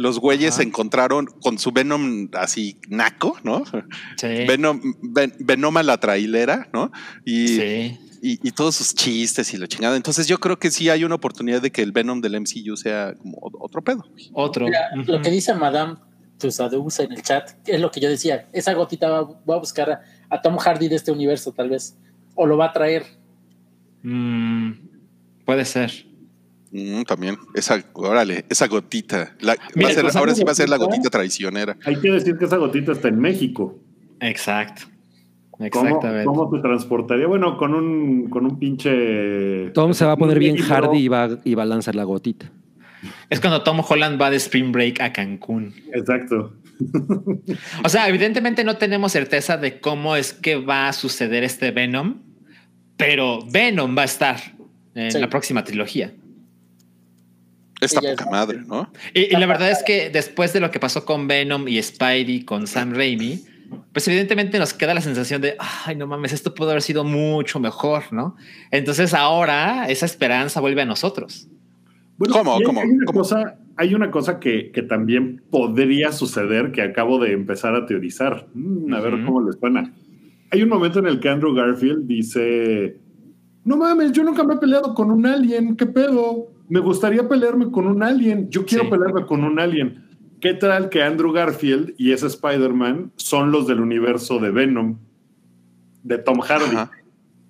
[0.00, 0.68] Los güeyes se Ajá.
[0.68, 3.64] encontraron con su Venom así naco, ¿no?
[4.16, 4.28] Sí.
[4.46, 6.92] Venom, Ven- Venom a la trailera, ¿no?
[7.24, 7.98] Y, Sí.
[8.22, 9.96] y, y todos sus chistes y la chingada.
[9.96, 13.14] Entonces yo creo que sí hay una oportunidad de que el Venom del MCU sea
[13.18, 14.04] como otro pedo.
[14.34, 14.66] Otro.
[14.66, 14.88] Mira.
[15.04, 15.96] Lo que dice Madame
[16.38, 18.46] Tusadous en el chat es lo que yo decía.
[18.52, 21.98] Esa gotita va, va a buscar a, a Tom Hardy de este universo, tal vez.
[22.36, 23.04] O lo va a traer.
[24.04, 24.72] Mm,
[25.44, 26.06] puede ser.
[26.70, 29.34] Mm, también, esa, órale, esa gotita.
[29.40, 31.76] La- va a ser- pues, ahora sí va a ser la gotita- gotita traicionera.
[31.84, 33.78] Hay que decir que esa gotita está en México.
[34.20, 34.82] Exacto.
[35.50, 36.24] ¿Cómo, Exactamente.
[36.24, 37.26] ¿Cómo se transportaría?
[37.26, 39.70] Bueno, con un, con un pinche.
[39.70, 40.68] Tom se va a poner bien libro.
[40.72, 42.50] hardy y va, y va a lanzar la gotita.
[43.30, 45.74] Es cuando Tom Holland va de Spring Break a Cancún.
[45.92, 46.52] Exacto.
[47.84, 52.18] O sea, evidentemente no tenemos certeza de cómo es que va a suceder este Venom,
[52.96, 54.36] pero Venom va a estar
[54.94, 55.18] en Sí.
[55.18, 56.12] la próxima trilogía.
[57.80, 58.90] Esta Ella es- poca madre, ¿no?
[59.14, 62.44] Y, y la verdad es que después de lo que pasó con Venom y Spidey,
[62.44, 63.44] con Sam Raimi,
[63.92, 67.60] pues evidentemente nos queda la sensación de, ay, no mames, esto pudo haber sido mucho
[67.60, 68.34] mejor, ¿no?
[68.70, 71.48] Entonces ahora esa esperanza vuelve a nosotros.
[72.16, 72.58] Bueno, ¿Cómo?
[72.64, 72.80] ¿Cómo?
[72.80, 73.18] hay una ¿Cómo?
[73.20, 78.48] cosa, hay una cosa que, que también podría suceder que acabo de empezar a teorizar.
[78.54, 79.24] Mm, a ver Ujú.
[79.26, 79.92] cómo les suena.
[80.50, 82.96] Hay un momento en el que Andrew Garfield dice:
[83.64, 85.76] No mames, yo nunca me he peleado con un alien.
[85.76, 86.48] ¿Qué pedo?
[86.68, 88.50] Me gustaría pelearme con un alien.
[88.50, 88.90] Yo quiero Sí.
[88.90, 90.04] pelearme con un alien.
[90.40, 94.98] ¿Qué tal que Andrew Garfield y ese Spider-Man son los del universo de Venom,
[96.02, 96.76] de Tom Hardy?
[96.76, 96.90] Ajá.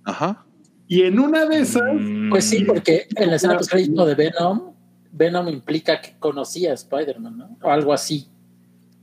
[0.05, 0.45] Ajá.
[0.87, 4.73] Y en una de esas, Mm, Pues sí, porque en la escena de Venom,
[5.13, 7.59] Venom implica que conocía a Spider-Man, ¿no?
[7.63, 8.29] O algo así.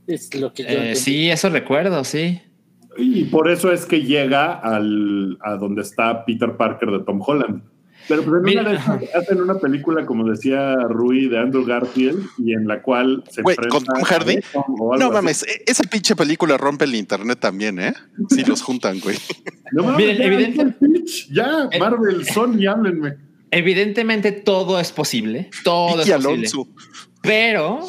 [0.08, 2.40] Es lo que yo Eh, sí, eso recuerdo, sí.
[2.96, 7.62] Y por eso es que llega al, a donde está Peter Parker de Tom Holland.
[8.08, 12.24] Pero pues en Mira, una esas hacen una película, como decía Rui, de Andrew Garfield,
[12.38, 14.34] y en la cual se Güey, enfrenta ¿con Tom a Hardy?
[14.36, 17.94] Venom o algo No mames, e- esa pinche película rompe el internet también, ¿eh?
[18.30, 19.16] Si los juntan, güey.
[19.72, 23.14] No mames, Miren, ya, evidente- ya, pitch, ya, Eh, Marvel, Sony, háblenme.
[23.50, 26.34] Evidentemente todo es posible, todo Vicky es posible.
[26.34, 26.68] Alonso.
[27.22, 27.80] Pero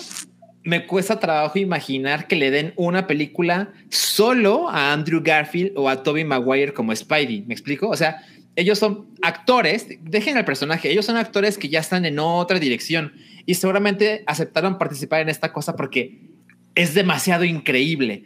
[0.64, 6.04] me cuesta trabajo imaginar que le den una película solo a Andrew Garfield o a
[6.04, 7.44] Tobey Maguire como Spidey.
[7.48, 7.88] ¿Me explico?
[7.90, 8.22] O sea,
[8.58, 13.14] ellos son actores, dejen al personaje, ellos son actores que ya están en otra dirección
[13.46, 16.20] y seguramente aceptaron participar en esta cosa porque
[16.76, 18.24] es demasiado increíble.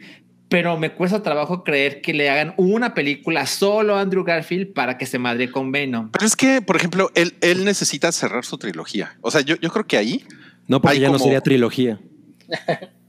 [0.48, 4.98] Pero me cuesta trabajo creer que le hagan una película solo a Andrew Garfield para
[4.98, 6.10] que se madre con Venom.
[6.10, 9.16] Pero es que, por ejemplo, él, él necesita cerrar su trilogía.
[9.22, 10.24] O sea, yo, yo creo que ahí
[10.66, 12.00] No, porque ya no como- sería trilogía.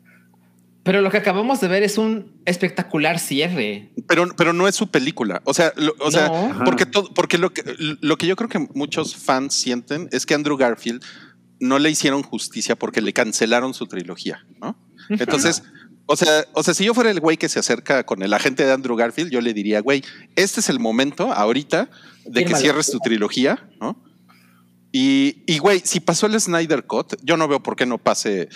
[0.83, 3.91] Pero lo que acabamos de ver es un espectacular cierre.
[4.07, 5.41] Pero, pero no es su película.
[5.45, 6.61] O sea, lo- o sea, No.
[6.65, 7.63] Porque todo, porque lo que,
[8.01, 11.01] lo que yo creo que muchos fans sienten es que Andrew Garfield
[11.59, 14.77] no le hicieron justicia porque le cancelaron su trilogía, ¿no?
[15.09, 15.63] Entonces,
[16.05, 18.65] o sea, o sea, si yo fuera el güey que se acerca con el agente
[18.65, 20.03] de Andrew Garfield, yo le diría, güey,
[20.35, 21.89] este es el momento ahorita
[22.25, 24.03] de que cierres tu trilogía, ¿no?
[24.91, 28.49] Y, y güey, si pasó el Snyder Cut, yo no veo por qué no pase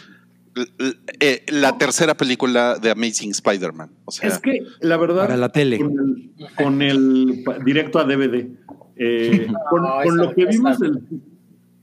[1.19, 3.89] eh, la tercera película de Amazing Spider-Man.
[4.05, 5.23] O sea, Es que la verdad.
[5.23, 5.77] Para la tele.
[5.79, 6.31] Con el,
[6.63, 8.47] con el- pa- directo a DVD.
[8.95, 11.01] eh, con, No, lo que vimos el,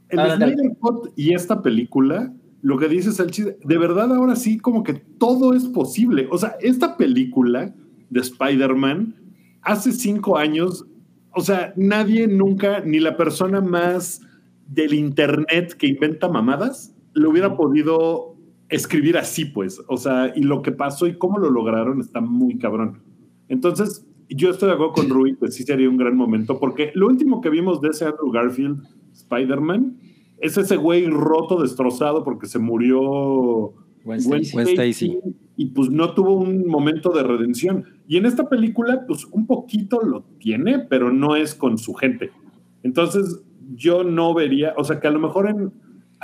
[0.08, 0.30] el.
[0.36, 4.82] Snyder Cut y esta película, lo que dices el chiste, de verdad ahora sí como
[4.82, 6.28] que todo es posible.
[6.30, 7.74] O sea, esta película
[8.10, 9.16] de Spider-Man
[9.62, 10.84] hace cinco años,
[11.32, 14.20] o sea, nadie nunca, ni la persona más
[14.68, 18.33] del internet que inventa mamadas, le hubiera podido
[18.74, 19.80] escribir así, pues.
[19.88, 23.02] O sea, y lo que pasó y cómo lo lograron está muy cabrón.
[23.48, 27.06] Entonces, yo estoy de acuerdo con Rui, pues sí sería un gran momento, porque lo
[27.06, 29.98] último que vimos de ese Andrew Garfield, Spider-Man,
[30.38, 34.52] es ese güey roto, destrozado, porque se murió Gwen Gwen Stacy.
[34.52, 35.18] Gwen Stacy.
[35.56, 37.84] y pues no tuvo un momento de redención.
[38.08, 42.30] Y en esta película, pues un poquito lo tiene, pero no es con su gente.
[42.82, 43.42] Entonces,
[43.74, 45.72] yo no vería, o sea, que a lo mejor en,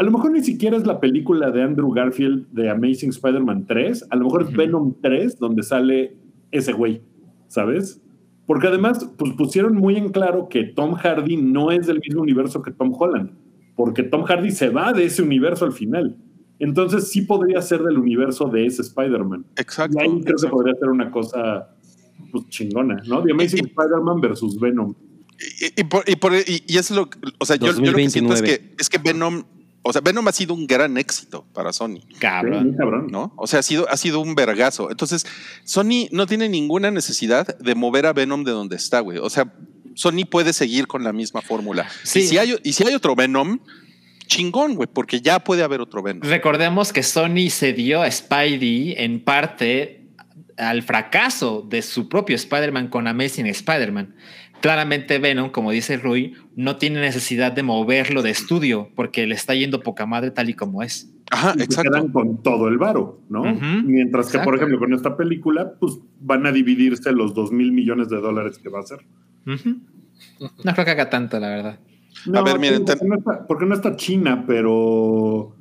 [0.01, 4.07] a lo mejor ni siquiera es la película de Andrew Garfield de Amazing Spider-Man 3,
[4.09, 4.53] a lo mejor es.
[4.57, 6.17] Venom 3, donde sale
[6.51, 7.03] ese güey,
[7.49, 8.01] ¿sabes?
[8.47, 12.63] Porque además, pues pusieron muy en claro que Tom Hardy no es del mismo universo
[12.63, 13.33] que Tom Holland,
[13.77, 16.17] porque Tom Hardy se va de ese universo al final.
[16.59, 19.45] Entonces sí podría ser del universo de ese Spider-Man.
[19.57, 19.99] exacto.
[19.99, 20.57] Y ahí creo que exacto.
[20.57, 21.69] podría ser una cosa
[22.33, 23.23] pues, chingona, ¿no?
[23.23, 24.95] The Amazing Spider-Man versus Venom.
[25.61, 28.09] Y, y por- y por- y- y es lo, o sea, yo, yo lo que
[28.11, 28.47] siento es 2029.
[28.47, 29.43] que, es que Venom,
[29.83, 32.77] o sea, Venom ha sido un gran éxito para Sony, Cabrón.
[33.11, 33.33] ¿no?
[33.37, 34.91] O sea, ha sido, ha sido un vergazo.
[34.91, 35.27] Entonces,
[35.65, 39.19] Sony no tiene ninguna necesidad de mover a Venom de donde está, güey.
[39.19, 39.53] O sea,
[39.95, 41.89] Sony puede seguir con la misma fórmula.
[42.05, 42.21] Sí.
[42.21, 43.61] Y, si hay, y si hay otro Venom,
[44.27, 46.29] chingón, güey, porque ya puede haber otro Venom.
[46.29, 50.01] Recordemos que Sony cedió a Spidey en parte
[50.59, 54.15] al fracaso de su propio Spider-Man con Amazing Spider-Man.
[54.61, 59.55] Claramente Venom, como dice Rui, no tiene necesidad de moverlo de estudio porque le está
[59.55, 61.13] yendo poca madre tal y como es.
[61.31, 61.91] Ajá, Y se exacto.
[61.91, 63.43] quedan con todo el varo, ¿no?
[63.85, 68.09] Mientras que, por ejemplo, con esta película, pues van a dividirse los dos mil millones
[68.09, 68.99] de dólares que va a ser.
[69.47, 71.81] No creo que haga tanto, la verdad.
[72.27, 75.57] No, ver, miren, sí, porque, ten- no está, porque no está China, pero.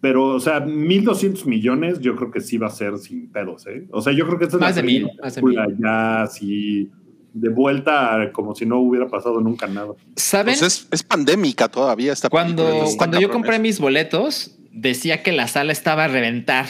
[0.00, 3.86] Pero, o sea, 1.200 millones yo creo que sí va a ser sin pedos, ¿eh?
[3.92, 6.22] O sea, yo creo que esta es Más la de mil, más de película ya
[6.22, 6.90] así
[7.34, 9.92] de vuelta como si no hubiera pasado nunca nada.
[10.16, 10.54] ¿Saben?
[10.58, 15.32] Pues es, es pandémica todavía esta cuando película, cuando yo compré mis boletos, decía que
[15.32, 16.66] la sala estaba a reventar,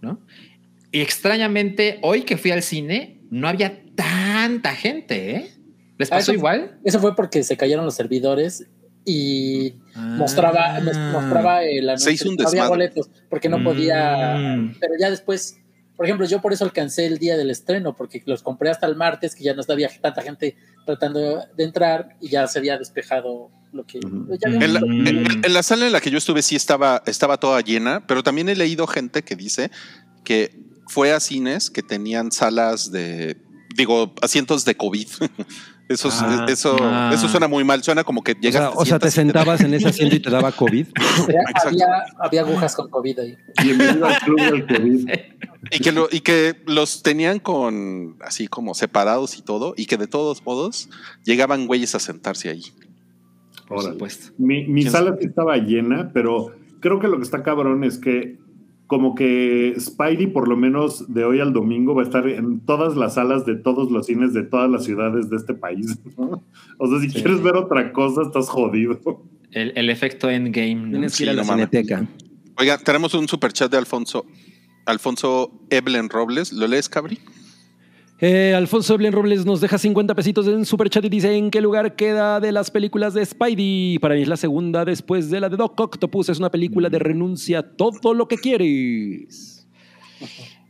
[0.00, 0.20] ¿no?
[0.92, 5.50] Y extrañamente, hoy que fui al cine, no había tanta gente, ¿eh?
[5.98, 6.78] ¿Les Ah, pasó eso- igual?
[6.84, 8.66] Eso fue porque se cayeron los servidores
[9.04, 10.80] y mostraba, Ah.
[10.80, 12.08] mos- mostraba el anuncio.
[12.08, 14.34] Se hizo un no había boletos porque no podía.
[14.56, 14.74] Mm.
[14.80, 15.59] Pero ya después,
[16.00, 18.96] por ejemplo, yo por eso alcancé el día del estreno, porque los compré hasta el
[18.96, 23.50] martes, que ya no había tanta gente tratando de entrar y ya se había despejado
[23.70, 24.00] lo que.
[24.00, 24.80] Ya había En la,
[25.46, 28.48] en la sala en la que yo estuve sí estaba, estaba toda llena, pero también
[28.48, 29.70] he leído gente que dice
[30.24, 33.36] que fue a cines que tenían salas de,
[33.76, 35.06] digo, asientos de COVID.
[35.90, 37.10] Eso, es- Ah, eso, ah.
[37.12, 38.62] eso suena muy mal, suena como que O llegas.
[38.62, 40.86] sea, o sea, te sentabas en ese asiento y te daba COVID.
[41.24, 41.86] había, había,
[42.20, 43.36] había agujas con COVID ahí.
[43.60, 45.08] Bienvenido al club del COVID.
[45.72, 49.96] Y que, lo, y que los tenían con así como separados y todo, y que
[49.96, 50.88] de todos modos
[51.24, 52.62] llegaban güeyes a sentarse ahí.
[53.66, 54.32] Por supuesto.
[54.38, 57.98] Mi, mi ¿Quién sala sí estaba llena, pero creo que lo que está cabrón es
[57.98, 58.38] que
[58.90, 62.96] como que Spidey, por lo menos de hoy al domingo, va a estar en todas
[62.96, 65.96] las salas de todos los cines de todas las ciudades de este país.
[66.18, 66.42] ¿no?
[66.76, 67.22] O sea, si Sí.
[67.22, 68.98] quieres ver otra cosa, estás jodido.
[69.52, 70.74] El, el efecto endgame.
[70.74, 70.90] ¿no?
[70.90, 72.04] Tienes que ir a la cineteca.
[72.58, 74.26] Oiga, tenemos un superchat de Alfonso.
[74.86, 76.52] Alfonso Eblen Robles.
[76.52, 77.20] ¿Lo lees, Cabri?
[78.22, 81.62] Eh, Alfonso Eblen Robles nos deja 50 pesitos en super chat y dice en qué
[81.62, 83.98] lugar queda de las películas de Spidey.
[83.98, 86.28] Para mí es la segunda después de la de Doc Octopus.
[86.28, 89.66] Es una película de renuncia a todo lo que quieres.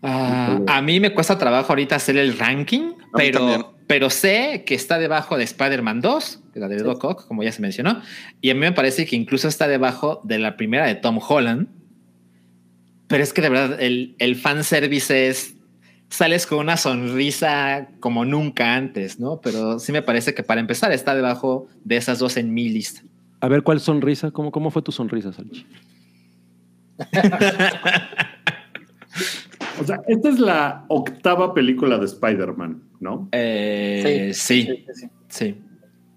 [0.03, 2.93] Ah, a mí me cuesta trabajo ahorita hacer el ranking,
[3.87, 7.61] pero sé que está debajo de Spider-Man 2, la de Doc Ock, como ya se
[7.61, 8.01] mencionó,
[8.41, 11.67] y a mí me parece que incluso está debajo de la primera de Tom Holland.
[13.09, 15.57] Pero es que de verdad el, el fanservice es.
[16.11, 19.41] Sales con una sonrisa como nunca antes, ¿no?
[19.41, 23.03] Pero sí me parece que para empezar está debajo de esas dos en mi lista.
[23.41, 24.31] A ver, ¿cuál sonrisa?
[24.31, 25.67] ¿Cómo, cómo fue tu sonrisa, Salchi?
[29.81, 33.29] O sea, esta es la octava película de Spider-Man, ¿no?
[33.33, 35.09] Eh, sí, sí, sí.
[35.29, 35.55] sí.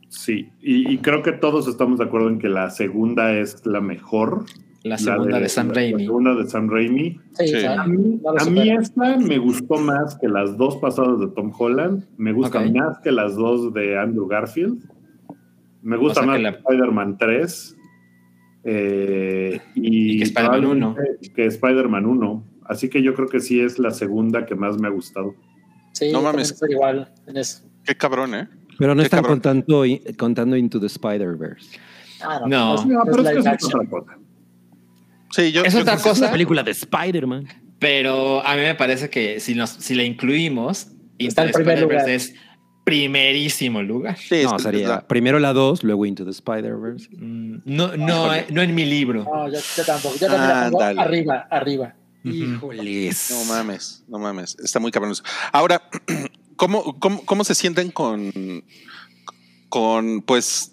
[0.09, 3.81] Sí, y, y creo que todos estamos de acuerdo en que la segunda es la
[3.81, 4.45] mejor.
[4.83, 5.93] La segunda de, Sam la- Raimi.
[6.03, 7.19] La segunda de Sam Raimi.
[7.37, 7.65] Sí, Sí.
[7.65, 12.03] A mí, no a esta me gustó más que las dos pasadas de Tom Holland.
[12.17, 14.83] Me gusta más que las dos de Andrew Garfield.
[15.81, 17.77] Me gusta O sea más que la- Spider-Man 3.
[18.65, 22.43] eh, y, Y que Spider-Man probablemente que Spider-Man 1.
[22.65, 25.35] Así que yo creo que sí es la segunda que más me ha gustado.
[25.93, 26.61] Sí, No mames.
[26.69, 27.63] igual en eso.
[27.83, 28.47] Qué cabrón, ¿eh?
[28.79, 29.39] Pero no Qué están cabrón.
[29.41, 29.83] contando,
[30.17, 31.77] contando Into the Spider-Verse.
[32.21, 32.47] Ah, No.
[32.47, 32.81] No, es
[33.11, 34.17] pero es que es otra cosa.
[35.33, 35.63] Sí, yo.
[35.63, 37.47] Es yo- otra Es una cosa, película de Spider-Man.
[37.79, 40.87] pero a mí me parece que si, nos, si la incluimos,
[41.19, 42.33] Está Into the Spider-Verse es
[42.83, 44.17] primerísimo lugar.
[44.17, 47.07] sí, no, sería la- primero la 2, luego Into the Spider-Verse.
[47.17, 49.23] Mm, No, no, eh, no en mi libro.
[49.23, 50.15] No, yo, yo tampoco.
[50.19, 51.01] Yo también la pongo Ándale.
[51.01, 51.95] arriba, arriba.
[52.25, 53.31] Híjoles.
[53.31, 54.55] No mames, no mames.
[54.63, 55.23] Está muy cabrón eso.
[55.51, 55.81] Ahora,
[56.55, 58.31] ¿cómo, cómo, cómo se sienten con,
[59.69, 60.71] con, pues,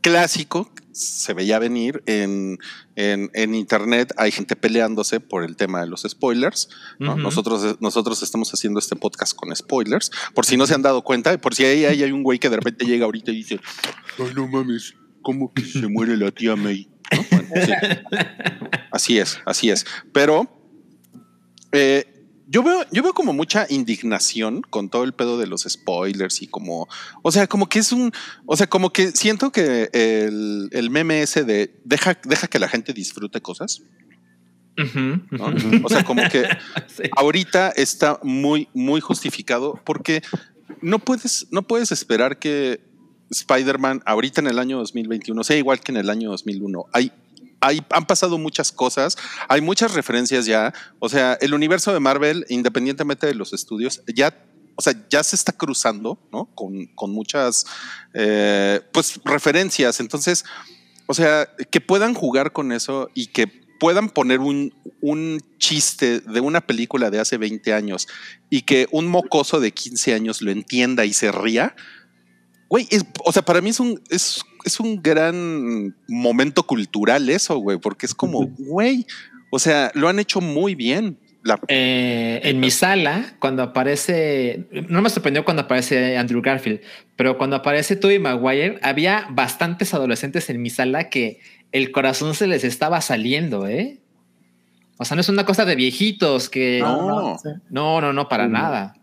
[0.00, 0.70] clásico?
[0.96, 2.58] Se veía venir en,
[2.94, 4.14] en, en internet.
[4.16, 6.68] Hay gente peleándose por el tema de los spoilers.
[6.98, 7.12] ¿no?
[7.12, 7.20] Ujú.
[7.20, 10.10] nosotros, nosotros estamos haciendo este podcast con spoilers.
[10.34, 12.48] Por si no se han dado cuenta, por si ahí, ahí hay un güey que
[12.48, 13.60] de repente llega ahorita y dice:
[14.18, 16.88] Ay, no mames, ¿cómo que se muere la tía May?
[17.14, 17.24] ¿No?
[17.30, 17.72] Bueno, sí.
[18.90, 19.84] Así es, así es.
[20.12, 20.48] Pero
[21.72, 22.15] eh,
[22.48, 26.46] yo veo, yo veo como mucha indignación con todo el pedo de los spoilers y
[26.46, 26.88] como,
[27.22, 28.12] o sea, como que es un,
[28.44, 32.68] o sea, como que siento que el, el meme ese de deja, deja que la
[32.68, 33.82] gente disfrute cosas.
[35.82, 36.44] O sea, como que
[36.86, 37.04] Sí.
[37.16, 40.22] ahorita está muy, muy justificado porque
[40.82, 42.80] no puedes, no puedes esperar que
[43.30, 46.84] Spider-Man ahorita en el año 2021 sea igual que en el año 2001.
[46.92, 47.12] Hay,
[47.60, 49.16] hay, han pasado muchas cosas,
[49.48, 50.72] hay muchas referencias ya.
[50.98, 54.36] O sea, el universo de Marvel, independientemente de los estudios, ya,
[54.74, 56.46] o sea, ya se está cruzando, ¿no?
[56.54, 57.66] Con, con muchas,
[58.14, 60.00] eh, pues, referencias.
[60.00, 60.44] Entonces,
[61.06, 63.46] o sea, que puedan jugar con eso y que
[63.78, 68.08] puedan poner un, un chiste de una película de hace 20 años
[68.50, 71.76] y que un mocoso de 15 años lo entienda y se ría.
[72.68, 72.88] Güey,
[73.24, 78.04] o sea, para mí es un, es, es un gran momento cultural eso, güey, porque
[78.04, 79.06] es como, güey,
[79.50, 81.18] o sea, lo han hecho muy bien.
[81.44, 86.80] La, Eh, en mi sala, cuando aparece, no me sorprendió cuando aparece Andrew Garfield,
[87.14, 91.38] pero cuando aparece Tobey Maguire, había bastantes adolescentes en mi sala que
[91.70, 94.00] el corazón se les estaba saliendo, ¿eh?
[94.98, 96.80] O sea, no es una cosa de viejitos que...
[96.80, 97.36] No.
[97.70, 98.52] No, no, no, para Mm.
[98.52, 98.94] nada.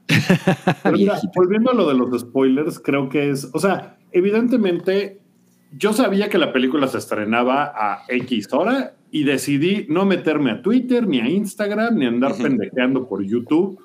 [0.84, 1.32] Pero mira, Viejito.
[1.36, 5.20] volviendo a lo de los spoilers, creo que es, o sea, evidentemente
[5.78, 10.62] yo sabía que la película se estrenaba a X hora y decidí no meterme a
[10.62, 13.80] Twitter, ni a Instagram, ni andar pendejeando por YouTube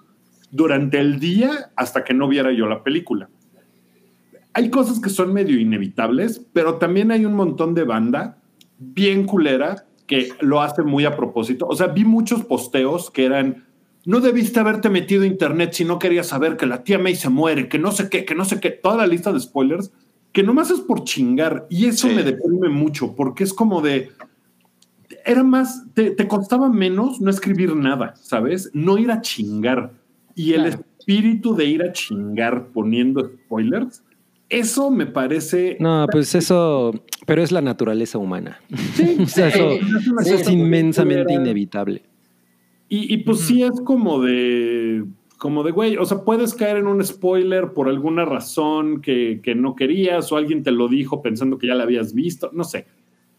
[0.50, 3.28] durante el día hasta que no viera yo la película.
[4.52, 8.38] Hay cosas que son medio inevitables, pero también hay un montón de banda
[8.78, 11.66] bien culera que lo hace muy a propósito.
[11.68, 13.66] O sea, vi muchos posteos que eran,
[14.04, 17.28] no debiste haberte metido a internet si no querías saber que la tía May se
[17.28, 19.92] muere, que no sé qué, que no sé qué, toda la lista de spoilers,
[20.38, 21.66] que nomás es por chingar.
[21.68, 22.14] Y eso Sí.
[22.14, 24.10] me deprime mucho, porque es como de,
[25.26, 28.70] era más, te, te costaba menos no escribir nada, ¿sabes?
[28.72, 29.94] No ir a chingar.
[30.36, 30.84] Y el Claro.
[31.00, 34.04] espíritu de ir a chingar poniendo spoilers,
[34.48, 35.76] eso me parece...
[35.80, 36.92] No, pues eso,
[37.26, 38.60] pero es la naturaleza humana.
[38.94, 39.70] Sí, O sea, eso
[40.22, 42.02] Sí, es inmensamente inevitable.
[42.88, 45.04] Y, y pues sí es como de,
[45.38, 49.54] como de, güey, o sea, puedes caer en un spoiler por alguna razón que, que
[49.54, 52.86] no querías o alguien te lo dijo pensando que ya la habías visto, no sé.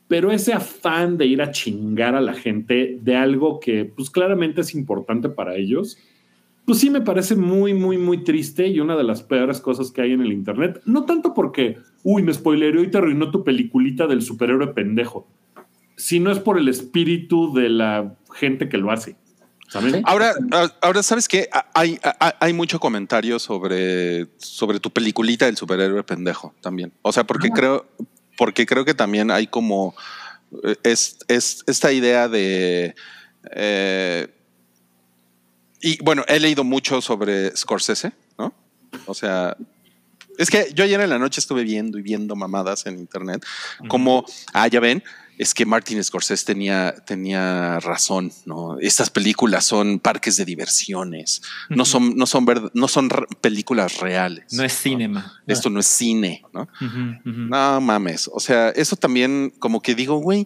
[0.07, 4.61] pero ese afán de ir a chingar a la gente de algo que pues claramente
[4.61, 5.97] es importante para ellos,
[6.65, 10.03] pues sí me parece muy, muy, muy triste y una de las peores cosas que
[10.03, 10.81] hay en el Internet.
[10.85, 15.27] No tanto porque, uy, me spoileró y te arruinó tu peliculita del superhéroe pendejo,
[15.95, 19.15] sino es por el espíritu de la gente que lo hace.
[20.05, 21.47] Ahora, a- ahora ¿sabes qué?
[21.51, 21.99] A- Hay,
[22.39, 26.91] hay mucho comentario sobre, sobre tu peliculita del superhéroe pendejo también.
[27.01, 27.86] O sea, porque creo,
[28.38, 29.95] porque creo que también hay como
[30.63, 32.95] eh, es, es esta idea de
[33.51, 34.28] eh,
[35.82, 38.53] y bueno, he leído mucho sobre Scorsese, ¿no?
[39.05, 39.55] O sea,
[40.38, 43.45] es que yo ayer en la noche estuve viendo y viendo mamadas en internet,
[43.88, 45.03] como, ah, ya ven,
[45.39, 48.77] es que Martin Scorsese tenía, tenía razón, ¿no?
[48.79, 53.09] Estas películas son parques de diversiones, no son, no son, verd- no son
[53.41, 54.51] películas reales.
[54.53, 55.41] No es cinema.
[55.47, 56.67] Esto no es cine, ¿no?
[57.49, 58.29] No mames.
[58.33, 60.45] O sea, eso también como que digo, güey,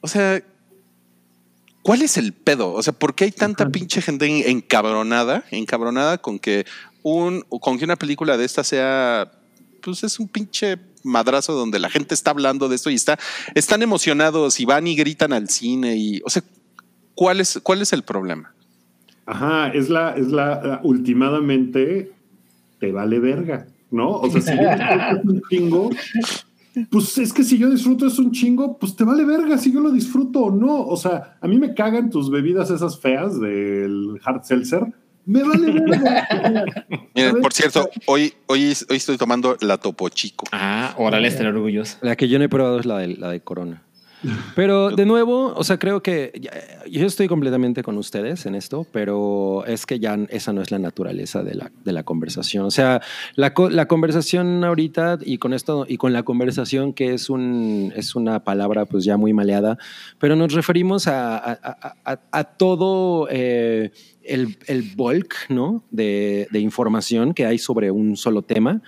[0.00, 0.40] o sea,
[1.82, 2.72] ¿cuál es el pedo?
[2.72, 6.64] O sea, ¿por qué hay tanta pinche gente en- encabronada, encabronada con que
[7.02, 9.32] un, con que una película de esta sea,
[9.82, 13.18] pues es un pinche madrazo donde la gente está hablando de esto y está,
[13.54, 16.42] están emocionados y van y gritan al cine y, o sea,
[17.14, 18.54] ¿cuál es, cuál es el problema?
[19.26, 22.12] Ajá, es la, es la, la- ultimadamente
[22.80, 24.10] te vale verga, ¿no?
[24.16, 25.90] O sea, si yo disfruto un chingo,
[26.90, 29.80] pues es que si yo disfruto es un chingo, pues te vale verga si yo
[29.80, 30.86] lo disfruto o no.
[30.86, 34.86] O sea, a mí me cagan tus bebidas esas feas del hard seltzer.
[35.24, 36.26] Me vale verga.
[37.14, 40.44] Miren, por cierto, hoy, hoy, hoy estoy tomando la Topo Chico.
[40.52, 41.98] Ah, órale, estar orgulloso.
[42.02, 43.82] La que yo no he probado es la de, la de Corona.
[44.54, 46.52] Pero de nuevo, o sea, creo que ya-
[46.88, 50.78] yo estoy completamente con ustedes en esto, pero es que ya esa no es la
[50.78, 52.64] naturaleza de la, de la conversación.
[52.64, 53.00] O sea,
[53.34, 57.92] la, co- la conversación ahorita y con esto y con la conversación que es, un,
[57.96, 59.76] es una palabra pues ya muy maleada,
[60.20, 63.90] pero nos referimos a, a- a- a- a todo eh,
[64.24, 65.84] el, el bulk ¿no?
[65.90, 68.82] de, de información que hay sobre un solo tema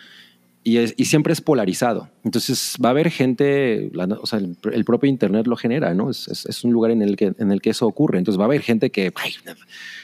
[0.67, 2.09] y, es- y siempre es polarizado.
[2.25, 6.11] Entonces va a haber gente, la- o sea, el, el propio Internet lo genera, ¿no?
[6.11, 8.19] Es, es- es un lugar en el, que, en el que eso ocurre.
[8.19, 9.35] Entonces va a haber gente que, "Ay,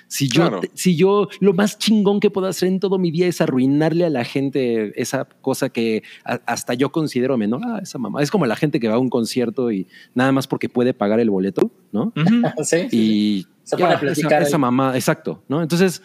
[0.07, 0.61] si yo, Claro.
[0.75, 4.11] si yo lo más chingón que puedo hacer en todo mi día es arruinarle a
[4.11, 8.23] la gente esa cosa que a- hasta yo considero menor, ah, esa mamá.
[8.23, 11.21] Es como la gente que va a un concierto y nada más porque puede pagar
[11.21, 12.13] el boleto, ¿no?
[12.15, 12.15] Ujú.
[12.65, 12.97] Sí, sí, sí.
[12.97, 15.63] Y Se pone a esa, platicar esa mamá, exacto, ¿no?
[15.63, 16.03] Entonces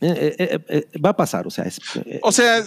[0.00, 2.62] eh, eh, eh, eh, va a pasar, o sea, es, eh, O sea,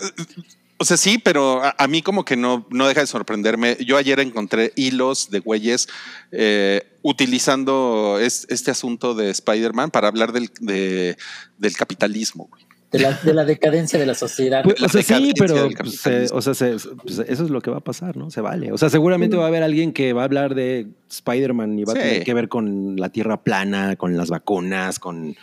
[0.79, 3.77] o sea, sí, pero a, a mí como que no, no deja de sorprenderme.
[3.85, 5.87] Yo ayer encontré hilos de güeyes
[6.31, 11.17] eh, utilizando es- este asunto de Spider-Man para hablar del, de-
[11.57, 12.47] del capitalismo.
[12.49, 12.65] güey.
[12.91, 14.63] De la, de la decadencia de la sociedad.
[14.63, 16.35] Pues, la o sea, sí, decadencia pero del pues, capitalismo.
[16.35, 18.31] eh, o sea, se- pues, eso es lo que va a pasar, ¿no?
[18.31, 18.71] Se vale.
[18.71, 21.93] O sea, seguramente va a haber alguien que va a hablar de Spider-Man y va
[21.93, 21.99] Sí.
[21.99, 25.35] a tener que ver con la tierra plana, con las vacunas, con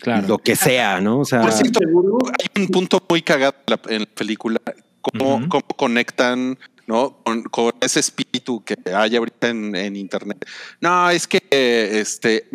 [0.00, 0.28] Claro.
[0.28, 1.20] lo que sea, ¿no?
[1.20, 4.60] O sea, Por cierto, hay un punto muy cagado en la, en la película,
[5.00, 7.18] cómo, conectan ¿no?
[7.22, 10.46] Con, con ese espíritu que hay ahorita en, en internet.
[10.80, 12.48] No, es que este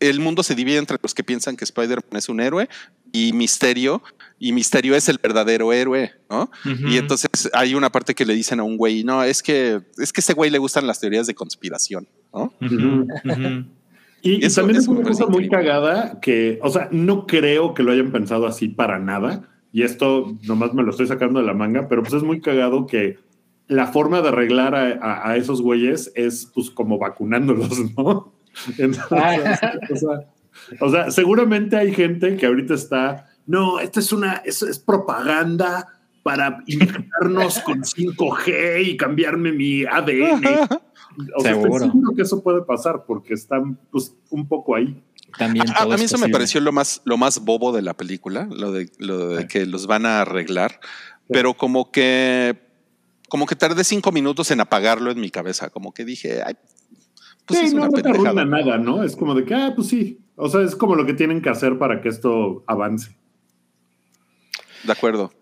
[0.00, 2.68] el mundo se divide entre los que piensan que Spider-Man es un héroe
[3.12, 4.02] y Misterio,
[4.38, 6.50] y Misterio es el verdadero héroe, ¿no?
[6.64, 10.12] Y entonces hay una parte que le dicen a un güey, no, es que es
[10.12, 12.52] que a ese güey le gustan las teorías de conspiración, ¿no?
[12.60, 13.06] Ujú.
[14.22, 15.68] Y, y Eso- también eso es una cosa muy increíble.
[15.70, 19.48] cagada que, o sea, no creo que lo hayan pensado así para nada.
[19.72, 22.86] Y esto nomás me lo estoy sacando de la manga, pero pues es muy cagado
[22.86, 23.18] que
[23.68, 28.32] la forma de arreglar a, a- a esos güeyes es pues como vacunándolos, ¿no?
[28.78, 29.60] Entonces,
[29.90, 30.20] o, sea,
[30.80, 35.88] o sea, seguramente hay gente que ahorita está, no, esta es una, es, es propaganda
[36.22, 40.42] para inyectarnos con 5G y cambiarme mi ADN.
[41.36, 42.14] O sea, estoy Seguro.
[42.14, 45.02] que eso puede pasar porque están pues, un poco ahí.
[45.38, 48.48] También A, mí es eso me pareció lo más, lo más bobo de la película,
[48.50, 50.78] lo de, lo de que los van a arreglar,
[51.28, 52.60] pero como que,
[53.28, 56.54] como que tardé cinco minutos en apagarlo en mi cabeza, como que dije, ay,
[57.46, 59.02] pues sí, es no, una no te arruina nada, ¿no?
[59.02, 60.18] Es como de que, ah, pues sí.
[60.36, 63.16] O sea, es como lo que tienen que hacer para que esto avance.
[64.84, 65.32] De acuerdo.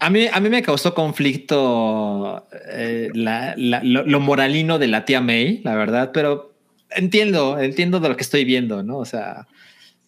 [0.00, 5.04] A mí, a mí me causó conflicto eh, la- la- lo, lo moralino de la
[5.04, 6.52] tía May, la verdad, pero
[6.90, 8.98] entiendo, entiendo de lo que estoy viendo, ¿no?
[8.98, 9.46] O sea,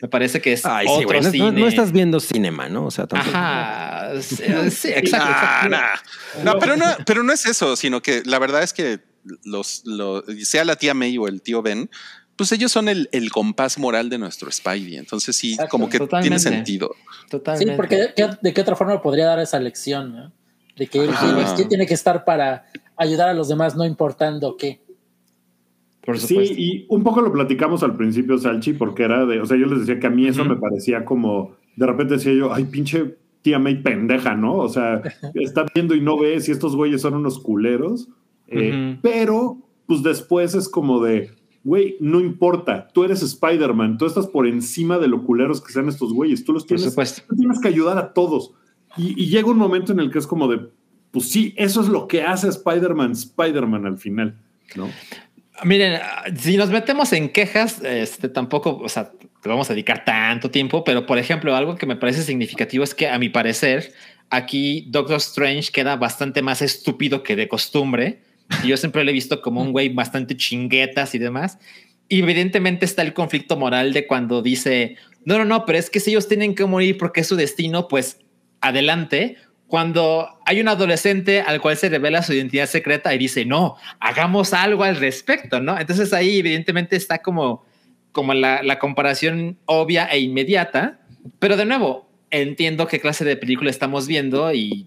[0.01, 1.39] me parece que es Ay, otro cine.
[1.39, 2.87] no- no estás viendo cinema, ¿no?
[2.87, 3.31] O sea, tampoco.
[3.37, 4.37] Ajá, sí,
[4.71, 5.29] sí, exacto.
[5.29, 5.69] Nah, exacto.
[5.71, 6.45] nah.
[6.45, 8.99] No, pero no, pero no es eso, sino que la verdad es que
[9.45, 11.89] los, los- sea la tía May o el tío Ben,
[12.37, 14.97] pues ellos son el, el compás moral de nuestro Spidey.
[14.97, 16.37] Entonces sí, Exacto, como que totalmente.
[16.39, 16.95] tiene sentido.
[17.31, 17.73] Totalmente.
[17.73, 20.33] Sí, porque de, qué- de qué otra forma podría dar esa lección, ¿no?
[20.77, 21.55] De que él Ajá.
[21.69, 22.67] tiene, que estar para
[22.97, 24.81] ayudar a los demás, no importando qué.
[26.05, 29.57] Por Sí, y un poco lo platicamos al principio, Salchi, porque era de, o sea,
[29.57, 32.65] yo les decía que a mí eso me parecía como, de repente decía yo, ay,
[32.65, 34.57] pinche tía May pendeja, ¿no?
[34.57, 35.01] O sea,
[35.35, 38.09] está viendo y no ve si estos güeyes son unos culeros.
[38.49, 38.99] Eh.
[39.01, 41.31] Pero, pues después es como de,
[41.65, 45.89] güey, no importa, tú eres Spider-Man, tú estás por encima de lo culeros que sean
[45.89, 47.23] estos güeyes, tú los Por tienes, supuesto.
[47.29, 48.53] tú tienes que ayudar a todos.
[48.97, 50.69] Y, y llega un momento en el que es como de,
[51.11, 54.37] pues sí, eso es lo que hace Spider-Man, Spider-Man al final,
[54.77, 54.91] ¿no?
[55.65, 56.01] Miren,
[56.37, 60.83] si nos metemos en quejas, este tampoco, o sea, te vamos a dedicar tanto tiempo,
[60.83, 63.93] pero por ejemplo, algo que me parece significativo es que a mi parecer
[64.31, 68.23] aquí Doctor Strange queda bastante más estúpido que de costumbre.
[68.63, 71.59] Y yo siempre lo he visto como un güey bastante chinguetas y demás.
[72.09, 76.01] Y evidentemente está el conflicto moral de cuando dice, no, no, no, pero es que
[76.01, 78.19] si ellos tienen que morir porque es su destino, pues
[78.61, 79.37] adelante.
[79.67, 84.53] Cuando hay un adolescente al cual se revela su identidad secreta y dice, no, hagamos
[84.53, 85.79] algo al respecto, ¿no?
[85.79, 87.65] Entonces ahí evidentemente está como,
[88.13, 91.01] como la, la comparación obvia e inmediata,
[91.39, 94.87] pero de nuevo, entiendo qué clase de película estamos viendo y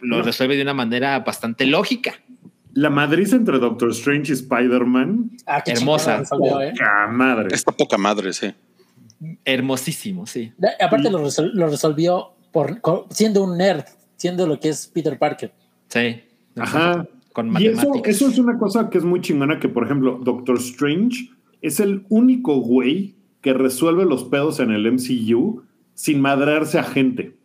[0.00, 2.20] lo resuelve de una manera bastante lógica.
[2.74, 6.20] La madriz entre Doctor Strange y Spider-Man, Ah, Hermosa.
[6.20, 6.24] ¿eh?
[6.28, 7.48] poca madre.
[7.52, 8.52] Esta poca madre, sí.
[9.44, 10.52] Hermosísimo, sí.
[10.56, 13.84] De- Aparte lo, resol- lo resolvió por, siendo un nerd,
[14.16, 15.52] siendo lo que es Peter Parker.
[15.88, 16.20] Sí.
[16.56, 17.06] Ajá.
[17.32, 20.56] Con Y eso, eso es una cosa que es muy chingona, que por ejemplo, Doctor
[20.58, 21.30] Strange
[21.62, 25.62] es el único güey que resuelve los pedos en el MCU
[25.94, 27.36] sin madrearse a gente.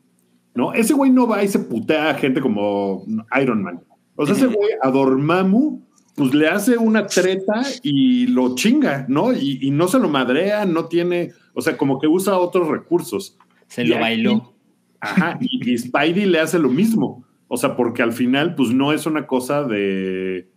[0.56, 0.74] ¿No?
[0.74, 3.04] Ese güey no va y se putea a gente como
[3.42, 3.82] Iron Man.
[4.16, 5.82] O sea, ese güey a Dormammu,
[6.16, 9.34] pues le hace una treta y lo chinga, ¿no?
[9.34, 13.38] Y, y no se lo madrea, no tiene, o sea, como que usa otros recursos.
[13.68, 14.54] Se Y lo aquí- bailó.
[15.02, 17.26] Ajá, y, y Spidey le hace lo mismo.
[17.48, 20.48] O sea, porque al final, pues no es una cosa de.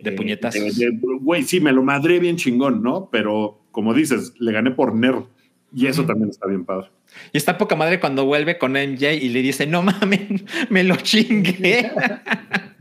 [0.00, 3.10] De eh, de, Güey, sí, me lo madré bien chingón, ¿no?
[3.12, 5.24] Pero como dices, le gané por nerd.
[5.74, 6.88] Y eso también está bien padre.
[7.32, 10.96] Y está poca madre cuando vuelve con MJ y le dice, no mames, me lo
[10.96, 11.90] chingué.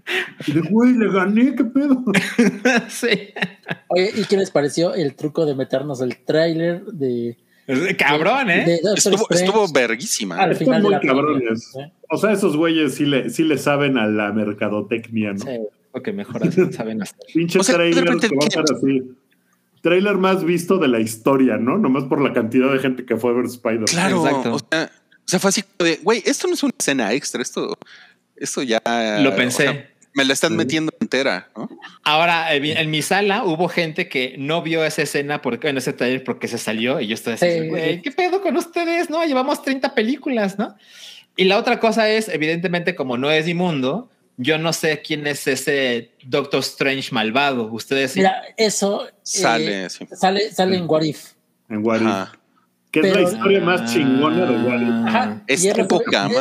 [0.47, 2.04] Y de, güey, le gané, ¿qué pedo?
[2.89, 3.08] sí.
[3.89, 7.38] Oye, ¿y qué les pareció el truco de meternos el tráiler de,
[7.97, 8.66] Cabrón, ¿eh?
[8.66, 10.38] de Doctor Estuvo, verguísima.
[10.38, 11.22] al final de muy la película?
[11.24, 11.76] cabrones.
[11.80, 11.91] ¿eh?
[12.10, 15.45] O sea, esos güeyes sí le, sí le saben a la mercadotecnia, ¿no?
[15.45, 15.60] Sí.
[15.93, 17.18] Lo que mejor hacen, saben hacer.
[17.34, 19.12] Pinche O sea, de trailer repente- que va a ser así.
[19.82, 21.78] Trailer más visto de la historia, ¿no?
[21.78, 23.86] Nomás por la cantidad de gente que fue a ver Spider-Man.
[23.86, 24.54] Claro, Exacto.
[24.54, 27.41] o sea, o sea, fue así como de, güey, esto no es una escena extra,
[27.41, 27.76] esto,
[28.36, 28.82] esto ya.
[29.24, 29.70] Lo pensé.
[29.70, 30.57] o sea, me la están Sí.
[30.57, 31.70] metiendo entera, ¿no?
[32.03, 35.78] Ahora, en mi- en mi sala hubo gente que no vio esa escena porque en
[35.78, 38.01] ese taller porque se salió y yo estoy así, Sí, güey, sí.
[38.01, 39.09] ¿qué pedo con ustedes?
[39.09, 40.76] No, llevamos 30 películas, ¿no?
[41.38, 45.28] Y la otra cosa es, evidentemente, como no es mi mundo, yo no sé quién
[45.28, 47.72] es ese Doctor Strange malvado.
[47.72, 48.16] Ustedes.
[48.18, 50.05] Mira, eso eh, Sale, sí.
[50.14, 51.34] sale, sale en What If.
[51.70, 52.41] En What If.
[52.92, 55.08] Que es la historia más chingona de.
[55.10, 55.42] Ajá.
[55.48, 56.34] Es que- poca y-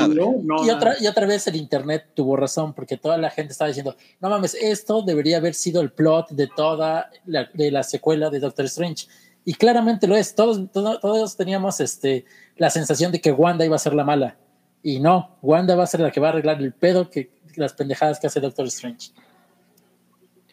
[0.67, 3.95] Y otra, y otra vez el internet tuvo razón, porque toda la gente estaba diciendo,
[4.21, 8.41] no mames, esto debería haber sido el plot de toda la, de la secuela de
[8.41, 9.07] Doctor Strange.
[9.45, 10.35] Y claramente lo es.
[10.35, 12.25] Todos, todo- todos teníamos este,
[12.57, 14.37] la sensación de que Wanda iba a ser la mala.
[14.83, 17.73] Y no, Wanda va a ser la que va a arreglar el pedo que las
[17.75, 19.13] pendejadas que hace Doctor Strange.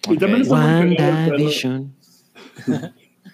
[0.09, 1.37] Y también muy cagado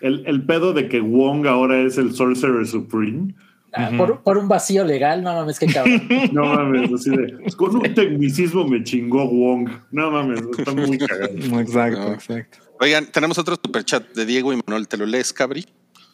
[0.04, 3.34] el el, pedo de que Wong ahora es el Sorcerer Supreme.
[3.76, 6.08] Ah, por, por un vacío legal, no mames, qué cabrón.
[6.32, 7.52] No mames, así de.
[7.58, 9.70] Con un tecnicismo me chingó Wong.
[9.92, 11.34] No mames, está muy cagado.
[11.60, 12.14] Exacto, No.
[12.14, 12.60] exacto.
[12.80, 14.88] Oigan, tenemos otro superchat de Diego y Manuel.
[14.88, 15.66] ¿Te lo lees, Cabri?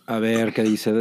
[0.05, 0.91] A ver qué dice.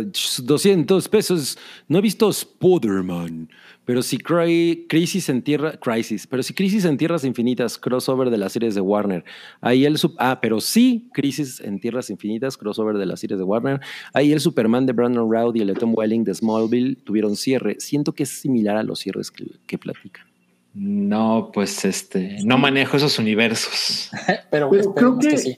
[0.43, 1.59] 200 pesos.
[1.89, 3.49] No he visto Spider-Man,
[3.89, 5.79] pero si Cry- Crisis en Tierra.
[5.81, 6.27] Crisis.
[6.27, 9.25] Pero si Crisis en Tierras Infinitas, crossover de las series de Warner.
[9.63, 9.97] Ahí el.
[9.97, 13.81] sub- Ah, pero sí, Crisis en Tierras Infinitas, crossover de las series de Warner.
[14.13, 17.77] Ahí el Superman de Brandon Routh y el de Tom Welling de Smallville tuvieron cierre.
[17.79, 20.27] Siento que es similar a los cierres que, que platican.
[20.75, 24.11] No, pues este, no manejo esos universos.
[24.51, 25.57] Pero, creo que, que- sí.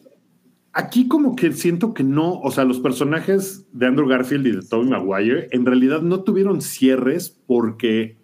[0.73, 4.63] Aquí como que siento que no, o sea, los personajes de Andrew Garfield y de
[4.63, 8.20] Tobey Maguire en realidad no tuvieron cierres porque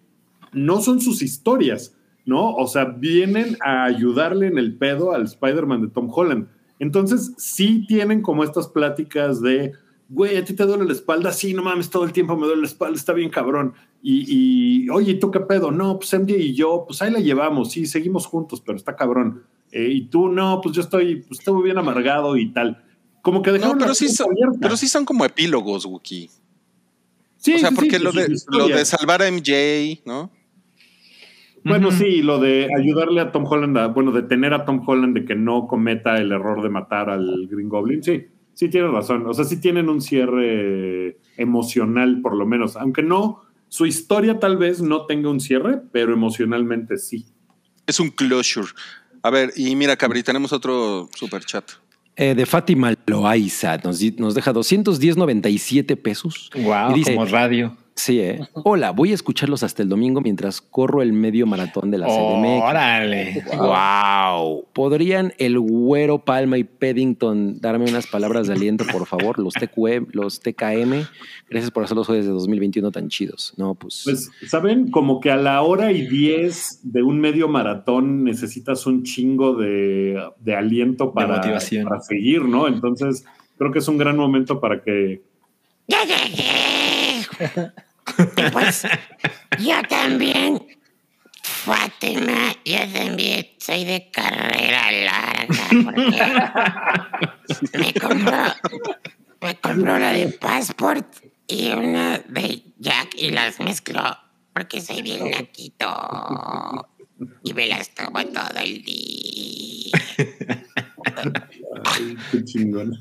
[0.57, 2.53] no son sus historias, ¿no?
[2.55, 6.47] O sea, vienen a ayudarle en el pedo al Spider-Man de Tom Holland.
[6.79, 9.73] Entonces, sí tienen como estas pláticas de,
[10.09, 12.61] güey, a ti te duele la espalda, sí, no mames, todo el tiempo me duele
[12.61, 13.73] la espalda, está bien cabrón.
[14.01, 14.25] Y,
[14.83, 15.71] y oye, ¿y tú qué pedo?
[15.71, 19.43] No, pues MJ y yo, pues ahí la llevamos, sí, seguimos juntos, pero está cabrón.
[19.71, 22.83] Eh, y tú, no, pues yo estoy, pues estoy bien amargado y tal.
[23.21, 24.27] Como que No, dejaron pero la sí, son,
[24.61, 26.29] pero sí son como epílogos, Wookie.
[27.37, 28.03] Sí, o sea, sí, porque sí,
[28.49, 30.31] lo, de salvar a MJ, ¿no?
[31.67, 35.25] Bueno, sí, lo de ayudarle a Tom Holland, a- bueno, detener a Tom Holland de
[35.25, 39.25] que no cometa el error de matar al Green Goblin, sí, sí tienes razón.
[39.27, 42.75] O sea, sí tienen un cierre emocional, por lo menos.
[42.77, 47.25] Aunque no, su historia tal vez no tenga un cierre, pero emocionalmente sí.
[47.85, 48.67] Es un closure.
[49.23, 51.65] A ver, y mira, Cabri, tenemos otro super chat.
[52.15, 56.49] Eh, de Fátima Loaiza nos, nos deja 210.97 pesos.
[56.55, 57.75] Wow, Y dice- como radio.
[57.97, 58.47] Sí, ¿eh?
[58.53, 62.63] Hola, voy a escucharlos hasta el domingo mientras corro el medio maratón de la CDMX.
[62.63, 63.43] Órale.
[63.57, 64.65] Wow.
[64.71, 69.39] ¿Podrían el güero Palma y Paddington darme unas palabras de aliento, por favor?
[69.39, 71.07] Los TQM, los TKM.
[71.49, 73.55] Gracias por hacerlos hoy desde 2021 tan chidos.
[73.57, 74.03] No, pues.
[74.05, 74.91] Pues, ¿saben?
[74.91, 80.21] Como que a la hora y diez de un medio maratón necesitas un chingo de,
[80.39, 81.87] de aliento para, motivación.
[81.87, 82.67] para seguir, ¿no?
[82.67, 83.25] Entonces,
[83.57, 85.23] creo que es un gran momento para que
[88.51, 88.83] Pues
[89.59, 90.65] yo también,
[91.41, 98.43] Fátima, yo también soy de carrera larga porque me compró,
[99.41, 101.05] me compró la de Passport
[101.47, 104.17] y una de Jack y las mezcló
[104.53, 106.89] porque soy bien naquito
[107.43, 109.91] y me las tomo todo el día.
[111.85, 112.97] Ay, qué chingón.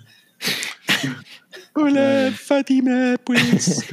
[1.75, 3.87] Hola, Fátima, pues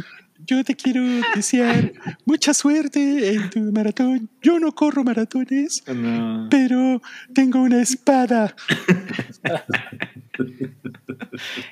[0.58, 1.02] yo te quiero
[1.36, 1.94] desear
[2.26, 4.30] mucha suerte en tu maratón.
[4.42, 6.48] Yo no corro maratones, No.
[6.50, 7.02] pero
[7.34, 8.56] tengo una espada.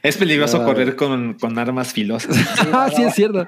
[0.03, 0.65] Es peligroso Ah.
[0.65, 2.35] correr con, con armas filosas.
[2.73, 3.45] Ah, sí, es cierto.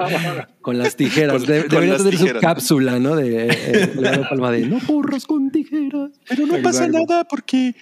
[0.62, 1.38] Con las tijeras.
[1.38, 3.16] Con- De- con debería las tener su cápsula, ¿no?
[3.16, 3.94] De eh,
[4.30, 6.12] Palma de no corras con tijeras.
[6.28, 7.76] Pero no pasa nada porque,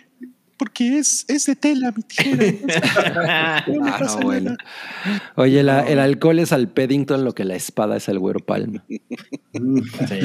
[0.61, 3.63] porque es, es de tela mi tijera.
[3.67, 4.55] No Ah, no, bueno.
[5.35, 8.83] Oye, la- el alcohol es al Paddington lo que la espada es al güero Palma.
[9.53, 10.19] Sí.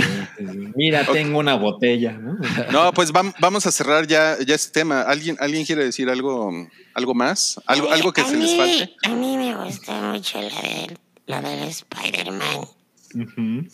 [0.76, 2.12] Mira, tengo una botella.
[2.12, 2.36] ¿no?
[2.70, 5.00] No, pues vam- vamos a cerrar ya, ya este tema.
[5.02, 6.52] ¿Alguien, ¿Alguien quiere decir algo,
[6.94, 7.58] algo más?
[7.66, 8.94] ¿Algo, algo que a se les mí- falte?
[9.04, 12.66] A mí me gusta mucho la del, la del Spider-Man.
[13.14, 13.68] De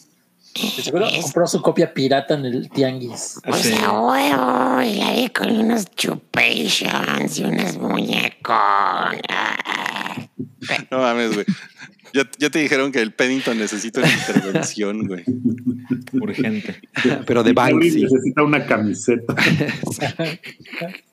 [0.54, 3.40] seguro compró su copia pirata en el tianguis.
[3.44, 3.74] Pues Sí.
[3.82, 8.54] a huevo, y la vi con unos chupations y unos muñecos.
[8.54, 9.12] Ah,
[10.90, 11.46] No mames, güey.
[12.14, 15.24] Ya, ya te dijeron que el Pennington necesita una intervención, güey.
[16.12, 16.80] Urgente.
[17.26, 18.02] Pero de Banksy.
[18.02, 19.34] necesita una camiseta.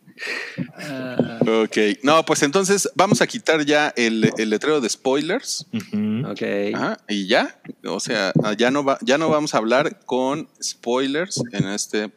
[1.41, 1.77] Ok.
[2.03, 5.65] No, pues entonces vamos a quitar ya el, el letrero de spoilers.
[5.73, 6.27] Ujú.
[6.29, 6.41] Ok.
[6.75, 7.59] Ajá, y ya.
[7.85, 12.11] O sea, ya no, va, ya no vamos a hablar con spoilers en este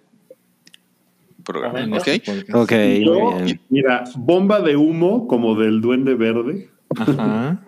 [1.45, 1.97] programa.
[1.99, 2.05] ¿Ok?
[2.25, 2.73] Porque- Ok,
[3.05, 3.61] Yo, muy bien.
[3.69, 7.61] mira, bomba de humo como del duende verde Ajá.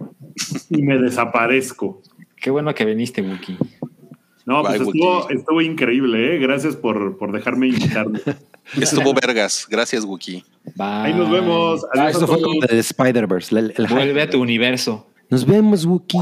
[0.70, 2.02] y me desaparezco.
[2.36, 3.56] Qué bueno que viniste, Wookie.
[4.46, 6.38] No, pues estuvo, estuvo increíble, ¿eh?
[6.38, 8.20] Gracias por, por dejarme invitarme.
[8.80, 9.66] Estuvo vergas.
[9.70, 10.42] Gracias, Wookie.
[10.74, 10.86] Bye.
[10.86, 11.84] Ahí nos vemos.
[11.84, 13.58] Ah, Adiós a Esto fue como del Spider-Verse.
[13.58, 13.74] el-.
[13.88, 15.06] Vuelve a tu universo.
[15.30, 16.18] Nos vemos, Wookie.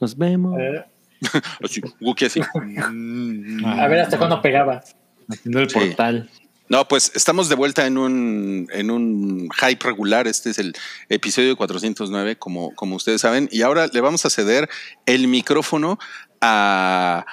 [0.00, 0.58] Nos vemos.
[0.60, 0.84] Eh,
[1.64, 2.40] Así, Wookie así.
[3.64, 4.82] A ver hasta cuándo pegaba.
[5.28, 5.78] Haciendo el Sí.
[5.78, 6.28] portal.
[6.68, 10.26] No, pues estamos de vuelta en un, en un hype regular.
[10.26, 10.74] Este es el
[11.08, 13.48] episodio 409, como, como ustedes saben.
[13.52, 14.68] Y ahora le vamos a ceder
[15.06, 15.98] el micrófono
[16.44, 17.26] a,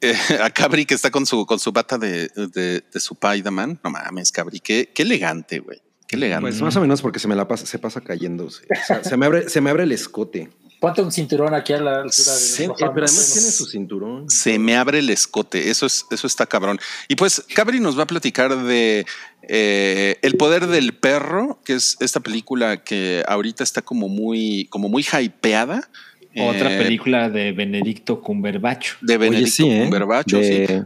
[0.00, 3.80] eh, a Cabri, que está con su, con su bata de, de, de Spider-Man.
[3.82, 5.82] No mames, Cabri, qué, qué elegante, güey.
[6.06, 6.42] Qué elegante.
[6.42, 8.50] Pues más o menos porque se me la pasa, se pasa cayendo.
[8.50, 10.50] Se, o sea, se me abre, se me abre el escote.
[10.80, 14.28] Ponte un cinturón aquí a la altura de Sí, pero además tiene su cinturón.
[14.28, 15.70] se me abre el escote.
[15.70, 16.78] Eso es, eso está cabrón.
[17.08, 19.06] Y pues Cabri nos va a platicar de
[19.48, 24.90] eh, El poder del perro, que es esta película que ahorita está como muy, como
[24.90, 25.88] muy hypeada.
[26.36, 28.92] Otra Eh, película de Benedicto Cumberbatch.
[29.00, 29.82] de Benedicto Oye, sí, ¿eh?
[29.84, 30.36] Cumberbatch, sí.
[30.38, 30.84] De-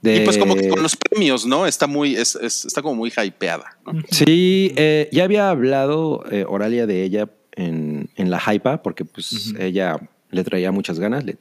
[0.00, 1.66] de- Y pues como que con los premios, ¿no?
[1.66, 3.78] Está muy, es, es- está como muy hypeada.
[3.84, 4.00] ¿no?
[4.10, 9.54] Sí, eh, ya había hablado eh, Oralia de ella en, en la Hypa, porque pues
[9.58, 9.98] ella
[10.30, 11.24] le traía muchas ganas.
[11.24, 11.36] le-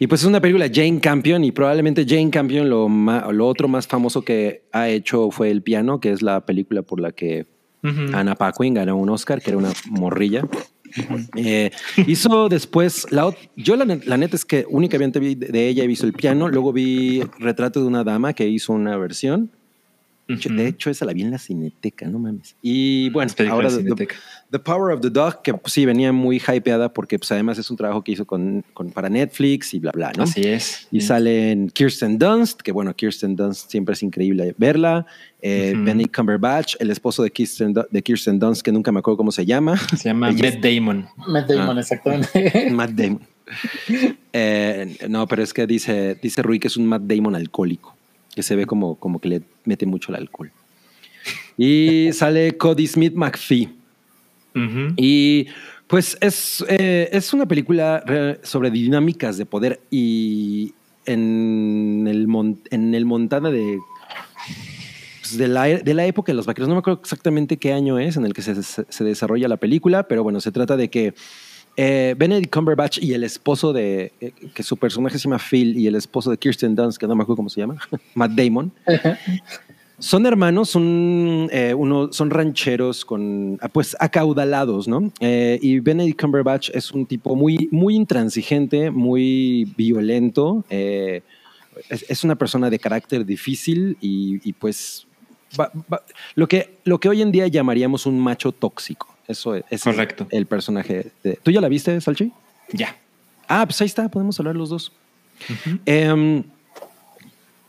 [0.00, 3.68] Y pues es una película Jane Campion y probablemente Jane Campion lo, ma- lo otro
[3.68, 7.46] más famoso que ha hecho fue El Piano, que es la película por la que
[7.84, 8.12] Ujú.
[8.12, 10.42] Anna Paquin ganó un Oscar, que era una morrilla.
[11.36, 11.70] Eh,
[12.06, 16.06] hizo después, la, yo la, la neta es que únicamente vi de ella he visto
[16.06, 19.50] el piano, luego vi Retrato de una dama que hizo una versión.
[20.28, 20.54] Ujú.
[20.54, 22.56] De hecho, esa la vi en la cineteca, no mames.
[22.62, 24.08] Y bueno, Las películas ahora de
[24.52, 27.70] The, Power of the Dog, que pues, sí venía muy hypeada porque pues, además es
[27.70, 30.22] un trabajo que hizo con, con- para Netflix y bla, bla, ¿no?
[30.24, 30.86] Así es.
[30.92, 35.06] Y salen Kirsten Dunst, que bueno, Kirsten Dunst siempre es increíble verla.
[35.40, 35.74] Eh.
[35.76, 39.44] Benny Cumberbatch, el esposo de Kirsten, de Kirsten Dunst, que nunca me acuerdo cómo se
[39.44, 39.76] llama.
[39.96, 41.08] Se llama Ella es- Matt Damon.
[41.26, 41.80] Matt Damon, Ah.
[41.80, 42.70] exactamente.
[42.72, 43.20] Matt Damon.
[44.32, 47.94] Eh, no, pero es que dice, dice Rui que es un Matt Damon alcohólico,
[48.34, 50.50] que se ve como, como que le mete mucho el alcohol.
[51.58, 53.68] Y sale Cody Smith McPhee.
[54.54, 54.94] Ujú.
[54.96, 55.46] Y
[55.86, 60.72] pues es, eh, es una película re- sobre dinámicas de poder y
[61.06, 63.78] en el, mon- en el Montana de,
[65.20, 66.68] pues, de, la, de la época de los vaqueros.
[66.68, 69.56] No me acuerdo exactamente qué año es en el que se, se- se desarrolla la
[69.56, 71.14] película, pero bueno, se trata de que
[71.76, 75.86] eh, Benedict Cumberbatch y el esposo de, eh, que su personaje se llama Phil y
[75.86, 77.78] el esposo de Kirsten Dunst, que no me acuerdo cómo se llama,
[78.14, 78.70] Matt Damon,
[80.02, 85.12] son hermanos, son, eh, uno, son rancheros con, ah, pues, acaudalados, ¿no?
[85.20, 90.64] Eh, y Benedict Cumberbatch es un tipo muy, muy intransigente, muy violento.
[90.70, 91.22] eh,
[91.88, 95.06] es, es una persona de carácter difícil y, y, pues,
[95.58, 96.02] va- va-
[96.34, 99.08] lo, que, lo que hoy en día llamaríamos un macho tóxico.
[99.28, 100.26] Eso es, Correcto.
[100.30, 101.12] el personaje.
[101.22, 102.32] de- ¿Tú ya la viste, Salchi?
[102.72, 102.96] Ya.
[103.48, 104.92] Ah, pues ahí está, podemos hablar los dos.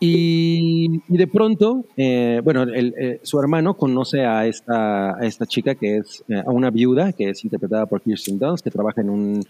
[0.05, 6.23] Y, de pronto, eh, bueno, eh, su hermano conoce a esta, esta chica que es
[6.27, 9.45] eh, a una viuda que es interpretada por Kirsten Dunst, que trabaja en un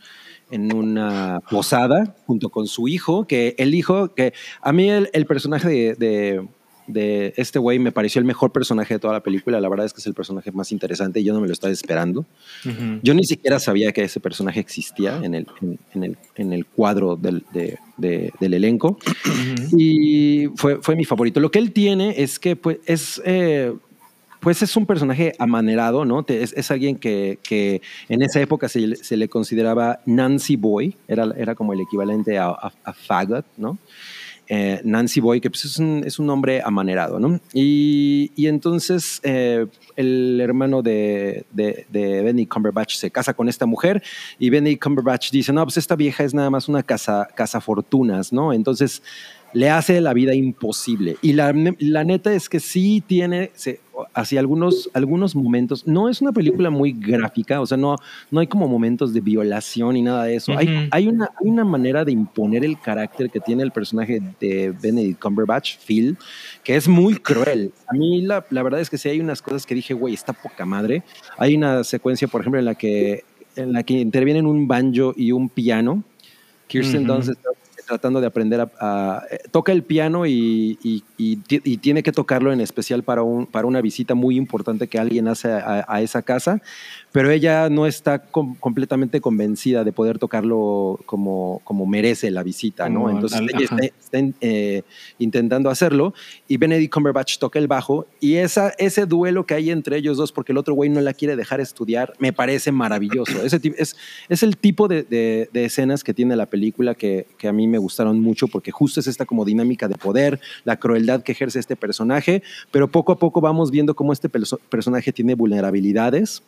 [0.52, 5.26] en una posada junto con su hijo, que el hijo, que a mí el, el
[5.26, 6.48] personaje de-
[6.88, 9.94] de este güey me pareció el mejor personaje de toda la película, la verdad es
[9.94, 12.26] que es el personaje más interesante y yo no me lo estaba esperando.
[13.02, 16.66] Yo ni siquiera sabía que ese personaje existía en el, en, en el, en el
[16.66, 18.98] cuadro del, de- de- del elenco.
[19.78, 21.40] Y fue, fue mi favorito.
[21.40, 23.74] Lo que él tiene es que pues, es, eh,
[24.40, 26.24] pues es un personaje amanerado, ¿no?
[26.24, 30.56] Te- Es, es alguien que, que en esa época se, le- se le consideraba Nancy
[30.58, 33.78] Boy, era, era como el equivalente a, a, a faggot, ¿no?
[34.48, 37.40] Eh, Nancy Boy, que pues es, un, es un hombre amanerado, ¿no?
[37.54, 43.66] Y, y entonces eh, el hermano de, de, de Benny Cumberbatch se casa con esta
[43.66, 44.04] mujer
[44.40, 48.34] y Benny Cumberbatch dice, no, pues esta vieja es nada más una casa, casa fortunas,
[48.34, 48.52] ¿no?
[48.52, 49.02] Entonces
[49.54, 51.18] le hace la vida imposible.
[51.22, 53.80] Y la, la neta es que sí tiene, se,
[54.14, 57.96] hacia algunos, algunos momentos, no es una película muy gráfica, o sea, no,
[58.32, 60.58] no hay como momentos de violación y nada de eso.
[60.58, 64.72] hay, hay, una, hay una manera de imponer el carácter que tiene el personaje de
[64.72, 66.18] Benedict Cumberbatch, Phil,
[66.64, 67.72] que es muy cruel.
[67.88, 70.34] A mí la, la verdad es que sí hay unas cosas que dije, güey, está
[70.34, 71.04] poca madre.
[71.38, 73.24] Hay una secuencia, por ejemplo, en la que,
[73.56, 76.04] en la que intervienen un banjo y un piano.
[76.68, 77.06] Kirsten.
[77.06, 77.50] Dunst está
[77.86, 82.04] tratando de aprender a, a- eh, toca el piano y, y- y ti- y tiene
[82.04, 86.02] que tocarlo en especial para, un, para una visita muy importante que alguien hace a
[86.02, 86.62] esa casa,
[87.14, 92.90] pero ella no está com- completamente convencida de poder tocarlo como, como merece la visita,
[92.90, 93.04] ¿no?
[93.04, 94.82] Como Entonces al- ella está, está, eh,
[95.20, 96.14] intentando hacerlo
[96.50, 100.32] y Benedict Cumberbatch toca el bajo y esa, ese duelo que hay entre ellos dos
[100.34, 103.42] porque el otro güey no la quiere dejar estudiar me parece maravilloso.
[103.44, 103.96] Ese es,
[104.28, 107.68] es el tipo de, de- de escenas que tiene la película que, que a mí
[107.68, 111.60] me gustaron mucho porque justo es esta como dinámica de poder, la crueldad que ejerce
[111.60, 112.42] este personaje,
[112.72, 116.42] pero poco a poco vamos viendo cómo este perso- personaje tiene vulnerabilidades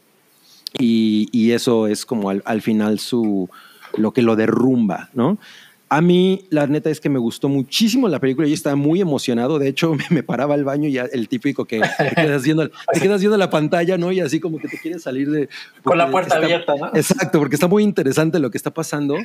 [0.80, 3.50] y, y eso es como al, al final su,
[3.98, 5.38] lo que lo derrumba, ¿no?
[5.88, 8.48] A mí, la neta es que me gustó muchísimo la película.
[8.48, 9.60] Yo estaba muy emocionado.
[9.60, 13.00] De hecho, me, paraba al baño y ya el típico que te quedas, viendo, te
[13.00, 14.12] quedas viendo la pantalla, ¿no?
[14.12, 15.48] Y así como que te quieres salir de.
[15.84, 16.88] Con la puerta está- abierta, ¿no?
[16.88, 19.16] Exacto, porque está muy interesante lo que está pasando.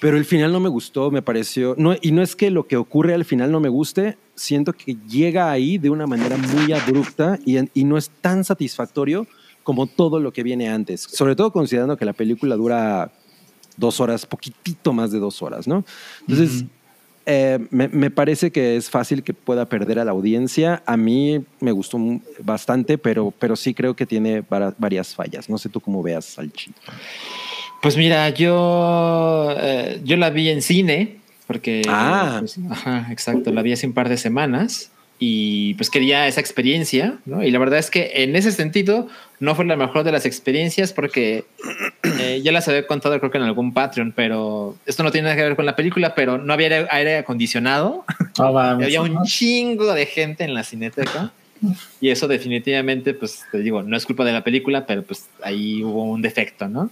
[0.00, 1.74] Pero el final no me gustó, me pareció.
[1.76, 4.96] No, y no es que lo que ocurre al final no me guste, siento que
[5.08, 9.26] llega ahí de una manera muy abrupta y, y no es tan satisfactorio
[9.68, 11.02] como todo lo que viene antes.
[11.02, 13.10] Sobre todo considerando que la película dura
[13.76, 15.84] dos horas, poquitito más de dos horas, ¿no?
[16.22, 16.64] Entonces,
[17.26, 20.82] eh, me, me parece que es fácil que pueda perder a la audiencia.
[20.86, 21.98] A mí me gustó
[22.42, 24.42] bastante, pero, pero sí creo que tiene
[24.78, 25.50] varias fallas.
[25.50, 26.72] No sé tú cómo veas, Salchi.
[27.82, 31.82] Pues mira, yo, eh, yo la vi en cine, porque...
[31.86, 32.36] Ah.
[32.38, 37.18] pues, ajá, exacto, la vi hace un par de semanas y pues quería esa experiencia,
[37.26, 37.42] ¿no?
[37.42, 39.08] Y la verdad es que en ese sentido
[39.40, 41.44] no fue la mejor de las experiencias porque
[42.20, 45.36] eh, ya las había contado creo que en algún Patreon, pero esto no tiene nada
[45.36, 48.04] que ver con la película, pero no había aire, acondicionado,
[48.38, 48.86] mames.
[48.86, 51.32] había un chingo de gente en la cineteca.
[52.00, 55.82] Y eso definitivamente, pues te digo, no es culpa de la película, pero pues ahí
[55.82, 56.88] hubo un defecto, ¿no?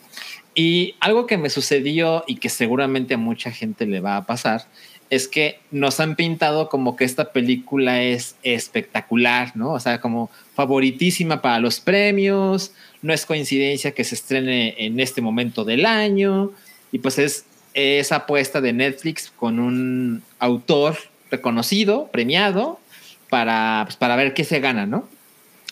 [0.57, 4.63] Y algo que me sucedió y que seguramente a mucha gente le va a pasar
[5.11, 9.73] es que nos han pintado como que esta película es espectacular, ¿no?
[9.73, 12.73] O sea, como favoritísima para los premios,
[13.03, 16.53] no es coincidencia que se estrene en este momento del año
[16.93, 20.97] y pues es esa apuesta de Netflix con un autor
[21.31, 22.81] reconocido, premiado,
[23.29, 25.09] para, pues, para ver qué se gana, ¿no?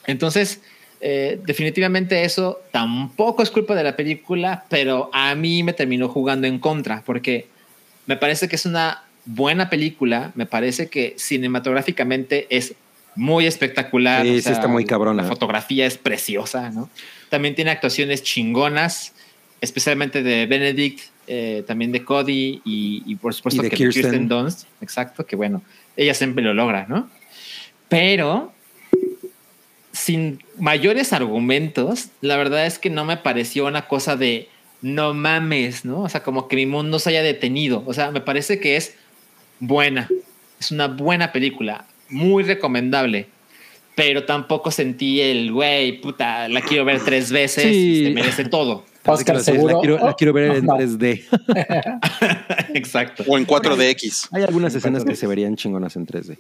[0.07, 0.61] Entonces,
[1.07, 6.47] Eh, definitivamente eso tampoco es culpa de la película, pero a mí me terminó jugando
[6.47, 7.47] en contra, porque
[8.07, 12.75] me parece que es una buena película, me parece que cinematográficamente es
[13.17, 14.23] muy espectacular.
[14.25, 15.23] Sí, o sí está muy cabrona.
[15.23, 16.91] La fotografía es preciosa, ¿no?
[17.29, 19.13] También tiene actuaciones chingonas,
[19.61, 24.03] especialmente de Benedict, eh, también de Cody y, y por supuesto Y de que Kirsten.
[24.03, 24.65] Kirsten Dunst.
[24.81, 25.63] Exacto, que bueno,
[25.97, 27.09] ella siempre lo logra, ¿no?
[27.89, 28.53] Pero
[29.93, 34.49] sin mayores argumentos, la verdad es que no me pareció una cosa de
[34.83, 36.03] no mames, ¿no?
[36.03, 37.83] O sea, como que mi mundo se haya detenido.
[37.87, 38.97] O sea, me parece que es
[39.61, 40.09] buena.
[40.61, 43.27] Es una buena película, muy recomendable.
[43.97, 47.71] Pero tampoco sentí el güey, puta, la quiero ver tres veces Sí.
[48.03, 48.85] y se merece todo.
[49.07, 49.75] Oscar, Sí, seguro.
[49.75, 50.77] La quiero, la quiero ver en No.
[50.77, 51.23] 3D.
[52.75, 53.23] Exacto.
[53.29, 54.29] O en 4DX.
[54.33, 56.39] Hay algunas escenas que se verían chingonas en 3D.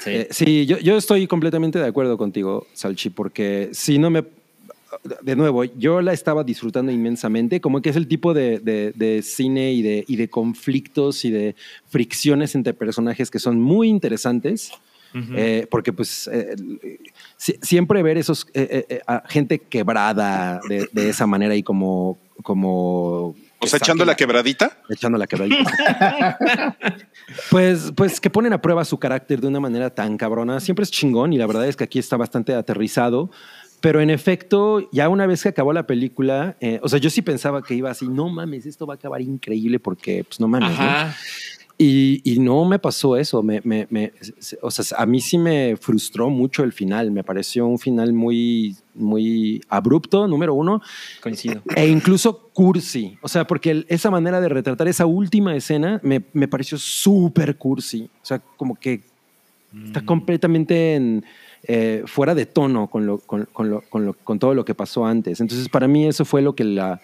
[0.00, 0.10] Sí.
[0.10, 4.24] Eh, sí, yo, yo estoy completamente de acuerdo contigo, Salchi, porque si no me...
[5.22, 9.22] De nuevo, yo la estaba disfrutando inmensamente, como que es el tipo de, de- de
[9.22, 11.54] cine y de, y de conflictos y de
[11.88, 14.72] fricciones entre personajes que son muy interesantes,
[15.34, 16.54] eh, porque pues eh,
[17.38, 22.18] si- siempre ver esos eh, a gente quebrada de, de esa manera y como...
[22.42, 24.78] como O sea, echando la quebradita.
[24.90, 26.76] echando la quebradita.
[27.50, 30.60] pues, pues que ponen a prueba su carácter de una manera tan cabrona.
[30.60, 33.30] Siempre es chingón y la verdad es que aquí está bastante aterrizado.
[33.86, 37.22] Pero en efecto, ya una vez que acabó la película, eh, o sea, yo sí
[37.22, 40.70] pensaba que iba así, no mames, esto va a acabar increíble porque, pues no mames,
[40.70, 40.74] ¿no?
[40.84, 41.14] Ajá.
[41.78, 43.44] Y, y no me pasó eso.
[43.44, 44.12] Me, me- me-
[44.60, 47.12] o sea, a mí sí me frustró mucho el final.
[47.12, 50.82] Me pareció un final muy, muy abrupto, número uno
[51.22, 51.62] Coincido.
[51.76, 53.16] e incluso cursi.
[53.22, 57.56] O sea, porque el- esa manera de retratar esa última escena me, me pareció súper
[57.56, 58.10] cursi.
[58.20, 59.02] O sea, como que
[59.86, 61.24] está completamente en,
[61.68, 65.40] eh, fuera de tono con, todo lo que pasó antes.
[65.40, 67.00] Entonces, para mí eso fue lo que la...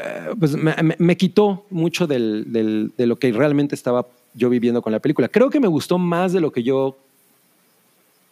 [0.00, 5.28] eh, pues me, quitó mucho de lo que realmente estaba yo viviendo con la película.
[5.28, 6.96] Creo que me gustó más de lo que yo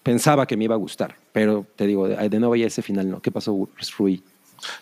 [0.03, 1.17] pensaba que me iba a gustar.
[1.33, 3.21] Pero te digo, de, de nuevo ya ese final no.
[3.21, 3.69] ¿Qué pasó,
[3.99, 4.23] Rui?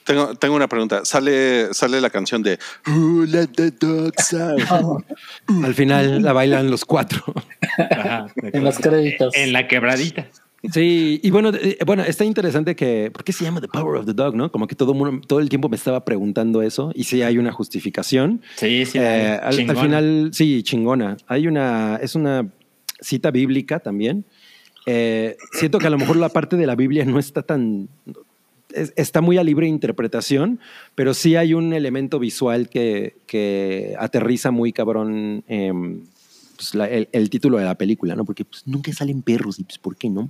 [0.04, 1.04] Tengo, tengo una pregunta.
[1.04, 5.04] Sale, sale la canción de Who let the dogs out?
[5.64, 7.22] Al final la bailan los cuatro.
[7.78, 8.98] Ajá, En los acuerdo.
[8.98, 9.36] créditos.
[9.36, 10.26] En la quebradita.
[10.72, 14.06] Sí, y bueno, eh, bueno, está interesante que, ¿por qué se llama The Power of
[14.06, 14.34] the Dog?
[14.34, 14.50] ¿no?
[14.50, 14.92] Como que todo,
[15.26, 18.42] todo el tiempo me estaba preguntando eso y sí hay una justificación.
[18.56, 18.98] Sí, sí.
[18.98, 21.16] Eh, al, al final, sí, chingona.
[21.28, 22.48] Hay una, es una
[23.00, 24.24] cita bíblica también.
[24.86, 27.88] Eh, siento que a lo mejor la parte de la Biblia no está tan,
[28.74, 30.60] es- está muy a libre interpretación,
[30.94, 36.00] pero sí hay un elemento visual que, que aterriza muy cabrón em,
[36.56, 38.24] pues, la- el, el título de la película, ¿no?
[38.24, 40.28] Porque pues, nunca salen perros y pues, ¿por qué no?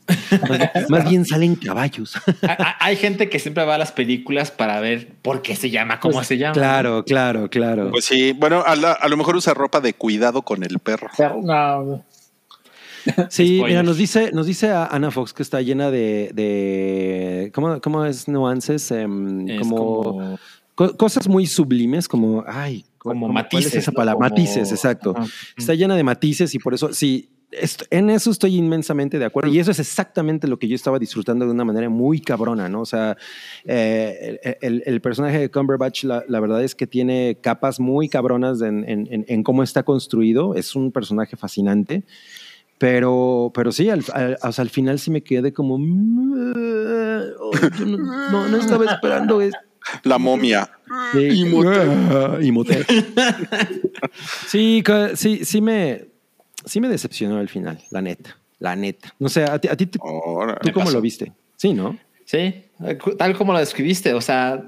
[0.48, 0.60] Más,
[0.90, 2.15] más bien salen caballos.
[2.43, 5.70] Hay- hay- Hay gente que siempre va a las películas para ver por qué se
[5.70, 6.52] llama, cómo Pues, se llama.
[6.52, 7.90] claro, claro, claro.
[7.90, 11.09] Pues sí, bueno, a, la- a lo mejor usa ropa de cuidado con el perro.
[11.16, 12.05] Pero, no,
[13.30, 17.80] Sí, mira, nos dice, nos dice a Ana Fox que está llena de, de ¿cómo,
[17.80, 18.90] cómo es nuances?
[18.90, 20.39] Em, Es como, como-
[20.74, 24.28] co- cosas muy sublimes, como, ay, ¿cu- Como matices, es esa palabra?
[24.28, 25.14] Como- Matices, exacto.
[25.16, 25.26] Ajá.
[25.56, 27.30] Está llena de matices y por eso, sí,
[27.90, 29.51] en eso estoy inmensamente de acuerdo.
[29.51, 32.82] Y eso es exactamente lo que yo estaba disfrutando de una manera muy cabrona, ¿no?
[32.82, 33.16] O sea,
[33.64, 38.10] eh, el, el- el personaje de Cumberbatch, la, la verdad es que tiene capas muy
[38.10, 40.55] cabronas en, en- en- en cómo está construido.
[40.56, 42.05] Es un personaje fascinante.
[42.79, 44.39] Pero, pero sí, al, al-
[44.71, 45.79] final sí me quedé como.
[45.79, 46.55] "Mm,
[47.41, 49.59] oh, yo no, no, no estaba esperando esto.
[50.05, 50.71] La momia.
[51.13, 51.19] Sí.
[51.41, 51.89] Imhotep.
[52.11, 52.87] Ah, Imhotep.
[54.47, 54.83] sí,
[55.17, 56.05] sí, sí me,
[56.65, 59.15] sí me decepcionó al final, la neta, la neta.
[59.19, 59.87] No sé, a ti, a ti.
[59.87, 60.93] ¿tú cómo pasó.
[60.93, 61.33] lo viste?
[61.57, 61.99] Sí, ¿no?
[62.25, 62.55] Sí,
[63.17, 64.13] tal como lo describiste.
[64.13, 64.63] O sea,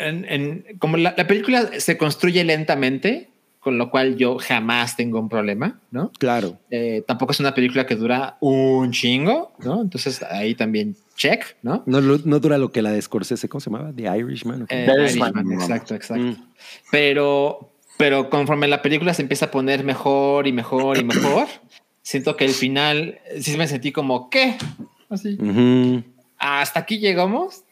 [0.00, 3.30] en- en- como la, la película se construye lentamente,
[3.66, 6.12] con lo cual yo jamás tengo un problema, ¿no?
[6.20, 6.56] Claro.
[6.70, 9.82] Eh, tampoco es una película que dura un chingo, ¿no?
[9.82, 11.82] Entonces ahí también check, ¿no?
[11.84, 13.92] No, no dura lo que la de Scorsese, ¿cómo se llamaba?
[13.92, 14.66] The Irishman.
[14.68, 15.32] Eh, The Irishman.
[15.34, 16.22] Irishman, exacto, exacto.
[16.22, 16.36] Mm.
[16.92, 21.48] Pero, pero conforme la película se empieza a poner mejor y mejor y mejor,
[22.02, 24.54] siento que el final sí me sentí como, ¿qué?
[25.10, 25.36] Así,
[26.38, 27.64] hasta aquí llegamos.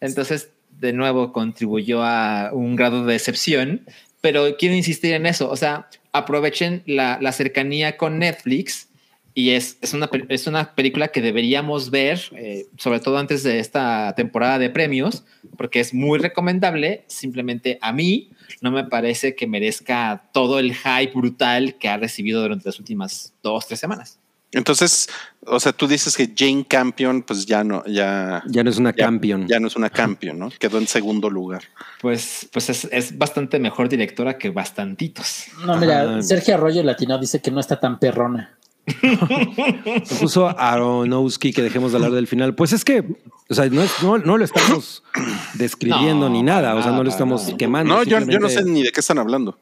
[0.00, 0.50] Entonces,
[0.80, 3.86] de nuevo, contribuyó a un grado de decepción,
[4.26, 5.48] pero quiero insistir en eso.
[5.48, 8.88] O sea, aprovechen la, la cercanía con Netflix
[9.34, 13.60] y es, es, una, es una película que deberíamos ver, eh, sobre todo antes de
[13.60, 15.24] esta temporada de premios,
[15.56, 17.04] porque es muy recomendable.
[17.06, 18.30] Simplemente a mí
[18.60, 23.32] no me parece que merezca todo el hype brutal que ha recibido durante las últimas
[23.44, 24.18] dos, tres semanas.
[24.56, 25.08] Entonces,
[25.46, 28.90] o sea, tú dices que Jane Campion, pues ya no, ya, Ya no es una
[28.96, 29.46] ya- campeón.
[29.46, 30.48] ya no es una Campion, ¿no?
[30.58, 31.62] Quedó en segundo lugar.
[32.00, 35.44] Pues, pues es, es bastante mejor directora que bastantitos.
[35.64, 36.22] No, mira, Ah.
[36.22, 38.54] Sergio Arroyo Latino dice que no está tan perrona.
[40.04, 42.54] Se puso Aronofsky que dejemos de hablar del final.
[42.54, 43.04] Pues es que,
[43.48, 45.02] o sea, no, es- no, no lo estamos
[45.54, 47.94] describiendo No, ni nada, o sea, no lo estamos quemando.
[47.94, 49.58] No, yo, yo no sé ni de qué están hablando.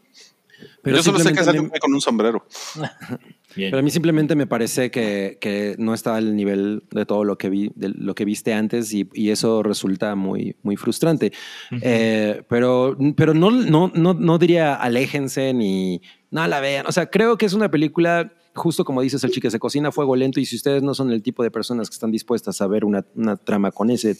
[0.85, 2.47] Pero yo solo sé que sale güey con un sombrero.
[3.57, 3.71] Bien.
[3.71, 7.39] Pero a mí simplemente me parece que, que no está al nivel de todo lo
[7.39, 11.33] que vi, de lo que viste antes y, y eso resulta muy, muy frustrante.
[11.81, 16.87] Eh, pero pero no, no, no, no diría aléjense ni no la vean.
[16.87, 19.93] O sea, creo que es una película, justo como dices, el chique se cocina a
[19.93, 22.67] fuego lento y si ustedes no son el tipo de personas que están dispuestas a
[22.67, 24.17] ver una, una trama con ese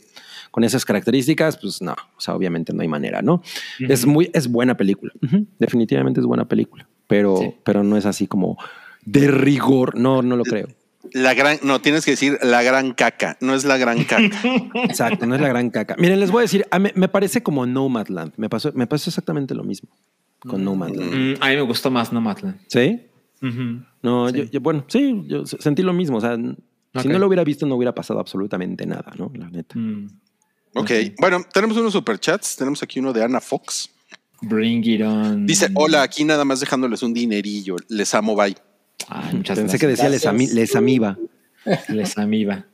[0.51, 3.43] con esas características, pues no, o sea, obviamente no hay manera, ¿no?
[3.81, 5.13] Es muy, es buena película.
[5.59, 7.55] Definitivamente es buena película, pero, Sí.
[7.65, 8.57] pero no es así como
[9.05, 9.97] de rigor.
[9.97, 10.69] No, no lo creo.
[11.13, 14.41] La gran, no, tienes que decir la gran caca, no es la gran caca.
[14.85, 15.95] Exacto, no es la gran caca.
[15.99, 18.33] Miren, les voy a decir, a mí- me parece como Nomadland.
[18.37, 19.91] Me pasó, me pasó exactamente lo mismo
[20.41, 21.39] con Nomadland.
[21.39, 22.59] Mm, a mí me gustó más Nomadland.
[22.69, 23.03] ¿Sí?
[24.03, 24.39] No, Sí.
[24.39, 26.19] Yo, yo- bueno, sí, yo se- sentí lo mismo.
[26.19, 29.31] O sea, si no lo hubiera visto, no hubiera pasado absolutamente nada, ¿no?
[29.35, 29.79] La neta.
[29.79, 30.09] Mm.
[30.75, 30.91] Ok,
[31.21, 32.57] bueno, tenemos unos superchats.
[32.57, 33.91] Tenemos aquí uno de Ana Fox.
[34.43, 35.47] Bring it on.
[35.47, 37.77] Dice, hola, aquí nada más dejándoles un dinerillo.
[37.89, 38.57] Les amo, bye.
[39.09, 41.17] Ay, muchas Pensé que decía les, ami- les amiba.
[41.89, 42.67] Les amiba.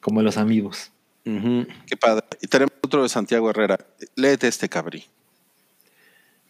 [0.00, 0.90] Como los amigos.
[1.24, 2.26] Qué padre.
[2.40, 3.78] Y tenemos otro de Santiago Herrera.
[4.16, 5.04] Léete este cabrí.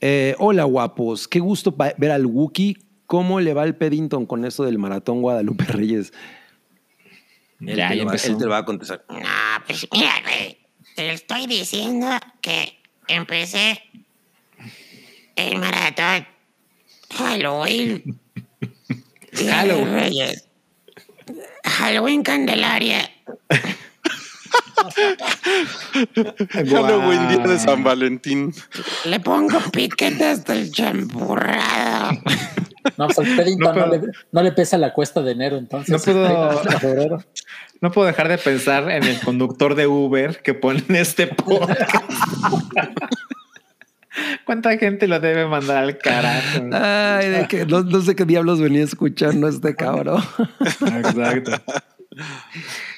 [0.00, 1.28] Eh, hola, guapos.
[1.28, 2.76] Qué gusto ver al Wookiee.
[3.12, 6.14] ¿Cómo le va el Peddington con eso del maratón Guadalupe Reyes?
[7.60, 8.28] Él Ya, te ya lo va- empezó.
[8.32, 9.04] él te lo va a contestar.
[9.10, 9.18] No,
[9.66, 10.56] pues mira, güey.
[10.96, 12.08] Te estoy diciendo
[12.40, 12.78] que
[13.08, 13.82] empecé
[15.36, 16.26] el maratón
[17.14, 18.18] Halloween.
[19.34, 19.92] Halloween.
[19.92, 20.48] Reyes.
[21.64, 23.10] Halloween Candelaria.
[26.50, 28.54] Halloween, día de San Valentín.
[29.04, 32.12] Le pongo piquete hasta el champurrado.
[32.96, 34.00] No, pues al Paddington No, le,
[34.32, 35.90] no le pesa la cuesta de enero, entonces.
[35.90, 37.24] No puedo-.
[37.80, 41.80] No puedo dejar de pensar en el conductor de Uber que pone en este podcast.
[44.44, 46.64] ¿Cuánta gente lo debe mandar al carajo?
[46.72, 50.22] Ay, de que no, no sé qué diablos venía escuchando este cabrón.
[50.60, 51.52] Exacto.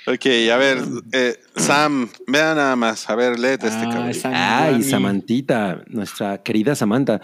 [0.08, 0.78] Ok, a ver,
[1.12, 3.08] eh, Sam, vea nada más.
[3.08, 4.10] A ver, léete este Ah, cabrí.
[4.10, 4.82] esa- Ay.
[4.82, 7.20] Samantita, nuestra querida Samantha,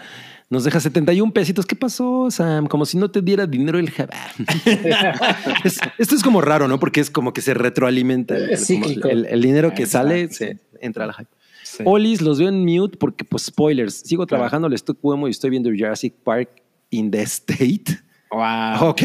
[0.51, 1.65] nos deja 71 pesitos.
[1.65, 2.67] ¿Qué pasó, Sam?
[2.67, 4.13] Como si no te diera dinero el jabá.
[5.63, 6.79] Es- esto es como raro, ¿no?
[6.79, 8.35] Porque es como que se retroalimenta.
[8.37, 9.07] El, Es como cíclico.
[9.09, 10.09] el- el dinero que Exacto.
[10.09, 11.29] sale se entra al hype.
[11.63, 11.83] Sí.
[11.85, 13.95] Olis, los veo en mute porque, pues, spoilers.
[13.95, 14.95] Sigo trabajando, le estoy
[15.27, 16.49] y estoy viendo Jurassic Park
[16.89, 17.99] in the State.
[18.31, 18.89] Wow.
[18.89, 19.01] Ok.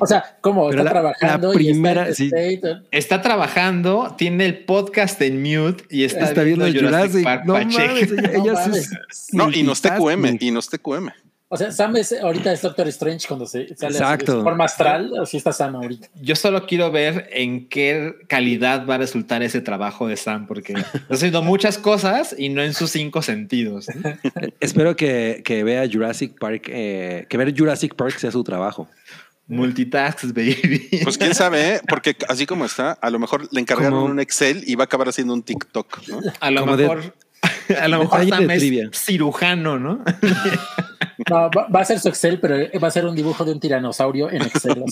[0.00, 0.68] O sea, ¿cómo?
[0.70, 2.30] Pero Está la- trabajando la y está primera, sí.
[2.90, 7.22] Está trabajando, tiene el podcast en mute y está, Está, viendo Jurassic.
[7.22, 7.78] Park no Pacheco.
[7.78, 8.76] mames, ella, No ella mames.
[8.92, 11.10] es No, y nos TQM, y nos TQM.
[11.52, 14.30] O sea, Sam es, ahorita es Doctor Strange cuando se sale Exacto.
[14.32, 16.06] así de forma astral, o si está Sam ahorita.
[16.22, 20.74] Yo solo quiero ver en qué calidad va a resultar ese trabajo de Sam, porque
[20.74, 23.88] está haciendo muchas cosas y no en sus cinco sentidos.
[24.60, 28.88] Espero que, que vea Jurassic Park, eh, que ver Jurassic Park sea su trabajo.
[29.48, 30.88] Multitasks, baby.
[31.02, 31.80] Pues quién sabe, ¿eh?
[31.88, 34.86] porque así como está, a lo mejor le encargaron Como- un Excel y va a
[34.86, 36.20] acabar haciendo un TikTok, ¿no?
[36.38, 37.14] A lo Como de- mejor,
[37.74, 38.90] a lo mejor Sam es trivia.
[38.92, 40.04] cirujano, ¿no?
[41.28, 43.60] No, va, va a ser su Excel, pero va a ser un dibujo de un
[43.60, 44.82] tiranosaurio en Excel.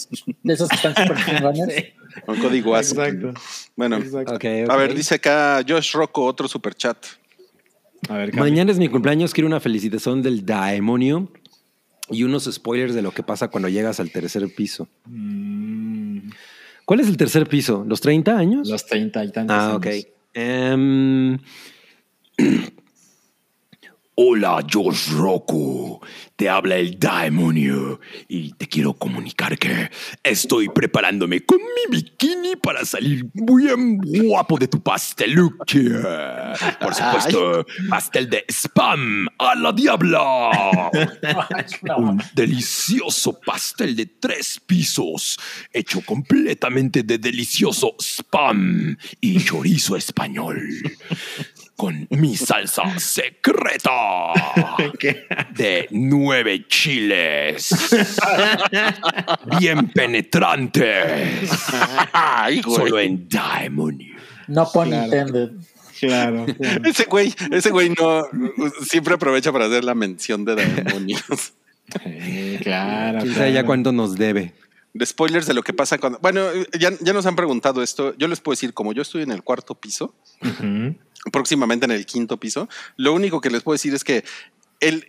[0.43, 1.85] De esos que están súper chingones.
[2.27, 2.99] Con código ASCII.
[3.01, 3.41] Exacto.
[3.75, 4.39] Bueno, Exacto.
[4.71, 6.99] A ver, dice acá Josh Rocco, otro super chat.
[8.11, 8.43] A ver, Cami.
[8.43, 11.33] Mañana es mi cumpleaños, quiero una felicitación del demonio
[12.11, 14.87] y unos spoilers de lo que pasa cuando llegas al tercer piso.
[15.07, 16.29] Mm,
[16.85, 17.85] ¿Cuál es el tercer piso?
[17.89, 18.69] ¿Los 30 años?
[18.69, 19.57] los 30 y tantos.
[19.59, 19.87] ah, ok.
[19.87, 20.07] años.
[20.35, 21.39] Em,
[24.15, 26.01] Hola, Josh Roku.
[26.35, 29.91] Te habla el demonio y te quiero comunicar que
[30.23, 35.83] estoy preparándome con mi bikini para salir bien guapo de tu pasteluche.
[36.81, 40.91] Por supuesto, pastel de spam a la diabla.
[41.97, 45.39] Un delicioso pastel de tres pisos,
[45.73, 50.61] hecho completamente de delicioso spam y chorizo español.
[51.79, 54.33] Con mi salsa secreta
[55.55, 57.73] de nueve chiles.
[59.61, 61.49] Bien penetrantes.
[62.65, 64.17] Solo en Demonio.
[64.49, 65.53] No pun intended.
[66.01, 66.47] Claro.
[66.47, 66.83] claro.
[66.85, 68.25] Ese güey, ese güey no
[68.85, 71.53] siempre aprovecha para hacer la mención de demonios.
[72.05, 73.21] Sí, claro.
[73.21, 73.67] quién sabe ya claro.
[73.67, 74.53] cuánto nos debe.
[74.95, 76.19] De spoilers de lo que pasa cuando.
[76.21, 76.43] Bueno,
[76.79, 78.15] ya, ya nos han preguntado esto.
[78.17, 80.15] Yo les puedo decir, como yo estoy en el cuarto piso,
[81.33, 84.25] próximamente en el quinto piso, lo único que les puedo decir es que
[84.81, 85.05] el,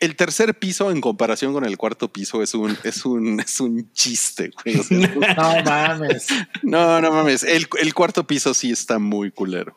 [0.00, 3.92] el tercer piso en comparación con el cuarto piso es un, es un, es un
[3.92, 4.50] chiste.
[4.64, 4.78] güey.
[4.78, 4.98] O sea,
[5.36, 6.26] No mames.
[6.62, 7.42] no, no mames.
[7.42, 9.76] El, el cuarto piso sí está muy culero.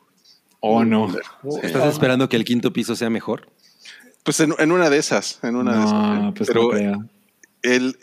[0.60, 1.12] Oh, no.
[1.64, 3.50] ¿Estás esperando que el quinto piso sea mejor?
[4.24, 5.94] Pues en, en una de esas, en una de esas.
[5.94, 7.06] No, pues Pero no creo.
[7.64, 7.98] el,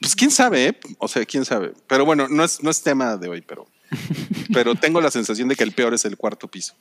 [0.00, 0.78] pues quién sabe, ¿eh?
[0.98, 1.72] o sea, quién sabe.
[1.86, 3.66] Pero bueno, no es, no es tema de hoy, pero,
[4.52, 6.74] pero tengo la sensación de que el peor es el cuarto piso.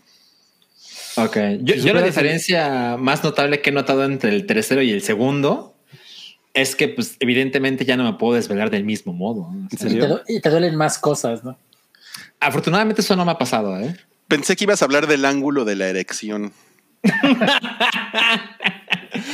[1.17, 1.37] Ok.
[1.61, 5.75] Yo, la diferencia más notable que he notado entre el tercero y el segundo
[6.53, 9.49] es que, pues, evidentemente ya no me puedo desvelar del mismo modo.
[9.53, 10.21] ¿En sea, Y serio?
[10.25, 11.57] te, y te duelen más cosas, ¿no?
[12.39, 13.95] afortunadamente eso no me ha pasado, ¿eh?
[14.27, 16.53] Pensé que ibas a hablar del ángulo de la erección.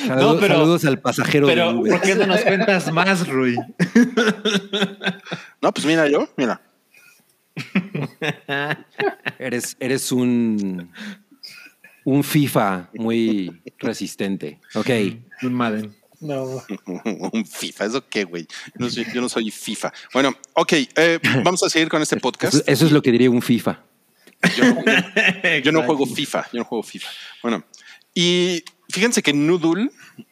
[0.08, 1.92] Saludos, pero- saludos al pasajero Pero, Uber.
[1.94, 3.56] ¿por qué no nos cuentas más, Rui?
[5.62, 6.62] No, pues mira yo, mira.
[9.40, 10.92] Eres, eres un,
[12.06, 14.60] un FIFA muy resistente.
[14.76, 14.90] Ok.
[15.44, 15.96] Un Madden.
[16.20, 16.44] No.
[17.34, 18.44] Un FIFA, ¿eso qué, güey?
[18.44, 19.92] Yo no soy, yo no soy FIFA.
[20.14, 22.54] Bueno, ok, eh, vamos a seguir con este podcast.
[22.54, 23.80] Eso, eso es lo que diría un FIFA.
[25.64, 27.08] Yo no juego FIFA, yo no juego FIFA.
[27.42, 27.64] Bueno,
[28.14, 29.90] y fíjense que Noodle,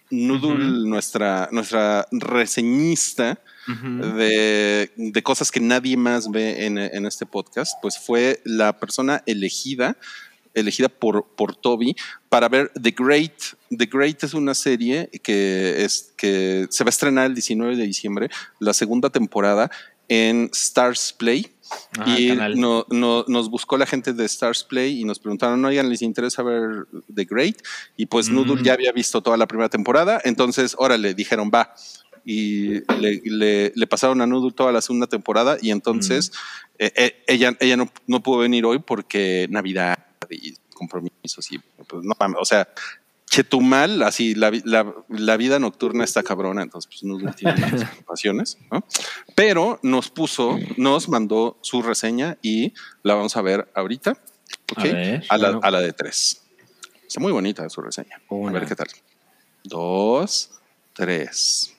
[0.10, 7.74] Noodle, nuestra, nuestra reseñista de, de cosas que nadie más ve en, en este podcast,
[7.82, 9.96] pues fue la persona elegida,
[10.56, 11.96] elegida por, por Toby
[12.30, 13.34] para ver The Great.
[13.70, 17.86] The Great es una serie que, es, que se va a estrenar el 19 de
[17.86, 18.30] diciembre,
[18.60, 19.70] la segunda temporada
[20.10, 21.48] en Stars Play.
[22.00, 25.88] Ah, y no, no- nos buscó la gente de Stars Play y nos preguntaron, oigan,
[25.88, 27.58] ¿les interesa ver The Great?
[27.96, 28.34] Y pues Mm.
[28.36, 31.74] Noodle ya había visto toda la primera temporada, entonces, órale, dijeron, va.
[32.26, 36.32] Y le, le- le pasaron a Noodle toda la segunda temporada y entonces
[36.78, 39.98] eh, eh, ella, ella no, no pudo venir hoy porque Navidad
[40.30, 42.68] y compromisos y pues, no mames, o sea,
[43.30, 48.58] Chetumal, así la, la, la vida nocturna está cabrona, entonces pues Noodle tiene muchas preocupaciones,
[48.72, 48.84] ¿no?
[49.36, 52.74] Pero nos puso, nos mandó su reseña y
[53.04, 54.12] la vamos a ver ahorita,
[54.72, 54.80] ¿ok?
[54.80, 55.60] A ver, a, la, bueno.
[55.64, 56.42] a la de tres.
[57.08, 58.22] Está muy bonita su reseña.
[58.30, 58.88] A ver qué tal.
[59.64, 60.52] Dos,
[60.94, 61.76] tres.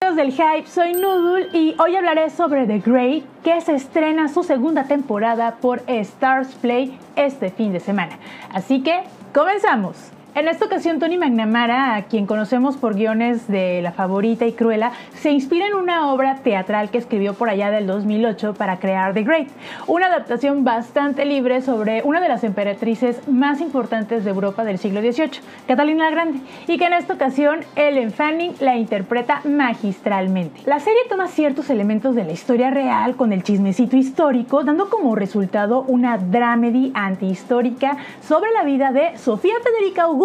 [0.00, 4.42] Amigos del hype, soy Noodle y hoy hablaré sobre The Great, que se estrena su
[4.42, 8.18] segunda temporada por Stars Play este fin de semana.
[8.50, 9.04] Así que,
[9.34, 9.96] comenzamos.
[10.36, 14.90] En esta ocasión, Tony McNamara, a quien conocemos por guiones de La Favorita y Cruella,
[15.14, 19.22] se inspira en una obra teatral que escribió por allá del 2008 para crear The
[19.22, 19.46] Great,
[19.86, 25.02] una adaptación bastante libre sobre una de las emperatrices más importantes de Europa del siglo
[25.02, 30.62] XVIII, Catalina la Grande, y que en esta ocasión Ellen Fanning la interpreta magistralmente.
[30.66, 35.14] La serie toma ciertos elementos de la historia real con el chismecito histórico, dando como
[35.14, 40.23] resultado una dramedy antihistórica sobre la vida de Sofía Federica Augusta,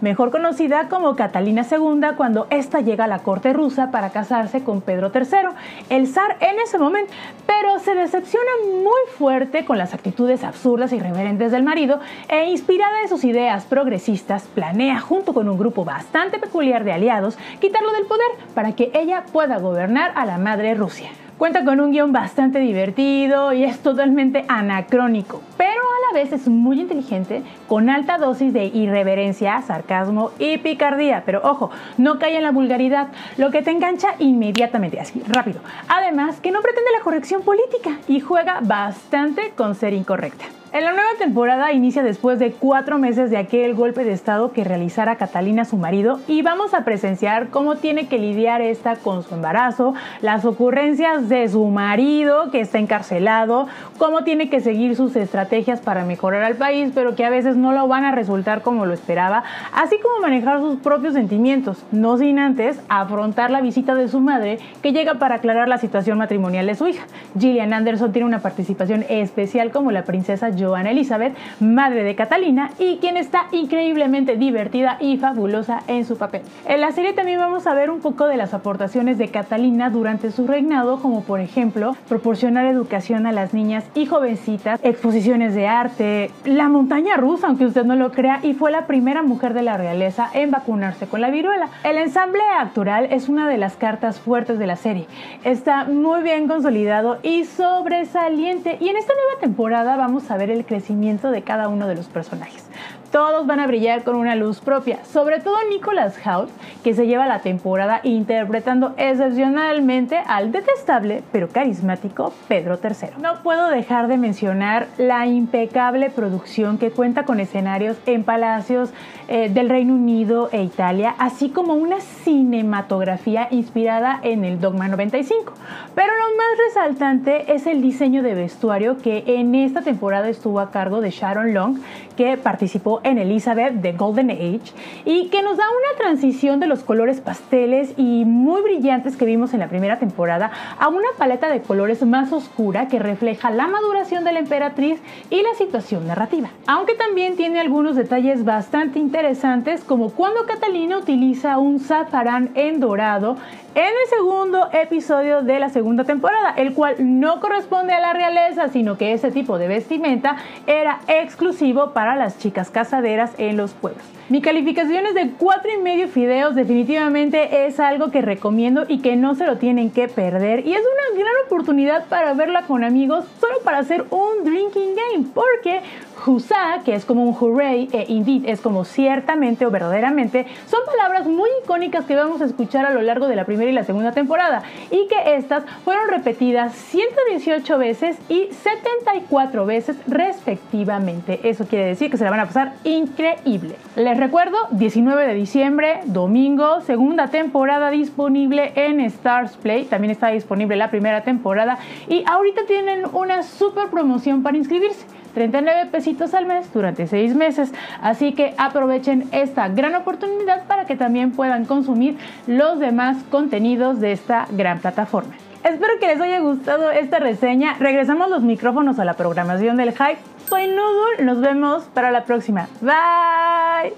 [0.00, 4.82] mejor conocida como Catalina II, cuando ésta llega a la corte rusa para casarse con
[4.82, 5.56] Pedro III,
[5.88, 7.12] el zar en ese momento,
[7.46, 8.50] pero se decepciona
[8.82, 13.64] muy fuerte con las actitudes absurdas e irreverentes del marido e inspirada en sus ideas
[13.64, 18.90] progresistas, planea junto con un grupo bastante peculiar de aliados quitarlo del poder para que
[18.94, 21.10] ella pueda gobernar a la madre Rusia.
[21.40, 26.48] Cuenta con un guion bastante divertido y es totalmente anacrónico, pero a la vez es
[26.48, 31.22] muy inteligente, con alta dosis de irreverencia, sarcasmo y picardía.
[31.24, 33.08] Pero ojo, no cae en la vulgaridad,
[33.38, 35.62] lo que te engancha inmediatamente, así, rápido.
[35.88, 40.44] Además, que no pretende la corrección política y juega bastante con ser incorrecta.
[40.72, 44.62] En la nueva temporada inicia después de cuatro meses de aquel golpe de estado que
[44.62, 49.34] realizara Catalina su marido y vamos a presenciar cómo tiene que lidiar esta con su
[49.34, 53.66] embarazo, las ocurrencias de su marido que está encarcelado,
[53.98, 57.72] cómo tiene que seguir sus estrategias para mejorar al país pero que a veces no
[57.72, 59.42] lo van a resultar como lo esperaba,
[59.72, 64.60] así como manejar sus propios sentimientos, no sin antes afrontar la visita de su madre
[64.84, 67.06] que llega para aclarar la situación matrimonial de su hija.
[67.36, 72.98] Gillian Anderson tiene una participación especial como la princesa Joanna Elizabeth, madre de Catalina, y
[72.98, 76.42] quien está increíblemente divertida y fabulosa en su papel.
[76.66, 80.30] En la serie también vamos a ver un poco de las aportaciones de Catalina durante
[80.30, 86.30] su reinado, como por ejemplo proporcionar educación a las niñas y jovencitas, exposiciones de arte,
[86.44, 89.76] la montaña rusa, aunque usted no lo crea, y fue la primera mujer de la
[89.76, 91.68] realeza en vacunarse con la viruela.
[91.84, 95.06] El ensamble actoral es una de las cartas fuertes de la serie.
[95.44, 98.76] Está muy bien consolidado y sobresaliente.
[98.80, 102.06] Y en esta nueva temporada vamos a ver el crecimiento de cada uno de los
[102.06, 102.64] personajes.
[103.10, 106.50] Todos van a brillar con una luz propia, sobre todo Nicholas Hoult,
[106.82, 113.20] que se lleva la temporada interpretando excepcionalmente al detestable pero carismático Pedro III.
[113.20, 118.90] No puedo dejar de mencionar la impecable producción que cuenta con escenarios en palacios
[119.28, 125.52] eh, del Reino Unido e Italia, así como una cinematografía inspirada en el Dogma 95.
[125.94, 130.70] Pero lo más resaltante es el diseño de vestuario que en esta temporada estuvo a
[130.70, 131.78] cargo de Sharon Long,
[132.20, 134.74] que participó en Elizabeth de Golden Age
[135.06, 139.54] y que nos da una transición de los colores pasteles y muy brillantes que vimos
[139.54, 144.22] en la primera temporada a una paleta de colores más oscura que refleja la maduración
[144.24, 146.50] de la emperatriz y la situación narrativa.
[146.66, 153.38] Aunque también tiene algunos detalles bastante interesantes como cuando Catalina utiliza un zafarán en dorado
[153.74, 158.68] en el segundo episodio de la segunda temporada, el cual no corresponde a la realeza,
[158.68, 160.36] sino que ese tipo de vestimenta
[160.66, 164.02] era exclusivo para las chicas casaderas en los pueblos.
[164.28, 169.16] Mi calificación es de 4 y medio fideos, definitivamente es algo que recomiendo y que
[169.16, 173.24] no se lo tienen que perder y es una gran oportunidad para verla con amigos
[173.40, 175.80] solo para hacer un drinking game, porque
[176.26, 181.26] Husa, que es como un hooray, e indeed es como ciertamente o verdaderamente, son palabras
[181.26, 184.12] muy icónicas que vamos a escuchar a lo largo de la primera y la segunda
[184.12, 191.40] temporada y que estas fueron repetidas 118 veces y 74 veces respectivamente.
[191.44, 193.76] Eso quiere decir que se la van a pasar increíble.
[193.96, 199.84] Les recuerdo, 19 de diciembre, domingo, segunda temporada disponible en Stars Play.
[199.84, 201.78] También está disponible la primera temporada
[202.08, 205.19] y ahorita tienen una super promoción para inscribirse.
[205.34, 207.72] 39 pesitos al mes durante 6 meses.
[208.00, 212.16] Así que aprovechen esta gran oportunidad para que también puedan consumir
[212.46, 215.34] los demás contenidos de esta gran plataforma.
[215.64, 217.76] Espero que les haya gustado esta reseña.
[217.78, 220.18] Regresamos los micrófonos a la programación del Hype.
[220.48, 222.66] Soy Noodle, nos vemos para la próxima.
[222.80, 223.94] Bye.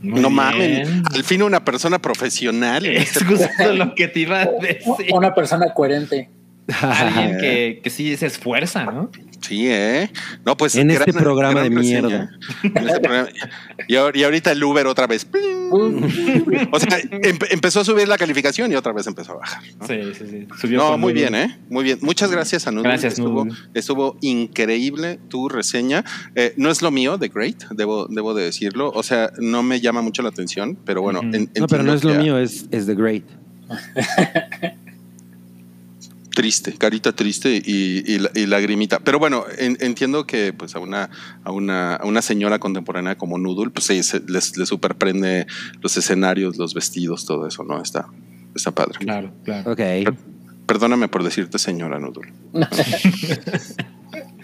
[0.00, 2.86] Muy no mamen, al fin una persona profesional.
[2.86, 5.12] Es justo lo que te iba a decir.
[5.12, 6.30] Una persona coherente.
[6.82, 9.10] Alguien que, que sí se esfuerza, ¿no?
[9.40, 10.10] Sí, ¿eh?
[10.44, 10.74] No, pues.
[10.74, 12.00] En este programa gran de reseña.
[12.00, 12.30] mierda.
[12.64, 13.28] En este programa.
[13.86, 15.26] Y, ahor- y ahorita el Uber otra vez.
[15.70, 19.62] O sea, em- empezó a subir la calificación y otra vez empezó a bajar.
[19.78, 19.86] ¿no?
[19.86, 20.48] Sí, sí, sí.
[20.58, 21.58] Subió No, muy bien, ¿eh?
[21.68, 21.98] Muy bien.
[22.00, 22.70] Muchas gracias a.
[22.70, 26.04] Gracias, estuvo, estuvo increíble tu reseña.
[26.34, 28.90] Eh, no es lo mío, The Great, debo, debo de decirlo.
[28.94, 31.20] O sea, no me llama mucho la atención, pero bueno.
[31.22, 33.24] En- No, pero no es lo mío, es, es The Great.
[36.38, 39.00] Triste, carita triste y, y, la- y lagrimita.
[39.00, 41.10] Pero bueno, en- entiendo que pues a una,
[41.42, 45.48] a una, a una señora contemporánea como Noodle, pues sí, se- les, les superprende
[45.80, 47.82] los escenarios, los vestidos, todo eso, ¿no?
[47.82, 48.06] Está,
[48.54, 49.00] está padre.
[49.00, 49.72] Claro, claro.
[49.72, 49.80] Ok.
[50.66, 52.32] Perdóname por decirte señora Noodle.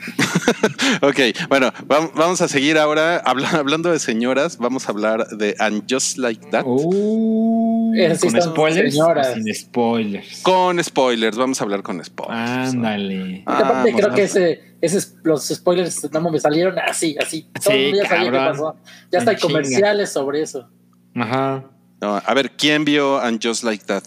[1.02, 4.59] ok, bueno, vam- vamos a seguir ahora habla- hablando de señoras.
[4.59, 6.64] Vamos a hablar de And Just Like That.
[6.66, 8.94] Uh, ¿Con spoilers?
[8.94, 9.28] señoras.
[9.28, 10.40] o Sin spoilers.
[10.43, 12.39] Con spoilers, vamos a hablar con spoilers.
[12.74, 13.43] Ándale.
[13.47, 17.48] Ah, Aparte, creo que ese, ese- los spoilers no me salieron así, así.
[17.62, 18.76] Todo el Sí, mundo ya sabía qué pasó.
[19.12, 20.68] Ya hasta hay comerciales sobre eso.
[21.14, 21.64] Ajá.
[22.01, 24.02] No, a ver, ¿quién vio And Just Like That?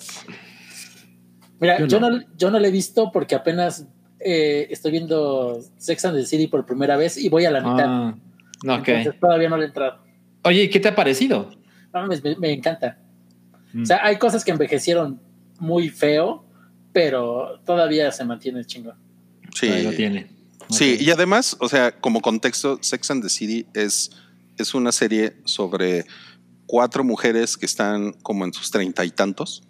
[1.60, 2.12] Mira, Yo yo no.
[2.12, 3.86] no, yo no lo he visto porque apenas
[4.20, 7.86] eh, estoy viendo Sex and the City por primera vez y voy a la mitad.
[7.88, 8.16] Ah,
[8.64, 8.88] no, ok.
[8.88, 10.00] Entonces todavía no le he entrado.
[10.44, 11.50] Oye, ¿y ¿qué te ha parecido?
[11.94, 12.98] No me, me encanta.
[13.74, 13.84] Mm.
[13.84, 15.20] O sea, hay cosas que envejecieron
[15.60, 16.46] muy feo,
[16.94, 18.94] pero todavía se mantiene el chingo.
[19.54, 20.28] Sí, Ahí lo tiene.
[20.70, 24.12] sí, y además, o sea, como contexto, Sex and the City es,
[24.58, 26.06] es una serie sobre
[26.66, 29.64] cuatro mujeres que están como en sus treinta y tantos.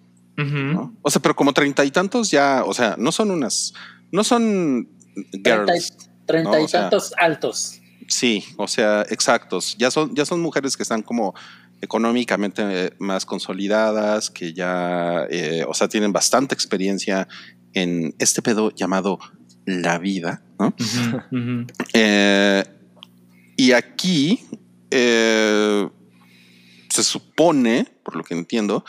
[1.01, 3.73] O sea, pero como treinta y tantos ya, o sea, no son unas,
[4.11, 4.89] no son
[5.43, 6.09] Treinta y, girls.
[6.25, 7.81] treinta No, y o sea, tantos altos.
[8.07, 9.75] Sí, o sea, exactos.
[9.77, 11.33] Ya son, ya son mujeres que están como
[11.81, 17.27] económicamente eh, más consolidadas, que ya, eh, o sea, tienen bastante experiencia
[17.73, 19.19] en este pedo llamado
[19.65, 20.73] la vida, ¿no?
[21.93, 22.63] Eh,
[23.57, 24.47] y aquí
[24.89, 25.89] eh,
[26.89, 28.85] se supone, por lo que entiendo,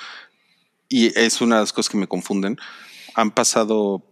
[0.88, 2.56] y es una de las cosas que me confunden,
[3.14, 4.07] han pasado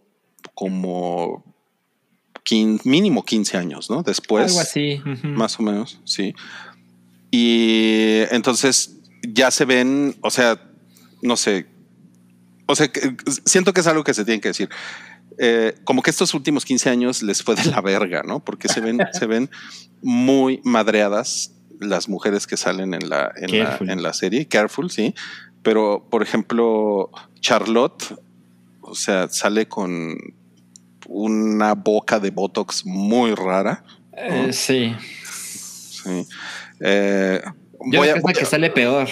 [0.55, 1.44] como
[2.44, 4.02] quin- mínimo 15 años, ¿no?
[4.02, 5.01] Después, Algo así.
[5.24, 6.35] más o menos, sí.
[7.31, 10.60] Y entonces ya se ven, o sea,
[11.23, 11.66] no sé,
[12.66, 12.90] o sea,
[13.44, 14.68] siento que es algo que se tiene que decir.
[15.39, 18.43] Eh, como que estos últimos 15 años les fue de la verga, ¿no?
[18.43, 19.51] Porque se ven, se ven
[20.02, 25.14] muy madreadas las mujeres que salen en la, en, la, en la serie, Careful, sí.
[25.62, 27.10] Pero, por ejemplo,
[27.40, 28.16] Charlotte,
[28.87, 30.17] o sea, sale con
[31.09, 33.85] una boca de Botox muy rara.
[34.13, 34.95] Eh, sí.
[35.25, 36.27] Sí.
[36.81, 37.51] Eh, Yo
[38.01, 39.09] voy creo a- que es la que sale peor.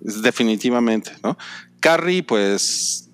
[0.00, 1.36] definitivamente, ¿no?
[1.80, 3.08] Carrie, pues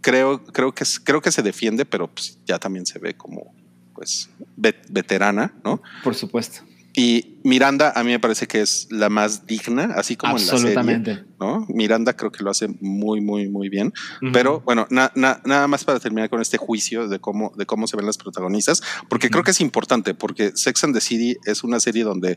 [0.00, 3.54] creo, creo que creo que se defiende, pero pues, ya también se ve como
[3.94, 5.80] pues ve- veterana, ¿no?
[6.02, 6.62] Por supuesto.
[6.94, 10.52] Y Miranda a mí me parece que es la más digna, así como en la
[10.52, 11.14] Absolutamente.
[11.14, 11.64] serie, ¿no?
[11.70, 13.94] Miranda creo que lo hace muy, muy, muy bien.
[14.20, 14.30] Ujú.
[14.32, 17.86] Pero bueno, na- na- nada más para terminar con este juicio de cómo, de cómo
[17.86, 21.64] se ven las protagonistas, porque creo que es importante, porque Sex and the City es
[21.64, 22.36] una serie donde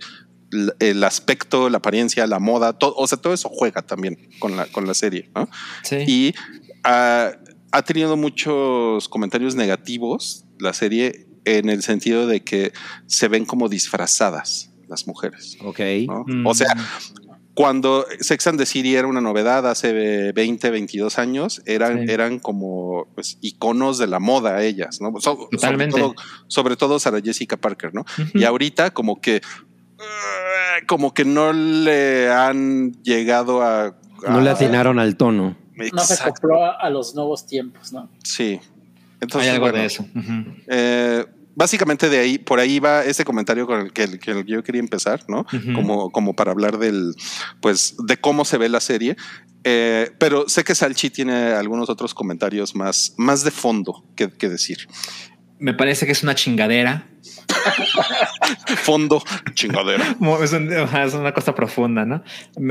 [0.79, 4.67] el aspecto, la apariencia, la moda, todo, o sea, todo eso juega también con la,
[4.67, 5.49] con la serie, ¿no?
[5.83, 5.97] Sí.
[6.07, 6.33] Y
[6.85, 7.31] ah,
[7.71, 12.73] ha tenido muchos comentarios negativos la serie en el sentido de que
[13.05, 15.57] se ven como disfrazadas las mujeres.
[15.63, 15.79] Ok.
[16.07, 16.25] ¿no?
[16.27, 16.45] Mm.
[16.47, 16.75] O sea,
[17.53, 22.13] cuando Sex and the City era una novedad hace 20, 22 años, eran, Sí.
[22.13, 25.11] eran como pues, iconos de la moda ellas, ¿no?
[25.21, 25.99] So- sobre, Totalmente.
[25.99, 26.15] todo,
[26.47, 28.05] sobre todo Sarah Jessica Parker, ¿no?
[28.33, 29.41] Y ahorita como que
[30.87, 33.95] como que no le han llegado a...
[34.27, 35.55] No le atinaron al tono.
[35.93, 38.09] No se acopló a, los nuevos tiempos, ¿no?
[38.23, 38.59] Sí.
[38.59, 38.61] Hay
[39.21, 40.05] Entonces, algo bueno, de eso.
[40.67, 41.25] Eh,
[41.55, 45.21] básicamente de ahí, por ahí va ese comentario con el que, que yo quería empezar,
[45.27, 45.41] ¿no?
[45.51, 45.73] Ujú.
[45.73, 47.15] Como, como para hablar del,
[47.61, 49.15] pues, de cómo se ve la serie.
[49.63, 54.47] Eh, pero sé que Salchi tiene algunos otros comentarios más, más de fondo que, que
[54.49, 54.87] decir.
[55.57, 57.07] Me parece que es una chingadera.
[58.77, 59.23] Fondo,
[59.53, 60.15] chingadera.
[60.41, 62.23] Es, un- es una cosa profunda, ¿no?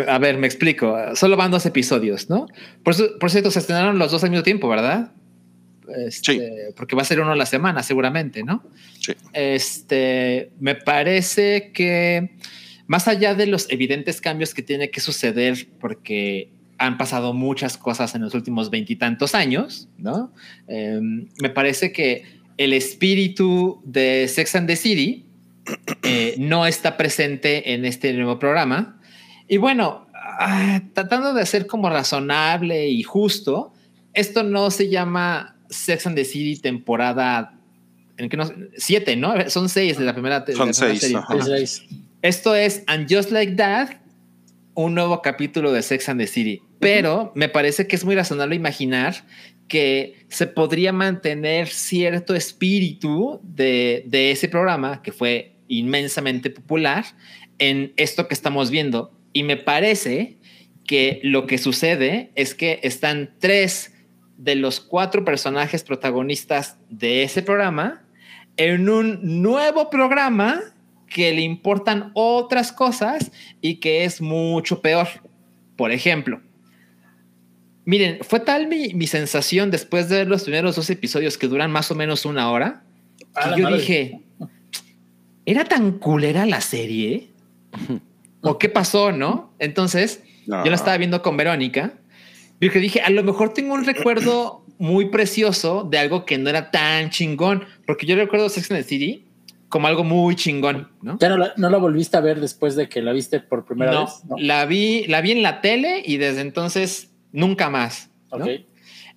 [0.08, 0.94] A ver, me explico.
[1.14, 2.46] Solo van dos episodios, ¿no?
[2.82, 5.12] Por, su- por cierto, se estrenaron los dos al mismo tiempo, ¿verdad?
[5.96, 8.62] Este, Porque va a ser uno a la semana, seguramente, ¿no?
[9.00, 9.12] Sí.
[9.32, 12.36] Este, me parece que
[12.86, 18.14] más allá de los evidentes cambios que tiene que suceder, porque han pasado muchas cosas
[18.14, 20.32] en los últimos veintitantos años, ¿no?
[20.68, 22.24] Eh, me parece que
[22.56, 25.24] el espíritu de Sex and the City
[26.02, 29.00] eh, no está presente en este nuevo programa.
[29.48, 33.72] Y bueno, ah, tratando de ser como razonable y justo,
[34.12, 37.58] esto no se llama Sex and the City temporada
[38.16, 39.34] en que no, siete, ¿no?
[39.50, 40.98] Son seis de la primera, de la Son primera
[41.48, 42.00] seis, serie.
[42.22, 43.88] Esto es And Just Like That,
[44.74, 46.60] un nuevo capítulo de Sex and the City.
[46.80, 49.26] Pero me parece que es muy razonable imaginar
[49.68, 57.04] que se podría mantener cierto espíritu de, de ese programa que fue inmensamente popular
[57.58, 59.12] en esto que estamos viendo.
[59.32, 60.36] Y me parece
[60.86, 63.93] que lo que sucede es que están tres
[64.36, 68.02] de los cuatro personajes protagonistas de ese programa
[68.56, 70.60] en un nuevo programa
[71.08, 73.30] que le importan otras cosas
[73.60, 75.06] y que es mucho peor.
[75.76, 76.40] Por ejemplo,
[77.84, 81.70] miren, fue tal mi, mi sensación después de ver los primeros dos episodios que duran
[81.70, 82.82] más o menos una hora,
[83.34, 83.78] A que yo madre.
[83.78, 84.20] dije,
[85.46, 87.30] ¿era tan culera la serie?
[88.40, 89.52] ¿O qué pasó, no?
[89.58, 90.64] Entonces, No.
[90.64, 91.94] yo la estaba viendo con Verónica,
[92.66, 96.70] porque dije, a lo mejor tengo un recuerdo muy precioso de algo que no era
[96.70, 99.24] tan chingón, porque yo recuerdo Sex and the City
[99.68, 101.18] como algo muy chingón, ¿no?
[101.18, 103.92] ¿Ya no la, no la volviste a ver después de que la viste por primera
[103.92, 104.24] No, vez?
[104.28, 104.36] No.
[104.38, 108.10] la vi, la vi en la tele y desde entonces nunca más.
[108.30, 108.44] ¿no?
[108.44, 108.50] Ok.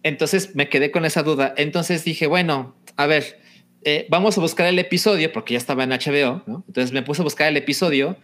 [0.03, 1.53] Entonces me quedé con esa duda.
[1.57, 3.39] Entonces dije, bueno, a ver,
[3.83, 6.43] eh, vamos a buscar el episodio porque ya estaba en HBO.
[6.47, 6.63] ¿no?
[6.67, 8.17] Entonces me puse a buscar el episodio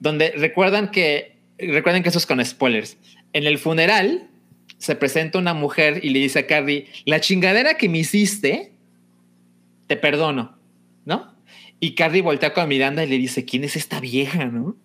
[0.00, 2.96] donde recuerdan que, recuerden que eso es con spoilers.
[3.32, 4.30] En el funeral
[4.78, 8.72] se presenta una mujer y le dice a Carrie, la chingadera que me hiciste,
[9.86, 10.56] te perdono,
[11.04, 11.34] ¿no?
[11.80, 14.76] Y Carrie voltea con Miranda y le dice, ¿quién es esta vieja, no?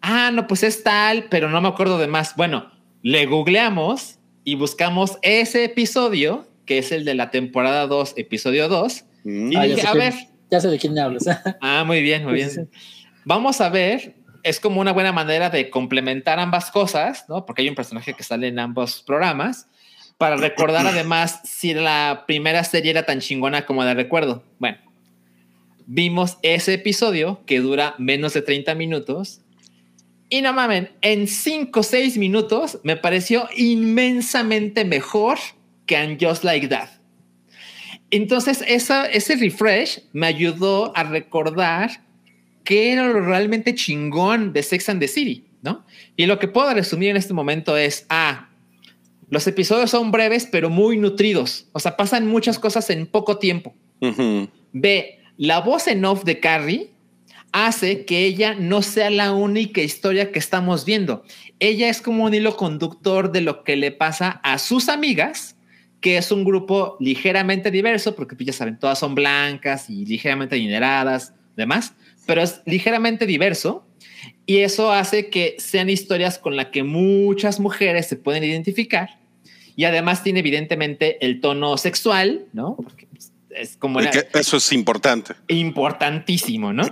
[0.00, 2.36] Ah, no, pues es tal, pero no me acuerdo de más.
[2.36, 2.70] Bueno,
[3.02, 9.04] le googleamos y buscamos ese episodio, que es el de la temporada 2, episodio 2.
[9.24, 9.52] Mm.
[9.52, 10.14] Y Ah, dije, a quién- ver,
[10.50, 11.24] Ya sé de quién me hablas.
[11.60, 12.70] ah, muy bien, muy bien.
[13.24, 14.14] Vamos a ver,
[14.46, 17.44] es como una buena manera de complementar ambas cosas, ¿no?
[17.44, 19.66] Porque hay un personaje que sale en ambos programas,
[20.18, 24.44] para recordar además si la primera serie era tan chingona como la recuerdo.
[24.60, 24.78] Bueno,
[25.86, 29.40] vimos ese episodio que dura menos de 30 minutos.
[30.28, 35.38] Y no mamen, en 5 o 6 minutos me pareció inmensamente mejor
[35.86, 36.88] que And Just Like That.
[38.10, 42.05] Entonces, esa, ese refresh me ayudó a recordar
[42.66, 45.86] qué era lo realmente chingón de Sex and the City, ¿no?
[46.16, 48.50] Y lo que puedo resumir en este momento es, ah,
[49.30, 51.68] los episodios son breves, pero muy nutridos.
[51.72, 53.74] O sea, pasan muchas cosas en poco tiempo.
[54.00, 54.48] Ujú.
[54.72, 56.90] B, la voz en off de Carrie
[57.52, 61.24] hace que ella no sea la única historia que estamos viendo.
[61.60, 65.56] Ella es como un hilo conductor de lo que le pasa a sus amigas,
[66.00, 70.56] que es un grupo ligeramente diverso, porque pues, ya saben, todas son blancas y ligeramente
[70.56, 71.94] adineradas, demás,
[72.26, 73.86] pero es ligeramente diverso
[74.46, 79.18] y eso hace que sean historias con las que muchas mujeres se pueden identificar
[79.76, 82.76] y además tiene evidentemente el tono sexual, ¿no?
[82.76, 85.34] Porque pues, es como que eso es importante.
[85.48, 86.84] importantísimo, ¿no?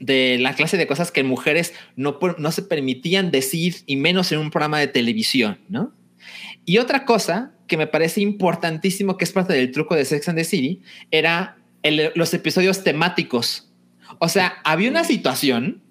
[0.00, 4.38] De la clase de cosas que mujeres no, no se permitían decir y menos en
[4.38, 5.92] un programa de televisión, ¿no?
[6.64, 10.38] Y otra cosa que me parece importantísimo, que es parte del truco de Sex and
[10.38, 13.65] the City, era el- los episodios temáticos.
[14.18, 15.82] O sea, había una situación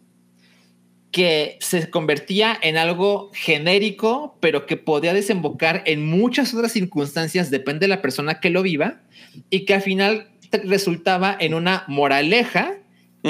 [1.11, 7.85] que se convertía en algo genérico, pero que podía desembocar en muchas otras circunstancias, depende
[7.85, 8.99] de la persona que lo viva,
[9.49, 10.29] y que al final
[10.65, 12.73] resultaba en una moraleja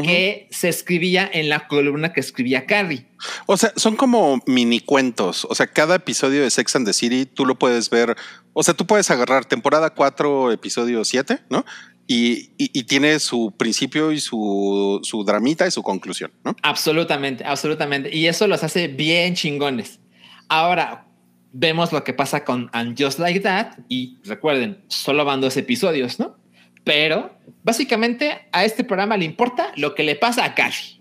[0.03, 3.05] que se escribía en la columna que escribía Carrie.
[3.45, 5.45] O sea, son como mini cuentos.
[5.49, 8.15] O sea, cada episodio de Sex and the City tú lo puedes ver.
[8.51, 11.63] O sea, tú puedes agarrar temporada 4, episodio 7, ¿no?
[12.07, 16.55] Y, y- y tiene su principio y su, su dramita y su conclusión, ¿no?
[16.61, 18.15] Absolutamente, absolutamente.
[18.15, 19.99] Y eso los hace bien chingones.
[20.47, 21.07] Ahora
[21.51, 26.19] vemos lo que pasa con And Just Like That y recuerden, solo van dos episodios,
[26.19, 26.35] ¿no?
[26.83, 30.99] Pero básicamente a este programa le importa lo que le pasa a Carrie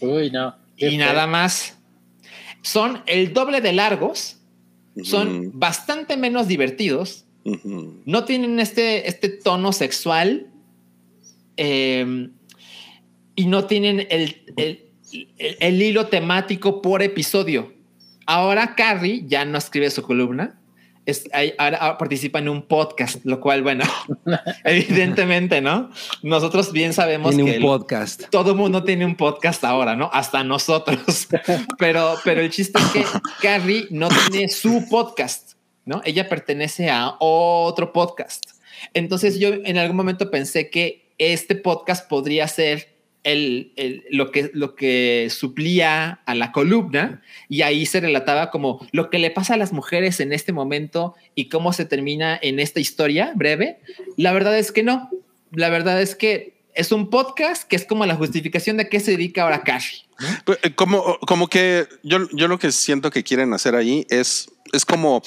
[0.00, 0.54] Uy, no.
[0.76, 1.76] Y nada más.
[2.62, 4.38] Son el doble de largos,
[5.02, 7.24] son bastante menos divertidos,
[8.04, 10.48] No tienen este, este tono sexual
[11.56, 12.28] eh,
[13.34, 17.72] y no tienen el, el- el- el hilo temático por episodio.
[18.26, 20.60] Ahora Carrie ya no escribe su columna,
[21.06, 21.24] es,
[21.58, 23.84] ahora, ahora participa en un podcast, lo cual, bueno,
[24.64, 25.88] evidentemente, ¿no?
[26.22, 28.24] Nosotros bien sabemos Tiene que un el- podcast.
[28.30, 30.10] todo mundo tiene un podcast ahora, ¿no?
[30.12, 31.28] Hasta nosotros.
[31.78, 33.04] Pero, pero el chiste es que
[33.40, 35.47] Carrie no tiene su podcast,
[35.88, 36.00] ¿no?
[36.04, 38.44] Ella pertenece a otro podcast.
[38.94, 44.50] Entonces yo en algún momento pensé que este podcast podría ser el, el- lo, que,
[44.54, 49.54] lo que suplía a la columna y ahí se relataba como lo que le pasa
[49.54, 53.80] a las mujeres en este momento y cómo se termina en esta historia breve.
[54.16, 55.10] La verdad es que no.
[55.52, 59.10] La verdad es que es un podcast que es como la justificación de qué se
[59.12, 60.02] dedica ahora Carrie.
[60.44, 64.48] Pues, eh, Como, como que yo, yo lo que siento que quieren hacer ahí es,
[64.72, 65.22] es como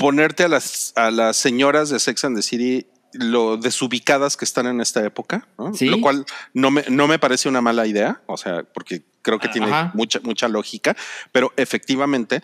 [0.00, 4.66] ponerte a las, a las señoras de Sex and the City lo desubicadas que están
[4.66, 5.74] en esta época, ¿no?
[5.74, 5.86] Sí.
[5.86, 6.24] lo cual
[6.54, 9.90] no me, no me parece una mala idea, o sea, porque creo que tiene Ajá.
[9.94, 10.96] mucha, mucha lógica,
[11.32, 12.40] pero efectivamente,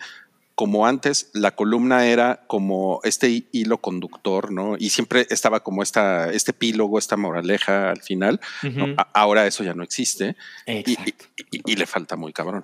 [0.55, 4.75] como antes, la columna era como este hi- hilo conductor, ¿no?
[4.77, 8.41] Y siempre estaba como esta, este epílogo, esta moraleja al final.
[9.13, 10.35] Ahora eso ya no existe
[10.65, 11.13] y, y-
[11.51, 12.63] y- y le falta muy cabrón.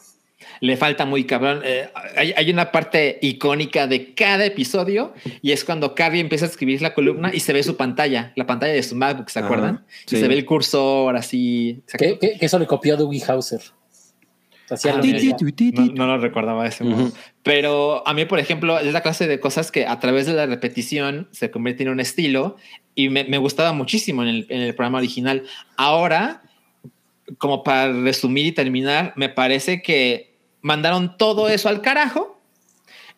[0.64, 1.60] Le falta muy cabrón.
[1.66, 6.48] Eh, hay, hay una parte icónica de cada episodio y es cuando Carrie empieza a
[6.48, 9.46] escribir la columna y se ve su pantalla, la pantalla de su MacBook, ¿se Ajá,
[9.48, 9.86] acuerdan?
[10.06, 10.16] sí.
[10.16, 11.82] Y se ve el cursor así.
[11.98, 13.60] Que, que- eso le copió Dougie Hauser.
[14.72, 15.92] Ah.
[15.92, 17.04] No, no lo recordaba de ese modo.
[17.08, 17.14] Ujú.
[17.44, 20.46] Pero a mí, por ejemplo, es la clase de cosas que a través de la
[20.46, 22.56] repetición se convierte en un estilo
[22.96, 25.44] y me, me gustaba muchísimo en el, en el programa original.
[25.76, 26.42] Ahora,
[27.38, 30.33] como para resumir y terminar, me parece que
[30.64, 32.42] mandaron todo eso al carajo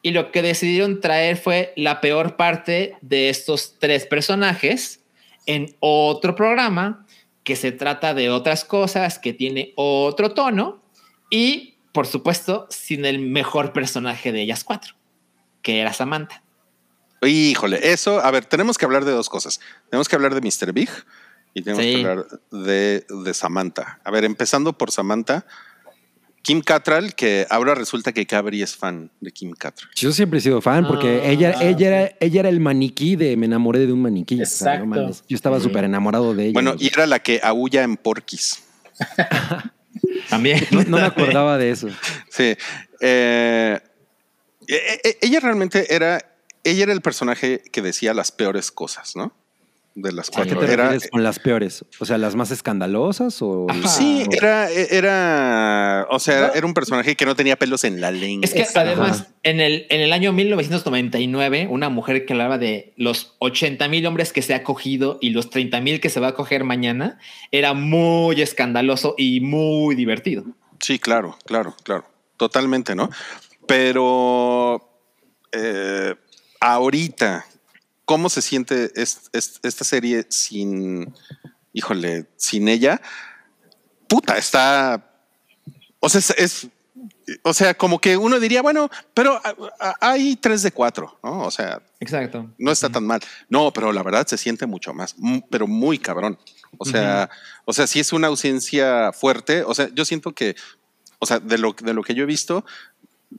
[0.02, 5.00] y lo que decidieron traer fue la peor parte de estos tres personajes
[5.46, 7.06] en otro programa
[7.44, 10.84] que se trata de otras cosas, que tiene otro tono
[11.30, 14.96] y, por supuesto, sin el mejor personaje de ellas cuatro,
[15.62, 16.42] que era Samantha.
[17.22, 19.60] Híjole, eso, a ver, tenemos que hablar de dos cosas.
[19.90, 20.74] Tenemos que hablar de Mr.
[20.74, 20.90] Big
[21.54, 21.94] y tenemos Sí.
[21.96, 24.00] que hablar de, de Samantha.
[24.04, 25.46] A ver, empezando por Samantha,
[26.46, 29.90] Kim Cattrall, que ahora resulta que Cabri es fan de Kim Cattrall.
[29.96, 31.84] Yo siempre he sido fan porque Ah, ella, ella, sí.
[31.86, 34.40] era, ella era el maniquí de me enamoré de un maniquí.
[34.40, 34.86] O sea, no Exacto.
[35.02, 35.24] mames.
[35.28, 36.54] Yo estaba súper enamorado de ella.
[36.54, 38.62] Bueno, y era la que aúlla en Porquis.
[40.30, 40.66] También.
[40.72, 41.88] no, no me acordaba de eso.
[42.30, 42.56] Sí.
[43.02, 43.80] Eh,
[44.68, 46.24] e- e- ella realmente era,
[46.64, 49.34] ella era el personaje que decía las peores cosas, ¿no?
[49.98, 50.60] De las ¿A qué cuatro.
[50.60, 51.86] te Era, con las peores?
[52.00, 53.88] O sea, las más escandalosas o Ajá.
[53.88, 56.54] sí, era, era, o sea, No.
[56.54, 58.42] era un personaje que no tenía pelos en la lengua.
[58.44, 58.82] Es que Exacto.
[58.82, 64.06] además, en el, en el año 1999, una mujer que hablaba de los 80 mil
[64.06, 67.18] hombres que se ha cogido y los 30 mil que se va a coger mañana,
[67.52, 70.44] era muy escandaloso y muy divertido.
[70.82, 72.04] Sí, claro, claro, claro.
[72.36, 73.10] Totalmente, ¿no?
[73.66, 74.90] Pero
[75.54, 76.16] eh,
[76.60, 77.46] ahorita,
[78.06, 81.14] ¿cómo se siente es- es- esta serie sin,
[81.74, 83.02] híjole, sin ella?
[84.08, 85.12] Puta, está.
[86.00, 86.68] O sea, es, es,
[87.44, 91.42] o sea, como que uno diría, bueno, pero a- a- hay tres de cuatro, ¿no?
[91.42, 92.50] O sea, Exacto.
[92.60, 93.20] no está tan mal.
[93.50, 95.16] No, pero la verdad se siente mucho más,
[95.50, 96.38] pero muy cabrón.
[96.78, 97.30] O sea,
[97.66, 99.64] o sea, sí es una ausencia fuerte.
[99.64, 100.56] O sea, yo siento que,
[101.20, 102.66] o sea, de lo, de lo que yo he visto,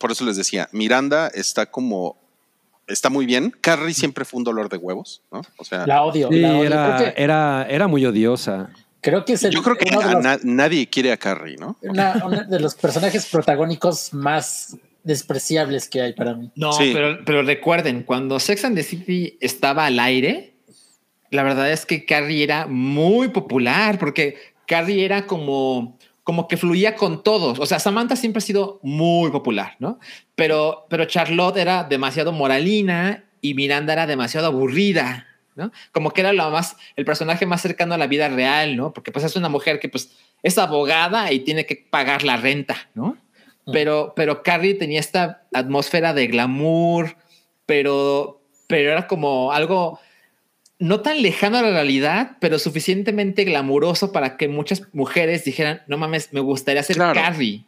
[0.01, 2.19] por eso les decía, Miranda está como,
[2.87, 3.53] está muy bien.
[3.61, 5.43] Carrie siempre fue un dolor de huevos, ¿no?
[5.59, 6.29] O sea, La odio.
[6.31, 6.65] Sí, la odio.
[6.65, 8.71] era, que, era, era muy odiosa.
[9.01, 11.17] creo que es el, yo creo que uno de a los, na- nadie quiere a
[11.17, 11.77] Carrie, ¿no?
[11.83, 16.51] una- uno de los personajes protagónicos más despreciables que hay para mí.
[16.57, 16.91] No, Sí.
[16.93, 20.55] pero, pero recuerden, cuando Sex and the City estaba al aire,
[21.31, 24.37] la verdad es que Carrie era muy popular porque
[24.67, 25.96] Carrie era como,
[26.27, 27.61] como que fluía con todos.
[27.61, 30.01] O sea, Samantha siempre ha sido muy popular, ¿no?
[30.35, 35.71] Pero, pero Charlotte era demasiado moralina y Miranda era demasiado aburrida, ¿no?
[35.93, 38.93] Como que era lo más, el personaje más cercano a la vida real, ¿no?
[38.93, 42.91] Porque pues es una mujer que pues es abogada y tiene que pagar la renta,
[42.95, 43.17] ¿no?
[43.73, 47.17] Pero, pero Carrie tenía esta atmósfera de glamour,
[47.67, 50.01] pero, pero era como algo
[50.79, 55.97] no tan lejano a la realidad, pero suficientemente glamuroso para que muchas mujeres dijeran, no
[55.97, 57.19] mames, me gustaría ser Claro.
[57.21, 57.65] Carrie.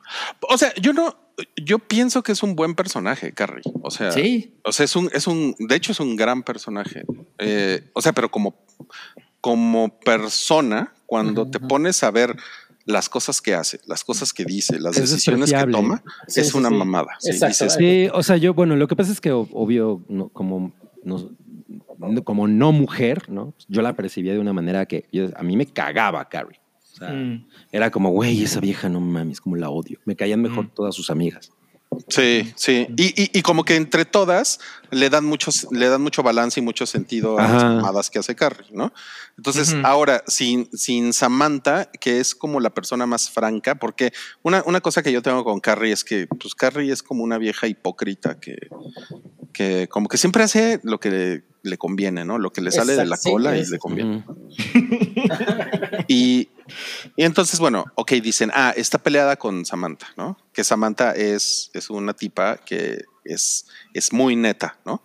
[0.48, 1.16] O sea, yo no,
[1.56, 3.62] yo pienso que es un buen personaje, Carrie.
[3.82, 4.55] O sea, Sí.
[4.62, 7.05] o sea, es un, es un, de hecho es un gran personaje.
[7.39, 8.56] Eh, o sea, pero como,
[9.40, 12.36] como persona, cuando te pones a ver
[12.85, 16.48] las cosas que hace, las cosas que dice, las Es decisiones que toma, Sí, es
[16.51, 16.74] sí, una sí.
[16.74, 17.16] mamada.
[17.20, 17.64] Sí, Exacto.
[17.64, 20.72] dices, Sí, o sea, yo, bueno, lo que pasa es que obvio, no, como,
[21.05, 21.30] no-
[22.25, 23.55] como no mujer, ¿no?
[23.69, 26.61] Yo la percibía de una manera que yo- a mí me cagaba Carrie.
[26.93, 27.47] O sea, Mm.
[27.70, 29.99] era como, güey, esa vieja no mames, como la odio.
[30.05, 30.70] Me caían mejor Mm.
[30.75, 31.51] todas sus amigas.
[32.09, 32.87] Sí, sí.
[32.97, 34.61] Y, y- y como que entre todas
[34.91, 37.75] le dan muchos, le dan mucho balance y mucho sentido a las Ajá.
[37.77, 38.93] mamadas que hace Carrie, ¿no?
[39.39, 44.12] Entonces, ahora, sin, sin Samantha, que es como la persona más franca, porque
[44.43, 47.39] una, una cosa que yo tengo con Carrie es que, pues, Carrie es como una
[47.39, 48.57] vieja hipócrita que,
[49.53, 52.39] que como que siempre hace lo que le, conviene, ¿no?
[52.39, 54.24] Lo que le sale de la sí, cola y es- le conviene.
[56.09, 56.48] Y,
[57.16, 60.39] y entonces, bueno, ok, dicen, ah, está peleada con Samantha, ¿no?
[60.52, 65.02] Que Samantha es, es una tipa que es, es muy neta, ¿no?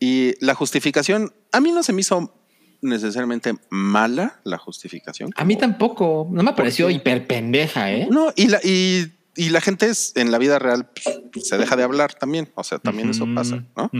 [0.00, 2.32] Y la justificación, a mí no se me hizo
[2.80, 5.30] necesariamente mala la justificación.
[5.36, 8.08] A mí tampoco, no me pareció hiper pendeja, ¿eh?
[8.10, 10.88] No, y la, y, y la gente es, en la vida real
[11.32, 13.90] pues, se deja de hablar también, o sea, también eso pasa, ¿no?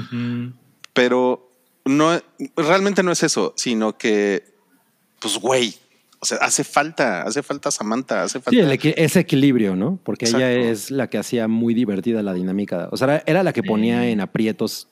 [0.93, 1.51] Pero
[1.85, 2.21] no,
[2.57, 4.45] realmente no es eso, sino que,
[5.21, 5.75] pues, güey,
[6.21, 8.51] o sea, hace falta, hace falta Samantha, hace falta.
[8.51, 9.99] Sí, el equi- ese equilibrio, ¿no?
[10.05, 12.89] Porque ella es la que hacía muy divertida la dinámica.
[12.93, 14.89] O sea, era, la que ponía en aprietos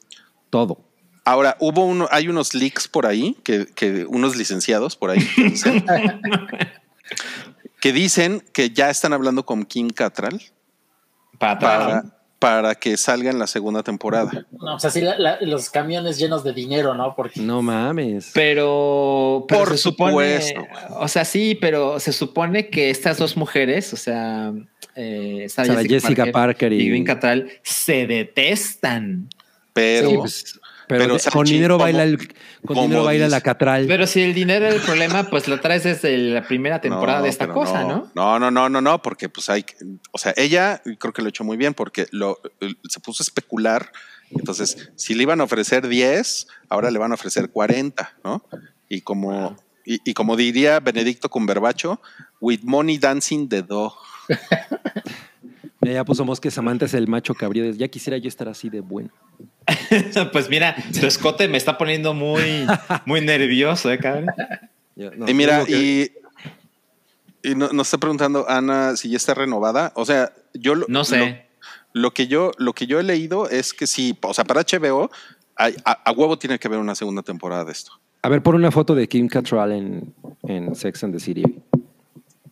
[0.50, 0.80] todo.
[1.24, 5.42] Ahora, hubo uno, hay unos leaks por ahí, que, que unos licenciados por ahí que
[5.44, 5.84] dicen,
[7.80, 10.40] que dicen que ya están hablando con Kim Cattrall
[11.38, 12.04] Para, para,
[12.40, 14.46] para que salga en la segunda temporada.
[14.50, 17.14] No, o sea, sí, la- la- los camiones llenos de dinero, ¿no?
[17.14, 18.30] Porque No mames.
[18.34, 20.62] Pero, pero Por se supone, supuesto.
[20.98, 24.52] o sea, sí, pero se supone que estas dos mujeres, o sea,
[24.96, 29.28] eh, Sarah Jessica Parker y- y Gwyneth Cattrall, se detestan.
[29.72, 30.59] Pero, Sí, pues,
[30.98, 32.18] pero, con dinero como- baila el,
[32.66, 33.86] con dinero baila la catral.
[33.86, 37.24] Pero si el dinero es el problema, pues lo traes desde la primera temporada No,
[37.24, 38.10] de esta cosa, ¿no?
[38.14, 39.76] No, no, no, no, no, porque pues hay, que-
[40.12, 42.38] o sea, ella creo que lo ha hecho muy bien porque lo,
[42.88, 43.90] se puso a especular.
[44.30, 48.44] Entonces, si le iban a ofrecer 10, ahora le van a ofrecer 40, ¿no?
[48.88, 52.00] Y como, y, y como diría Benedicto Cumberbacho,
[52.40, 53.94] with money dancing the dog.
[55.82, 57.70] Ya puso que Samantha es el macho cabrío.
[57.72, 59.10] Ya quisiera yo estar así de bueno.
[60.32, 62.66] pues mira, tu escote me está poniendo muy,
[63.06, 64.26] muy nervioso, ¿eh, cabrón?
[64.96, 66.12] Yo- no, y mira, que-
[67.42, 69.92] y, y no- nos está preguntando Ana si ya está renovada.
[69.94, 71.46] O sea, yo lo, No sé.
[71.92, 74.60] Lo, lo que yo, lo que yo he leído es que sí, o sea, para
[74.62, 75.10] HBO,
[75.56, 77.92] hay- a, a huevo tiene que haber una segunda temporada de esto.
[78.22, 81.42] A ver, pon una foto de Kim Cattrall en, en Sex and the City.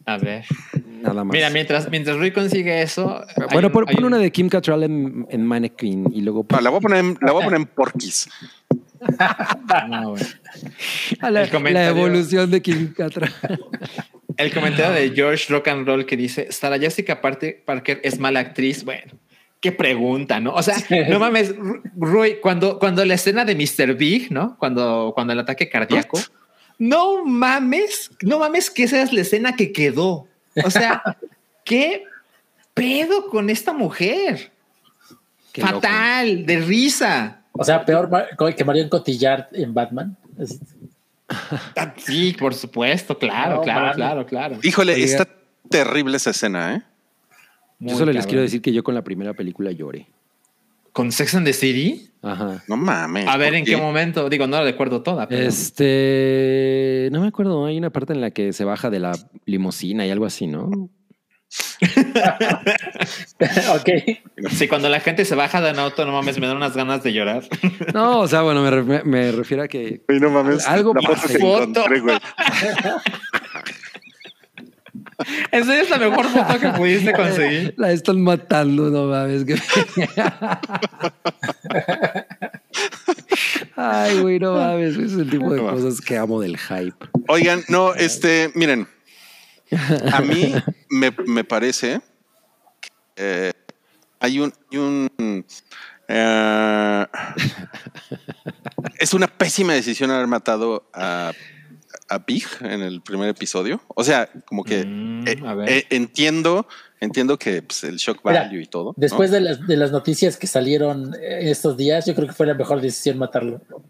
[0.09, 0.44] A ver.
[1.02, 1.35] Nada más.
[1.35, 3.24] Mira, mientras, mientras Rui consigue eso.
[3.52, 6.60] bueno, pon, hay pon un- una de Kim Cattrall en, en Mannequin y luego No,
[6.60, 8.28] la voy a poner en, la voy a poner en Porquis.
[9.89, 10.22] No, güey.
[11.20, 13.32] Ah, la, el comentario- la evolución de Kim Cattrall.
[14.36, 18.85] El comentario de George Rock and Roll que dice: Sarah Jessica Parker es mala actriz.
[18.85, 19.12] Bueno,
[19.60, 20.55] qué pregunta, ¿no?
[20.55, 20.76] O sea,
[21.09, 23.94] no mames, Ru- Rui, cuando, cuando la escena de Mr.
[23.97, 24.56] Big, ¿no?
[24.56, 26.20] Cuando, cuando el ataque cardíaco,
[26.79, 30.27] no mames, no mames que esa es la escena que quedó.
[30.65, 31.03] O sea,
[31.65, 32.05] ¿qué
[32.75, 34.53] pedo con esta mujer?
[35.53, 35.75] Qué loco.
[35.75, 37.43] Fatal, de risa.
[37.53, 38.09] O sea, peor
[38.57, 40.17] que Marion Cotillard en Batman.
[40.39, 40.61] Es-
[41.77, 44.59] Ah, Sí, por supuesto, claro, No claro, claro, claro.
[44.63, 45.05] Híjole, Oiga.
[45.05, 45.29] está
[45.69, 46.83] terrible esa escena, ¿eh?
[47.79, 50.09] Muy Yo solo les quiero decir que yo con la primera película lloré.
[50.93, 52.10] ¿Con Sex and the City?
[52.23, 52.65] Ajá.
[52.66, 53.27] No mames.
[53.28, 54.28] A ver, ¿por ¿en qué momento?
[54.28, 55.28] Digo, no la recuerdo toda.
[55.28, 55.47] Pero...
[55.48, 59.12] Este, no me acuerdo, hay una parte en la que se baja de la
[59.47, 60.69] limusina y algo así, ¿no?
[63.74, 63.89] ok.
[64.51, 67.02] Sí, cuando la gente se baja de un auto, no mames, me dan unas ganas
[67.02, 67.43] de llorar.
[67.94, 70.66] No, o sea, bueno, me, re- me refiero a que no mames.
[70.66, 71.52] Algo la foto pasa que ahí.
[71.52, 72.19] encontré, güey.
[75.51, 77.74] ¿En serio es la mejor foto que pudiste conseguir?
[77.77, 79.45] la están matando, no mames.
[79.45, 79.57] que-
[83.77, 84.97] Ay, güey, no mames.
[84.97, 86.95] Es el tipo de No cosas que amo del hype.
[87.28, 88.86] Oigan, no, este, miren.
[90.12, 90.55] A mí
[90.89, 92.01] me, me parece
[92.81, 93.53] que eh,
[94.20, 95.45] hay un, hay un
[96.09, 97.07] eh,
[98.99, 101.32] es una pésima decisión haber matado a,
[102.09, 103.80] a Big en el primer episodio.
[103.89, 105.68] O sea, como que Mm, eh, a ver.
[105.70, 106.66] eh, entiendo,
[107.01, 108.85] entiendo que pues, el shock Mira, value y todo.
[108.86, 108.94] ¿no?
[108.97, 112.47] Después de, las, de las noticias que salieron eh, estos días, yo creo que fue
[112.47, 113.60] la mejor decisión matarlo.
[113.70, 113.82] O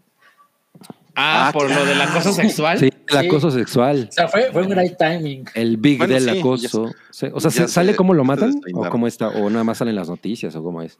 [1.21, 2.79] Ah, Ah, por lo del acoso sexual.
[2.79, 3.27] Sí, el Sí.
[3.27, 4.07] acoso sexual.
[4.11, 5.43] sea, fue, fue un great timing.
[5.53, 6.83] El big Bueno, del sí, acoso.
[6.83, 8.61] O sea, ya ¿se- ¿sale cómo lo matan?
[8.73, 9.27] ¿O cómo está?
[9.27, 10.55] ¿O nada más salen las noticias?
[10.55, 10.97] ¿O cómo es?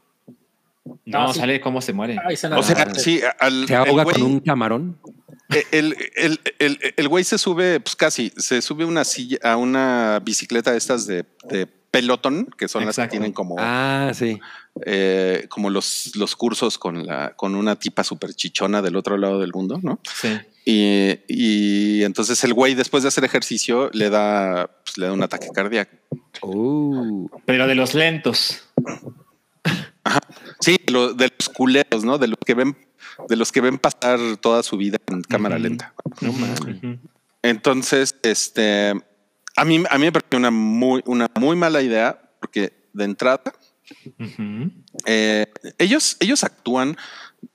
[1.06, 1.40] No, Ah, sí.
[1.40, 2.18] sale cómo se muere.
[2.28, 4.98] Ay, suena O sea, sí, al, ¿Se el ahoga güey- con un camarón?
[5.54, 9.58] Eh, El, el, el, el güey se sube, pues casi, se sube una silla, a
[9.58, 14.40] una bicicleta de estas de, de pelotón, que son las que tienen como, Ah, sí.
[14.86, 19.40] eh, como los, los cursos con la, con una tipa súper chichona del otro lado
[19.40, 20.00] del mundo, ¿no?
[20.22, 20.38] Sí.
[20.66, 25.24] Y, y entonces el güey, después de hacer ejercicio, le da, pues, le da un
[25.24, 25.96] ataque cardíaco.
[26.44, 28.62] Uh, Pero de los lentos.
[30.60, 32.18] Sí, lo- de los culeros, ¿no?
[32.18, 32.78] De los que ven,
[33.28, 35.94] de los que ven pasar toda su vida en cámara lenta.
[36.22, 37.00] no mames.
[37.42, 38.94] Entonces, este,
[39.56, 43.42] a mí, a mí me pareció una muy, una muy mala idea porque de entrada
[45.06, 45.46] eh,
[45.78, 46.98] ellos, ellos actúan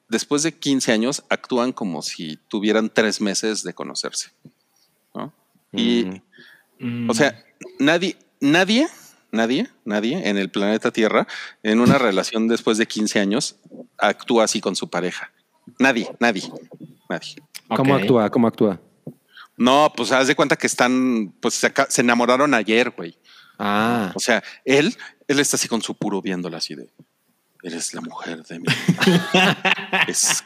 [0.09, 4.31] después de 15 años, actúan como si tuvieran tres meses de conocerse.
[5.15, 5.33] ¿no?
[5.73, 6.07] Y.
[6.79, 7.09] Mm.
[7.09, 7.45] o sea,
[7.79, 8.89] nadie, nadie,
[9.31, 11.27] nadie, nadie en el planeta Tierra
[11.63, 13.57] en una relación después de 15 años
[13.99, 15.31] actúa así con su pareja.
[15.79, 16.43] Nadie, nadie,
[17.09, 17.37] nadie.
[17.69, 18.31] ¿Cómo actúa?
[18.31, 18.81] ¿Cómo actúa?
[19.57, 23.17] No, pues haz de cuenta que están, pues se, enamoraron ayer, güey.
[23.59, 24.97] Ah, O sea, él,
[25.29, 26.91] él está así con su puro viéndola así de,
[27.63, 29.57] eres la mujer de mi vida".
[30.09, 30.45] es,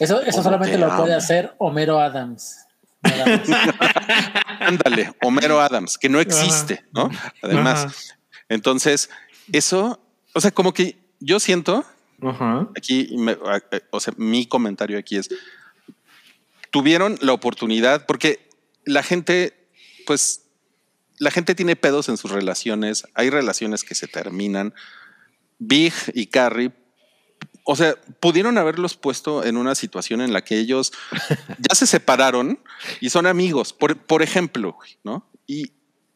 [0.00, 2.58] Eso, eso ¿Cómo solamente te lo puede hacer Homero Adams.
[4.60, 7.10] Ándale, Homero Adams, que no existe, ¿no?
[7.42, 8.18] Además, Ajá.
[8.48, 9.10] entonces,
[9.52, 10.00] eso,
[10.34, 11.84] o sea, como que yo siento,
[12.76, 13.36] Aquí, me-
[13.90, 15.28] o sea, mi comentario aquí es,
[16.70, 18.48] tuvieron la oportunidad, porque
[18.84, 19.68] la gente,
[20.06, 20.46] pues,
[21.18, 24.74] la gente tiene pedos en sus relaciones, hay relaciones que se terminan.
[25.58, 26.72] Big y Carrie,
[27.64, 30.92] o sea, pudieron haberlos puesto en una situación en la que ellos
[31.58, 32.58] ya se separaron
[33.00, 35.30] y son amigos, por, por ejemplo, ¿no?
[35.46, 35.72] Y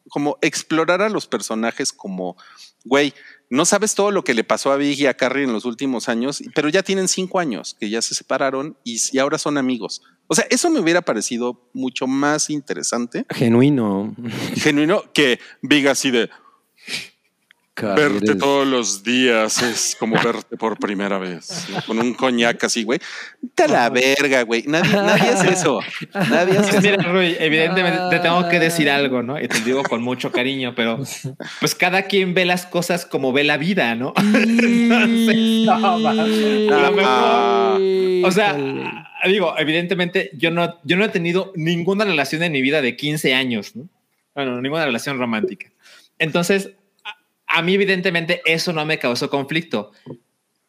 [0.09, 2.35] como explorar a los personajes como,
[2.83, 3.13] güey,
[3.49, 6.09] no sabes todo lo que le pasó a Big y a Carrie en los últimos
[6.09, 10.01] años, pero ya tienen cinco años que ya se separaron y, y ahora son amigos.
[10.27, 14.15] O sea, eso me hubiera parecido mucho más interesante, genuino.
[14.55, 16.29] genuino, que Big así de
[17.85, 21.81] verte eres- todos los días es como verte por primera vez, ¿no?
[21.85, 22.99] con un coñac así, güey.
[23.55, 24.63] Te la verga, güey.
[24.67, 25.79] Nadie, nadie hace eso.
[26.13, 26.81] Nadie hace eso.
[26.81, 29.39] Mira, Rui, evidentemente te tengo que decir algo, ¿no?
[29.41, 30.99] Y te digo con mucho cariño, pero
[31.59, 34.13] pues cada quien ve las cosas como ve la vida, ¿no?
[35.67, 36.71] No, mames.
[36.71, 38.55] A lo mejor- O sea,
[39.27, 43.33] digo, evidentemente yo no, yo no he tenido ninguna relación en mi vida de 15
[43.33, 43.87] años, ¿no?
[44.35, 45.67] Bueno, ninguna relación romántica.
[46.19, 46.71] Entonces,
[47.57, 49.91] a, mí evidentemente eso no me causó conflicto.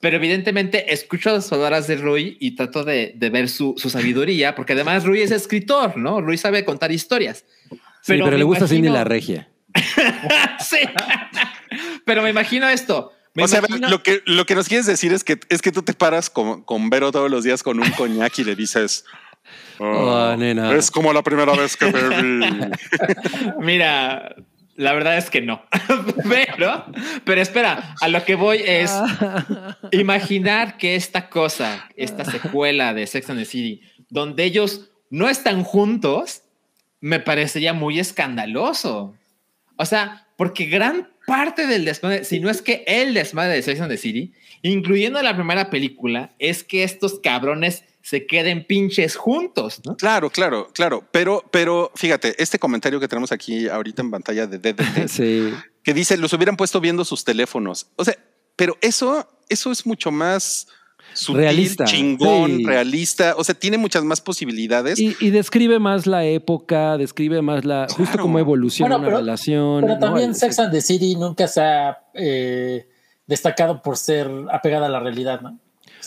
[0.01, 4.55] Pero evidentemente escucho las palabras de Rui y trato de, de ver su, su sabiduría,
[4.55, 6.21] porque además Rui es escritor, ¿no?
[6.21, 7.45] Rui sabe contar historias.
[8.03, 9.49] Sí, pero, le gusta Cindy imagino- la regia.
[10.61, 10.79] sí.
[12.05, 13.13] pero me imagino esto.
[13.35, 15.73] Me o sea, imagino- lo que, lo que nos quieres decir es que, es que
[15.73, 19.05] tú te paras con, con Vero todos los días con un coñac y le dices,
[19.81, 20.75] Oh, nena.
[20.77, 22.41] es como la primera vez que te vi.
[23.61, 24.35] Mira,
[24.79, 25.61] la verdad es que no.
[26.29, 26.87] pero,
[27.25, 28.93] pero espera, a lo que voy es
[29.91, 35.65] imaginar que esta cosa, esta secuela de Sex and the City, donde ellos no están
[35.65, 36.43] juntos,
[37.01, 39.17] me parecería muy escandaloso.
[39.77, 43.81] O sea, porque gran parte del desmadre, si no es que el desmadre de Sex
[43.81, 44.33] and the City,
[44.63, 49.97] incluyendo la primera película, es que estos cabrones se queden pinches juntos, ¿no?
[49.97, 51.05] Claro, claro, claro.
[51.13, 55.53] Pero, pero fíjate, este comentario que tenemos aquí ahorita en pantalla de DDT, Sí.
[55.83, 57.89] que dice, los hubieran puesto viendo sus teléfonos.
[57.97, 58.17] O sea,
[58.57, 60.69] pero eso, eso es mucho más
[61.13, 62.65] sutil, Realista, chingón, sí.
[62.65, 63.35] realista.
[63.37, 64.99] O sea, tiene muchas más posibilidades.
[64.99, 69.19] Y, y describe más la época, describe más la justo cómo evoluciona Bueno, una pero-
[69.19, 69.81] relación.
[69.83, 72.89] Pero también Sex and the City nunca se ha eh,
[73.27, 75.59] destacado por ser apegada a la realidad, ¿no?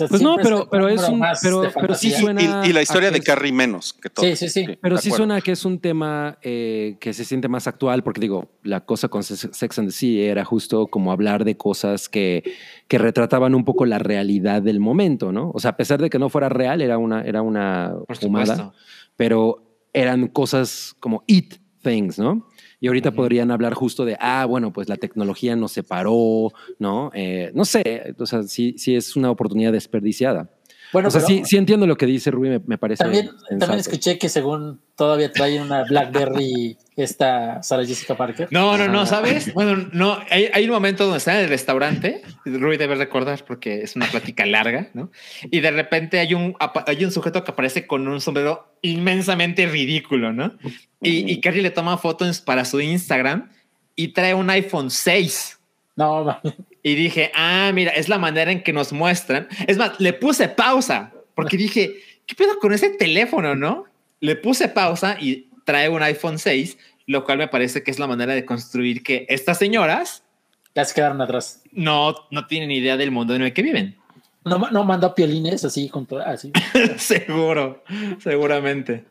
[0.08, 2.64] Sea, Pues no, pero, pero es un, más pero, pero sí suena.
[2.66, 4.26] y, y la historia a de es- Carrie menos que todo.
[4.26, 4.66] Sí, sí, sí.
[4.82, 5.18] Pero sí acuerdo.
[5.18, 9.08] suena que es un tema eh, que se siente más actual, porque digo, la cosa
[9.08, 12.44] con Se- Sex and the City era justo como hablar de cosas que,
[12.88, 15.52] que retrataban un poco la realidad del momento, ¿no?
[15.54, 18.74] O sea, a pesar de que no fuera real, era una, era una fumada,
[19.16, 19.64] pero
[19.94, 22.48] eran cosas como it things, ¿no?
[22.84, 27.12] Y ahorita podrían hablar justo de, ah, bueno, pues la tecnología nos separó, ¿no?
[27.14, 30.50] Eh, no sé, o sea, sí, sí es una oportunidad desperdiciada.
[30.94, 33.28] Bueno, o sea, pero sí, sí entiendo lo que dice Rubí, me, me parece también,
[33.28, 33.58] sensato.
[33.60, 38.48] también escuché que según todavía trae una BlackBerry esta Sarah Jessica Parker.
[38.52, 39.18] No, no, no, Ajá.
[39.18, 39.54] ¿sabes?
[39.54, 43.82] Bueno, no, hay, hay un momento donde está en el restaurante, Rui debe recordar porque
[43.82, 45.12] es una plática larga, ¿no?
[45.50, 46.56] Y de repente hay un,
[46.86, 50.58] hay un sujeto que aparece con un sombrero inmensamente ridículo, ¿no?
[51.02, 53.50] Y, y Carrie le toma fotos para su Instagram
[53.96, 55.60] y trae un iPhone 6.
[55.96, 56.54] No, mami.
[56.84, 59.48] Y dije, ah, mira, es la manera en que nos muestran.
[59.68, 61.96] Es más, le puse pausa porque dije,
[62.26, 63.86] ¿qué pedo con ese teléfono, no?
[64.20, 66.78] Le puse pausa y trae un iPhone 6,
[67.08, 70.24] lo cual me parece que es la manera de construir que estas señoras
[70.74, 71.62] ya se quedaron atrás.
[71.72, 73.98] no, no tienen idea del mundo en el que viven.
[74.44, 76.52] No, no mandó piolines así junto así.
[76.98, 77.84] Seguro,
[78.20, 79.06] seguramente.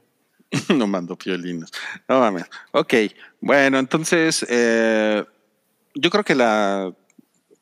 [0.74, 1.70] no mando piolinos.
[2.09, 2.47] No mames.
[2.72, 2.94] Ok,
[3.40, 5.24] bueno, entonces eh,
[5.94, 6.92] yo creo que la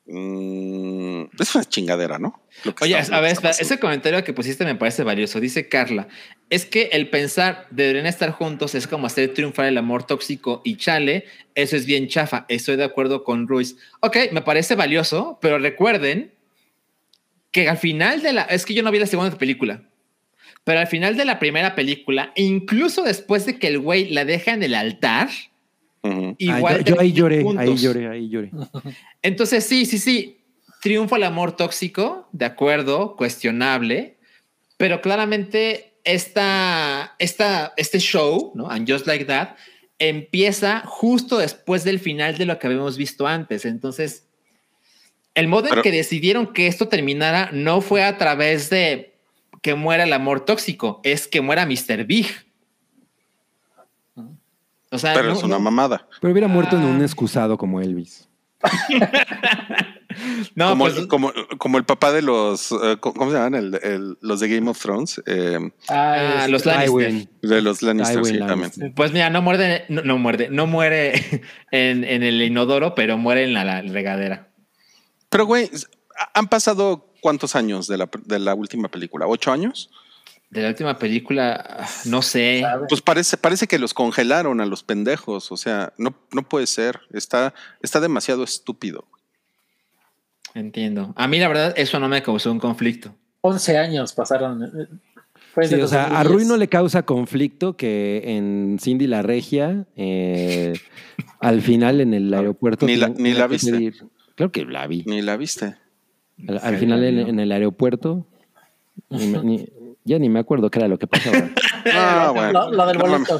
[0.09, 2.41] mm, es una chingadera, ¿no?
[2.81, 5.39] Oye, a ver, ese comentario que pusiste me parece valioso.
[5.39, 6.07] Dice Carla,
[6.49, 10.77] es que el pensar deberían estar juntos es como hacer triunfar el amor tóxico y
[10.77, 11.25] chale,
[11.55, 12.45] eso es bien chafa.
[12.49, 13.77] Estoy de acuerdo con Ruiz.
[14.01, 16.33] Ok, me parece valioso, pero recuerden
[17.51, 18.41] que al final de la...
[18.43, 19.83] Es que yo no vi la segunda película,
[20.63, 24.53] pero al final de la primera película, incluso después de que el güey la deja
[24.53, 25.29] en el altar,
[26.09, 26.83] Ah, igual...
[26.83, 28.51] yo, yo ahí lloré, ahí lloré, ahí lloré.
[29.21, 30.41] Entonces, sí, sí, sí.
[30.81, 34.17] Triunfa el amor tóxico, de acuerdo, cuestionable,
[34.77, 38.69] pero claramente esta, esta, este show, ¿no?
[38.69, 39.55] And Just Like That,
[39.97, 43.65] empieza justo después del final de lo que habíamos visto antes.
[43.65, 44.27] Entonces,
[45.35, 49.13] el modo Pero- en que decidieron que esto terminara no fue a través de
[49.61, 52.05] que muera el amor tóxico, es que muera Mr.
[52.05, 52.27] Big.
[54.91, 56.07] O sea, Pero no- es una no- mamada.
[56.19, 57.05] Pero hubiera muerto en un Ah.
[57.05, 58.27] excusado como Elvis.
[60.55, 63.55] no, como, pues- el, como, como el papá de los, eh, ¿cómo ¿cómo se llaman?
[63.55, 67.27] El- el- los de Game of Thrones, eh, Ah, es- los Lannister.
[67.41, 68.69] De los Lannister, sí, Lannister.
[68.71, 68.93] también.
[68.95, 71.13] Pues mira, no muerde, no, no muerde, no muere
[71.71, 74.49] en, en el inodoro, pero muere en la, la regadera.
[75.29, 75.69] Pero, güey,
[76.33, 79.27] han pasado cuántos años de la, de la última película?
[79.27, 79.89] ¿Ocho años?
[80.49, 82.63] De la última película, ah, no sé.
[82.87, 85.51] Pues parece, parece que los congelaron a los pendejos.
[85.51, 87.01] O sea, no, no puede ser.
[87.13, 89.05] Está, está demasiado estúpido.
[90.55, 91.13] Entiendo.
[91.15, 93.13] A mí la verdad eso no me causó un conflicto.
[93.41, 94.63] 11 años pasaron.
[94.63, 94.87] eh,
[95.67, 96.31] Sí, de o sea, a 2010.
[96.31, 100.73] Rui no le causa conflicto que en Cindy la Regia, eh,
[101.39, 102.85] al final en el aeropuerto.
[102.85, 103.71] Ni la- ni la viste.
[103.71, 105.03] pedir- Claro que la vi.
[105.05, 105.75] Ni la viste.
[106.47, 108.25] Al, al final en, en el aeropuerto,
[109.09, 109.67] ni ni-
[110.09, 111.49] ya ni me acuerdo qué era lo que pasaba.
[111.93, 112.51] Ah, bueno.
[112.51, 113.39] Lo, lo del boleto.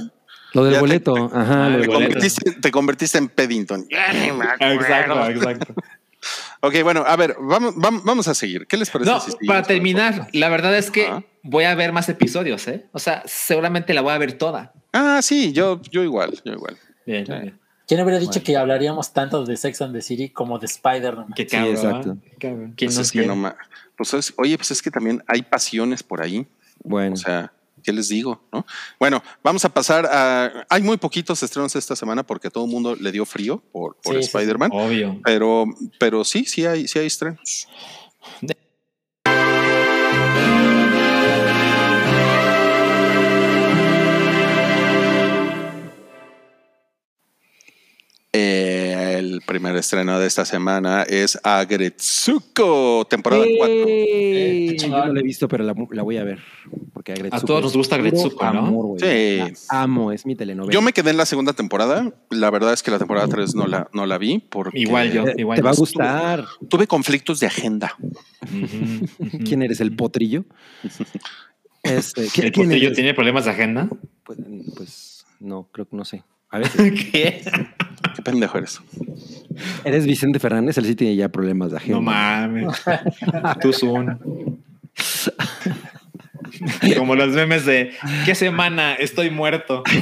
[0.54, 1.66] Lo del Ya te- boleto, ajá.
[1.66, 1.92] Ah, lo el del Te boleto.
[1.92, 1.94] boleto.
[2.14, 3.86] convertiste, te convertiste en Peddington.
[3.90, 4.74] Ya ni me acuerdo.
[4.76, 5.74] Exacto, exacto.
[6.62, 8.66] Ok, bueno, a ver, vamos, vamos, vamos a seguir.
[8.68, 9.10] ¿Qué les parece?
[9.12, 11.24] No, si para terminar, la verdad es que Ajá.
[11.44, 12.88] voy a ver más episodios, ¿eh?
[12.92, 14.74] O sea, seguramente la voy a ver toda.
[14.92, 16.78] Ah, sí, yo, yo igual, yo igual.
[17.06, 17.32] Bien, Sí.
[17.32, 17.60] bien.
[17.88, 21.28] ¿Quién hubiera dicho que hablaríamos tanto de Sex and the City como de Spider-Man?
[21.36, 21.72] Qué Sí, cabrón.
[21.76, 22.12] exacto.
[22.12, 22.32] ¿eh?
[22.40, 22.74] Qué cabrón.
[22.76, 23.56] ¿Quién Pues no es que no ma-
[23.96, 26.46] pues es- oye, pues es que también hay pasiones por ahí.
[26.84, 27.52] Bueno, O sea,
[27.84, 28.42] ¿qué les digo?
[28.52, 28.66] ¿no?
[29.00, 30.66] Bueno, vamos a pasar a.
[30.70, 34.16] Hay muy poquitos estrenos esta semana porque todo el mundo le dio frío por, por
[34.16, 34.38] Sí, sí, sí.
[34.38, 34.72] Spider-Man.
[34.74, 35.20] Obvio.
[35.24, 35.66] Pero,
[36.00, 37.68] pero sí, sí hay, sí hay estrenos.
[49.40, 53.76] El primer estreno de esta semana es Agretsuko, temporada 4.
[53.88, 54.70] ¡Ey!
[54.72, 56.40] Eh, yo no la he visto, pero la, la voy a ver.
[56.94, 58.60] Porque Agretsuko todos nos gusta Agretsuko, ¿no?
[58.60, 59.00] amor.
[59.00, 59.40] Sí.
[59.70, 60.74] Amo, es mi telenovela.
[60.74, 62.12] Yo me quedé en la segunda temporada.
[62.30, 65.24] La verdad es que la temporada 3 no la, no la vi porque Igual yo.
[65.24, 65.80] Te- igual te va a yo.
[65.80, 66.46] gustar.
[66.70, 67.96] tuve conflictos de agenda.
[69.46, 69.80] ¿Quién eres?
[69.82, 70.44] ¿El potrillo?
[71.82, 72.96] Este, ¿qui- ¿El ¿Quién potrillo eres?
[72.98, 73.88] tiene problemas de agenda?
[74.24, 74.38] Pues,
[74.76, 76.24] pues, no, creo que no sé.
[76.50, 76.92] A veces.
[77.12, 77.42] ¿Qué?
[78.16, 78.82] Qué pendejo eres.
[79.84, 81.96] Eres Vicente Fernández, él sí tiene ya problemas de agenda.
[81.98, 82.82] No mames.
[83.62, 84.64] Tú son.
[86.98, 87.94] Como los memes de
[88.26, 89.84] ¿qué semana estoy muerto?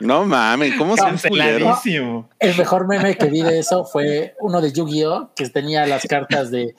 [0.00, 0.94] No mames, ¿cómo?
[0.94, 2.28] Canceladísimo.
[2.38, 5.30] El mejor meme que vi de eso fue uno de Yu-Gi-Oh!
[5.34, 6.74] que tenía las cartas de eh,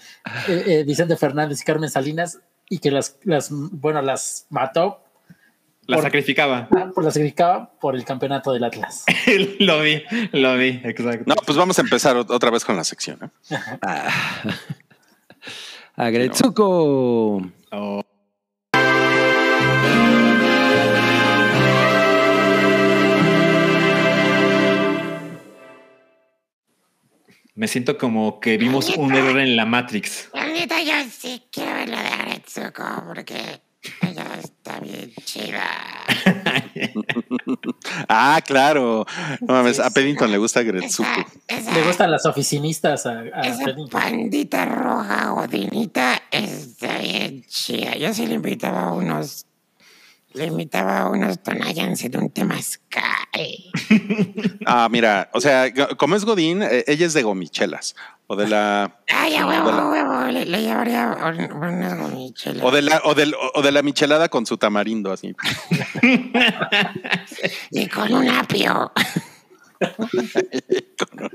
[0.48, 5.02] eh, Vicente Fernández y Carmen Salinas y que las, las bueno, las mató,
[5.88, 6.68] La Por- sacrificaba.
[6.94, 9.06] por las sacrificaba por el campeonato del Atlas.
[9.60, 10.04] lo vi,
[10.34, 11.24] lo vi, exacto.
[11.26, 13.20] No, pues vamos a empezar ot- otra vez con la sección.
[13.50, 13.58] ¿eh?
[13.82, 14.10] Ah.
[15.96, 17.42] A Gretsuko.
[17.72, 18.04] Oh.
[27.56, 30.30] Me siento como que vimos un error en la Matrix.
[30.34, 33.62] La neta, yo sí quiero ver lo de Aretsuko porque
[34.02, 35.64] ella está bien chida.
[38.10, 39.06] Ah, claro.
[39.42, 39.94] No mames, a sí.
[39.96, 41.10] Paddington le gusta Gretsuko.
[41.74, 43.88] Le gustan las oficinistas a, a esa Penny.
[43.90, 47.96] pandita roja godinita está bien chida.
[47.96, 49.46] Yo sí le invitaba a unos...
[50.38, 53.04] Le invitaba a unos Tonayans en un temazcal.
[54.66, 57.96] Ah, mira, o sea, como es Godín, eh, ella es de gomichelas.
[58.28, 59.00] O de la.
[59.08, 60.26] Ay, a huevo, la- a huevo.
[60.32, 62.64] Le, le llevaría un- unas gomichelas.
[62.66, 65.34] O de la, o del- o de la michelada con su tamarindo, así.
[67.72, 68.92] Y con un apio.
[70.98, 71.30] Con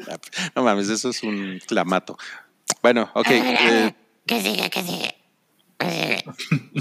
[0.56, 2.18] No mames, eso es un clamato.
[2.82, 3.26] Bueno, ok.
[3.26, 3.94] A ver, a ver, eh,
[4.26, 4.68] ¿Qué sigue?
[4.70, 5.14] ¿Qué sigue?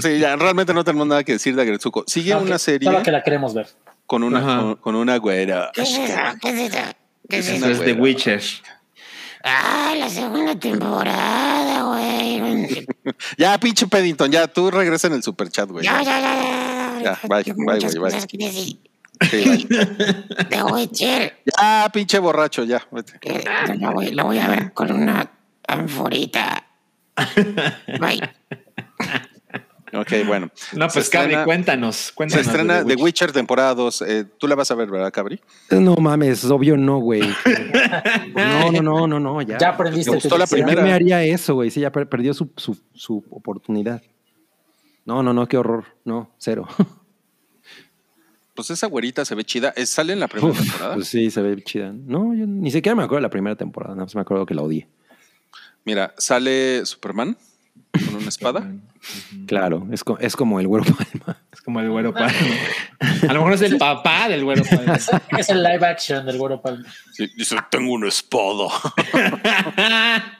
[0.00, 2.04] Sí, ya realmente no tenemos nada que decir de Gretsuko.
[2.06, 3.68] Sigue una serie Solo que la queremos ver.
[4.06, 5.70] con una, con, con una güera.
[5.72, 6.14] ¿Qué es eso?
[6.40, 6.78] ¿Qué es eso?
[7.28, 7.76] ¿Qué es eso?
[7.76, 7.94] güera.
[8.00, 8.42] Witcher.
[9.44, 12.86] Ah, la segunda temporada, güey.
[13.36, 15.84] Ya, pinche Paddington, ya, tú regresa en el superchat, güey.
[15.84, 17.02] Ya, ya, ya, ya.
[17.02, 18.20] Ya, bye, bye, güey, bye.
[18.20, 18.92] Sí, bye.
[20.50, 21.42] De Witcher.
[21.44, 22.86] Ya, pinche borracho, ya.
[22.90, 23.18] vete.
[23.78, 25.28] Lo voy, lo voy a ver con una
[25.66, 26.64] anforita.
[28.00, 28.20] Bye.
[29.94, 30.50] Ok, bueno.
[30.72, 31.96] No, pues Cabri, estrena- cuéntanos.
[31.96, 34.02] Se cuéntanos estrena de The Witcher temporada 2.
[34.02, 35.38] Eh, Tú la vas a ver, ¿verdad, Cabri?
[35.70, 37.20] No mames, obvio no, güey.
[38.34, 39.58] No, no, no, no, no, ya.
[39.58, 40.10] Ya aprendiste.
[40.10, 40.56] Me gustó tu la lección.
[40.60, 40.82] ¿Quién primera.
[40.86, 41.70] me haría eso, güey?
[41.70, 44.02] Sí, ya per- perdió su, su, su oportunidad.
[45.04, 45.84] No, no, no, qué horror.
[46.04, 46.66] No, cero.
[48.54, 49.72] Pues esa güerita se ve chida.
[49.76, 50.94] Eh, ¿Sale en la primera temporada?
[50.94, 51.90] Pues sí, se ve chida.
[51.94, 53.94] No, yo ni siquiera me acuerdo de la primera temporada.
[53.94, 54.88] Nada más me acuerdo que la odié.
[55.86, 57.36] Mira, sale Superman
[57.92, 58.66] con una espada.
[59.46, 61.36] Claro, es, co- es como el güero palma.
[61.52, 62.32] Es como el güero palma.
[63.28, 64.98] A lo mejor es el papá del güero palma.
[65.38, 66.84] Es el live action del Güero Palma.
[67.12, 68.68] Sí, dice, tengo una espada.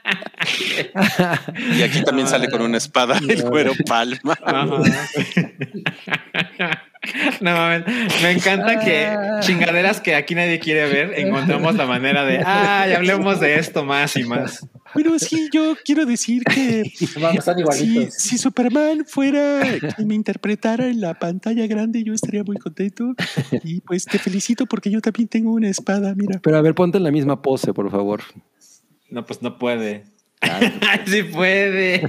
[1.76, 4.36] Y aquí también sale con una espada el güero palma.
[7.40, 7.84] No mames,
[8.22, 13.40] me encanta que chingaderas que aquí nadie quiere ver, encontramos la manera de, ay, hablemos
[13.40, 14.66] de esto más y más.
[14.94, 16.82] Bueno, sí, yo quiero decir que
[17.20, 18.14] Vamos, están si, igualitos.
[18.14, 19.62] si Superman fuera
[19.96, 23.14] quien me interpretara en la pantalla grande, yo estaría muy contento.
[23.64, 26.40] Y pues te felicito porque yo también tengo una espada, mira.
[26.42, 28.20] Pero a ver, ponte en la misma pose, por favor.
[29.10, 30.04] No, pues no puede.
[31.06, 32.02] sí puede.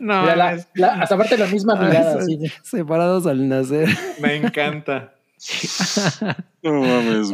[0.00, 2.18] No, Mira, la- mames, la- hasta aparte la misma mirada.
[2.20, 3.88] así Separados al nacer.
[4.20, 5.14] me encanta.
[6.62, 7.30] No mames.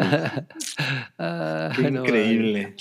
[1.19, 2.75] Ah, Qué no, increíble.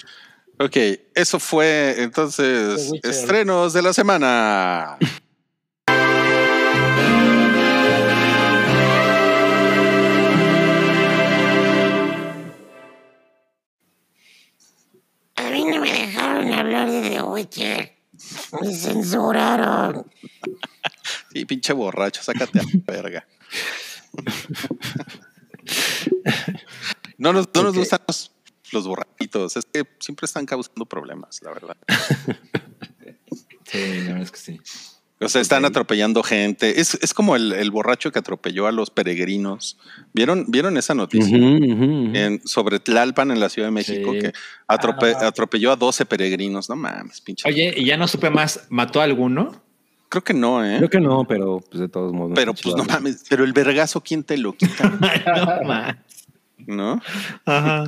[0.64, 0.78] Ok,
[1.14, 4.94] eso fue entonces estrenos de la semana.
[15.36, 17.98] A mí no me dejaron hablar de The Witcher.
[18.62, 20.10] Me censuraron.
[21.34, 23.28] Sí, pinche borracho, sácate a la verga.
[27.18, 28.32] No nos, no nos gustan los,
[28.74, 31.78] los borrachitos, es que siempre están causando problemas, la verdad.
[33.66, 34.60] Sí, la verdad es que sí.
[35.20, 36.82] O sea, están atropellando gente.
[36.82, 39.78] Es, es como el, el borracho que atropelló a los peregrinos.
[40.14, 41.36] ¿Vieron, ¿vieron esa noticia?
[41.38, 44.20] En, sobre Tlalpan en la Ciudad de México, Sí.
[44.20, 44.34] que
[44.68, 46.70] atrope- Ah, atropelló a 12 peregrinos.
[46.70, 47.48] No mames, pinche.
[47.48, 49.64] Oye, y ya no supe más, ¿mató a alguno?
[50.10, 50.76] Creo que no, ¿eh?
[50.78, 52.34] Creo que no, pero pues de todos modos.
[52.36, 52.78] Pero pues chido.
[52.78, 54.90] no mames, pero el vergazo, ¿quién te lo quita?
[55.64, 55.96] no.
[56.96, 57.02] ¿No?
[57.46, 57.86] Ajá.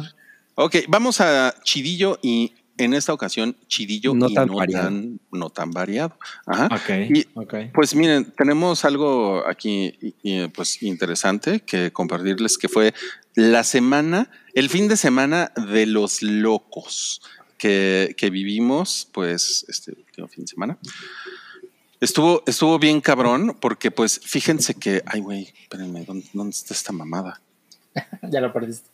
[0.56, 4.86] Ok, vamos a Chidillo y en esta ocasión Chidillo No y tan no, variado.
[4.86, 6.18] tan, no tan variado.
[6.46, 6.68] Ajá.
[6.68, 6.90] Ok.
[7.14, 7.54] Y- ok.
[7.74, 12.94] Pues miren, tenemos algo aquí y- y, pues interesante que compartirles que fue
[13.36, 17.22] la semana, el fin de semana de los locos
[17.58, 20.78] que, que vivimos, pues este último fin de semana.
[22.02, 26.92] Estuvo, estuvo bien cabrón porque pues fíjense que, ay güey, espérenme, ¿dónde, dónde está esta
[26.94, 27.42] mamada?
[28.30, 28.90] ya lo perdiste.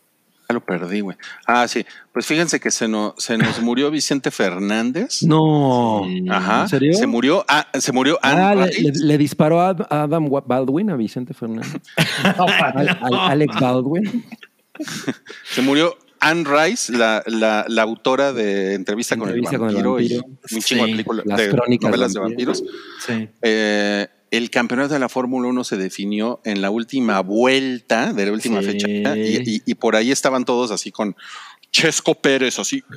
[0.52, 1.16] Ya lo perdí, güey.
[1.46, 1.86] Ah, sí.
[2.12, 5.22] Pues fíjense que se, no, se nos murió Vicente Fernández.
[5.22, 6.02] No.
[6.30, 6.62] Ajá.
[6.62, 6.92] ¿En serio?
[6.94, 8.82] Se murió, ah, se murió Ah, Anne le, Rice.
[8.82, 11.80] le- le disparó a Adam Baldwin, a Vicente Fernández.
[12.38, 14.24] Al- al- Alex Baldwin.
[15.44, 19.82] Se murió Anne Rice, la, la, la autora de Entrevista, Entrevista con con el el
[19.82, 20.24] vampiro, vampiro.
[20.50, 22.62] y un chingo de Sí, películas las de crónicas novelas de vampiros.
[23.06, 23.28] Sí.
[23.42, 28.32] Eh, el campeonato de la Fórmula 1 se definió en la última vuelta de la
[28.32, 28.66] última Sí.
[28.66, 31.14] fecha y, y- y por ahí estaban todos así con
[31.70, 32.82] Chesco Pérez, así.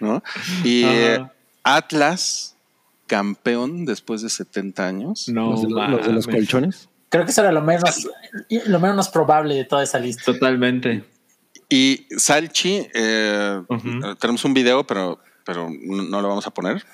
[0.00, 0.22] ¿No?
[0.62, 1.24] Y eh.
[1.62, 2.56] Atlas,
[3.06, 5.28] campeón después de 70 años.
[5.28, 6.40] No, los, de, los de los mames.
[6.42, 6.88] colchones.
[7.08, 8.08] Creo que eso era lo menos,
[8.66, 10.22] lo menos probable de toda esa lista.
[10.24, 11.04] Totalmente.
[11.68, 13.62] Y Salchi, eh,
[14.20, 16.84] tenemos un video, pero, pero no, no lo vamos a poner.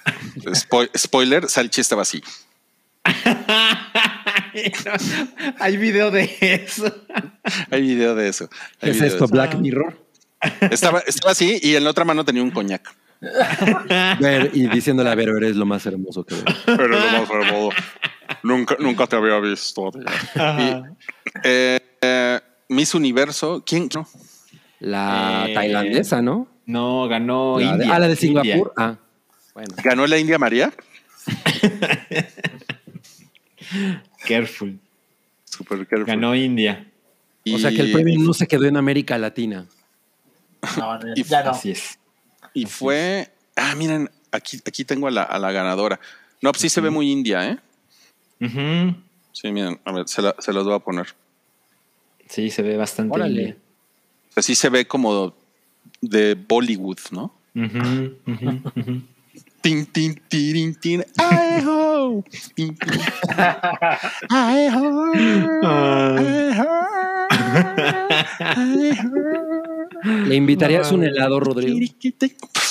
[0.46, 2.22] Spo- spoiler, Salchi estaba así.
[5.58, 6.92] Hay video de eso.
[7.70, 8.48] Hay video de eso.
[8.80, 9.26] ¿Qué es esto?
[9.28, 9.98] Black Mirror.
[10.70, 12.94] Estaba, estaba así y en la otra mano tenía un coñac.
[14.20, 16.44] Ver, y diciéndole a ver, eres lo más hermoso que veo.
[16.64, 17.76] Pero lo más hermoso.
[18.42, 19.90] Nunca, nunca te había visto.
[20.34, 20.82] Y,
[21.44, 23.88] eh, eh, Miss Universo, ¿quién?
[23.94, 24.08] No.
[24.78, 26.48] La Eh, tailandesa, ¿no?
[26.70, 27.94] No, ganó La de- India.
[27.94, 28.42] ah, la de India.
[28.42, 28.72] Singapur.
[28.76, 28.96] Ah,
[29.54, 29.74] bueno.
[29.82, 30.72] ¿Ganó la India María?
[34.26, 34.78] Careful.
[35.44, 36.06] Super careful.
[36.06, 36.86] Ganó India.
[37.52, 39.66] O sea que el premio no se quedó en América Latina.
[40.76, 41.50] No, Y ya no.
[41.50, 41.98] Así es.
[42.54, 43.30] Y fue.
[43.56, 45.98] Ah, miren, aquí, aquí tengo a la, a la ganadora.
[46.42, 47.58] No, pues sí se ve muy india, ¿eh?
[49.32, 51.06] Sí, miren, a ver, se, la- se los voy a poner.
[52.28, 53.40] Sí, se ve bastante Órale.
[53.42, 53.56] India.
[54.36, 55.34] Así se ve como
[56.00, 57.32] de Bollywood, ¿no?
[57.54, 59.02] Ujú, ujú, ujú.
[59.60, 61.04] Tin, tin, tirin, tin.
[61.18, 62.24] Ay, ho.
[62.54, 62.92] Tin, tin.
[64.30, 65.04] Ay, ho.
[65.12, 66.66] Ay, ho.
[68.38, 70.24] Ay, ho.
[70.26, 71.78] ¿Le invitarías un helado, Rodrigo?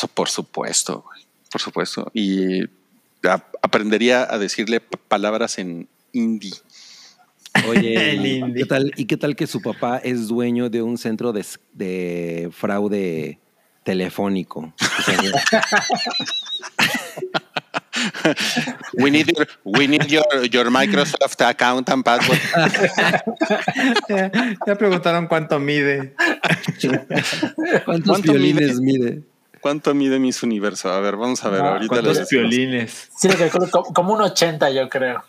[0.01, 2.09] Por, por supuesto, güey, por supuesto.
[2.13, 2.63] Y
[3.61, 6.53] aprendería a decirle palabras en hindi.
[7.67, 8.63] Oye, El ¿y indie.
[8.63, 12.49] qué tal, ¿y qué tal que su papá es dueño de un centro de, de
[12.51, 13.39] fraude
[13.83, 14.73] telefónico?
[18.93, 22.39] We need your, we need your, your Microsoft account and password.
[24.07, 24.31] Ya,
[24.67, 26.15] ya preguntaron cuánto mide.
[27.85, 29.23] ¿Cuántos ¿Cuánto violines mide?
[29.61, 30.89] ¿Cuánto mide Miss Universo?
[30.89, 31.61] A ver, vamos a ver.
[31.61, 33.09] Ah, ahorita ¿Cuántos violines?
[33.17, 35.23] Sí, como, como un 80, yo creo.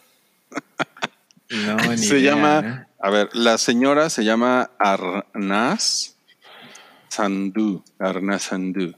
[1.50, 6.14] No, ni Se idea, llama, a ver, la señora se llama Arnaz
[7.08, 7.82] Sandhu.
[7.98, 8.94] Arnaz Sandhu.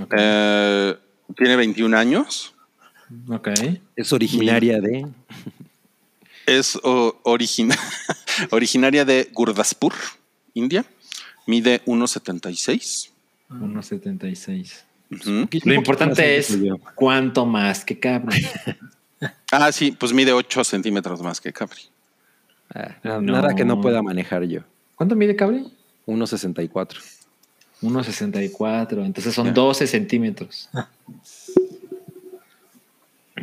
[0.00, 0.14] Ok.
[0.16, 0.96] Eh,
[1.36, 2.54] tiene 21 años.
[3.10, 3.34] ¿eh?
[3.34, 3.48] Ok.
[3.96, 5.06] Es originaria de...
[6.44, 7.78] Es o- origina-
[8.50, 9.94] originaria de Gurdaspur,
[10.54, 10.84] India.
[11.46, 13.10] Mide 1,76.
[13.50, 14.82] 1.76.
[15.10, 15.48] Ujú.
[15.64, 16.56] Lo importante es
[16.94, 18.36] cuánto más que cabrón.
[19.50, 21.80] Ah, sí, pues mide 8 centímetros más que Capri.
[22.74, 23.20] Ah, No.
[23.20, 24.60] Nada que no pueda manejar yo.
[24.94, 25.64] ¿Cuánto mide Cabri?
[26.06, 26.98] 1.64.
[27.82, 29.04] 1.64.
[29.04, 29.52] Entonces son Ya.
[29.52, 30.68] 12 centímetros.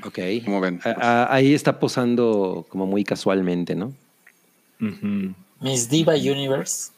[0.05, 0.19] Ok.
[0.43, 0.79] ¿Cómo ven?
[0.83, 0.89] A-
[1.23, 3.93] a- ahí está posando como muy casualmente, ¿no?
[4.81, 5.33] Ujú.
[5.61, 6.91] Miss Diva Universe.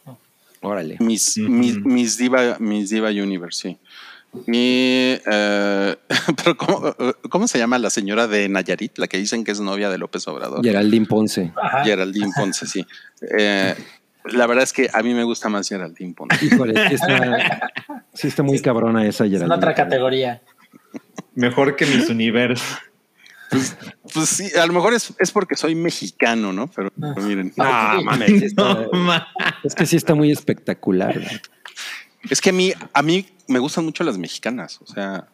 [0.61, 0.97] Órale.
[0.99, 1.37] Miss.
[1.37, 3.77] Miss, Miss Diva, Miss Diva Universe, sí.
[4.47, 5.95] Y, eh,
[6.43, 6.95] pero ¿cómo,
[7.29, 8.97] ¿cómo se llama la señora de Nayarit?
[8.97, 10.63] La que dicen que es novia de López Obrador.
[10.63, 11.51] Geraldine Ponce.
[11.61, 11.83] Ajá.
[11.83, 12.85] Geraldine Ponce, sí.
[13.37, 13.75] Eh,
[14.25, 16.43] la verdad es que a mí me gusta más Geraldine Ponce.
[16.45, 17.71] Híjole, sí está,
[18.13, 19.45] sí está muy cabrona esa Es Geraldine.
[19.45, 20.41] en otra categoría.
[21.35, 22.65] Mejor que mis universos.
[24.13, 26.67] Pues sí, a lo mejor es, es porque soy mexicano, ¿no?
[26.67, 29.27] Pero, pero miren, Ah, mames, sí está- No, ma-
[29.63, 31.15] es que sí está muy espectacular.
[31.17, 31.27] ¿no?
[32.29, 34.79] es que a mí, a mí me gustan mucho las mexicanas.
[34.81, 35.27] O sea,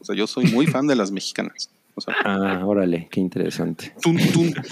[0.00, 1.70] o sea, yo soy muy fan de las mexicanas.
[1.94, 3.92] O sea, Ah, órale, qué interesante.
[4.00, 4.18] tun.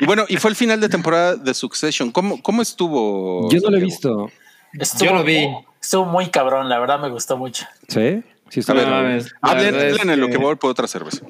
[0.00, 2.10] Y bueno, y fue el final de temporada de Succession.
[2.10, 3.50] ¿Cómo, cómo estuvo?
[3.50, 4.30] Yo no lo he visto.
[4.74, 5.48] Estuvo, Yo lo vi.
[5.80, 7.66] Estuvo muy cabrón, la verdad me gustó mucho.
[7.88, 8.22] ¿Sí?
[8.54, 8.98] Sí, A está la
[9.40, 11.24] hablen, es en lo que voy por otra cerveza.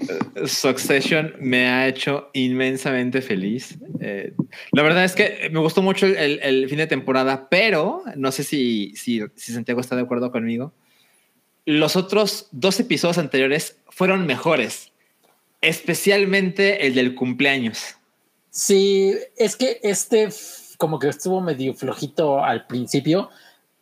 [0.47, 3.79] Succession me ha hecho inmensamente feliz.
[4.01, 4.35] Eh,
[4.73, 8.31] la verdad es que me gustó mucho el, el- el fin de temporada, pero no
[8.31, 10.73] sé si, si, si Santiago está de acuerdo conmigo.
[11.65, 14.93] Los otros dos episodios anteriores fueron mejores,
[15.63, 17.97] especialmente el del cumpleaños.
[18.51, 20.29] Sí, es que este
[20.77, 23.31] como que estuvo medio flojito al principio,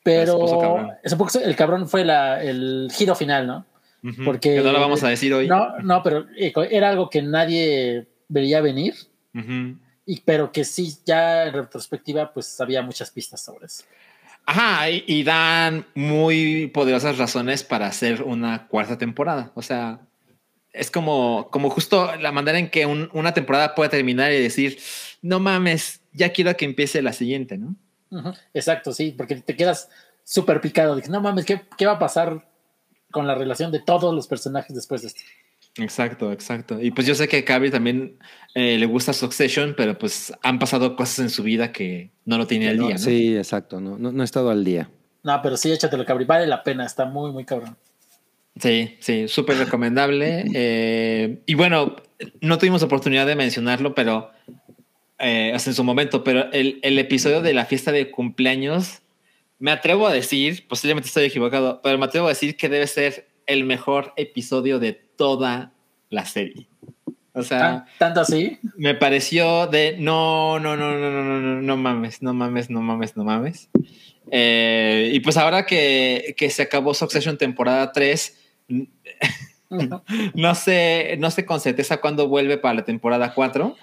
[0.03, 0.91] pero cabrón.
[1.03, 3.67] es un poco- el cabrón fue la, el giro final, ¿no?
[4.05, 4.25] Ujú.
[4.25, 5.47] Porque- Que no lo vamos a decir hoy.
[5.49, 8.95] No, no, pero era algo que nadie vería venir
[10.05, 13.85] y, pero que sí, ya en retrospectiva, pues había muchas pistas sobre eso.
[14.45, 19.53] Ajá, y, y dan muy poderosas razones para hacer una cuarta temporada.
[19.55, 20.01] O sea,
[20.73, 24.79] es como, como justo la manera en que un- una temporada puede terminar y decir,
[25.23, 27.77] no mames, ya quiero que empiece la siguiente, ¿no?
[28.55, 29.89] Exacto, sí, porque te quedas
[30.25, 31.01] súper picado.
[31.01, 32.49] Que, no mames, ¿qué, ¿qué va a pasar
[33.11, 35.23] con la relación de todos los personajes después de esto?
[35.79, 36.81] Exacto, exacto.
[36.81, 38.19] Y pues yo sé que a Cabri también
[38.55, 42.47] eh, le gusta Succession, pero pues han pasado cosas en su vida que no lo
[42.47, 42.99] tiene al día, ¿no?
[42.99, 43.81] Sí, exacto.
[43.81, 44.91] No, no, no he estado al día.
[45.23, 46.25] No, pero sí, échatelo, cabri.
[46.25, 47.77] Vale la pena, está muy, muy cabrón.
[48.61, 50.45] Sí, sí, súper recomendable.
[50.55, 51.97] Eh, y bueno,
[52.41, 54.31] no tuvimos oportunidad de mencionarlo, pero
[55.23, 59.01] eh, hasta en su momento, pero el, el episodio de la fiesta de cumpleaños,
[59.59, 63.29] me atrevo a decir, posiblemente estoy equivocado, pero me atrevo a decir que debe ser
[63.47, 65.73] el mejor episodio de toda
[66.11, 66.67] la serie.
[67.35, 68.59] O sea, Tan- Tanto así.
[68.77, 72.83] me pareció de no, no, no, no, no, no, no, no mames, no mames, no
[72.83, 73.71] mames, no mames.
[74.31, 78.39] Eh, y pues ahora que, que se acabó Succession temporada 3,
[80.35, 83.77] no sé, no sé con certeza cuándo vuelve para la temporada 4,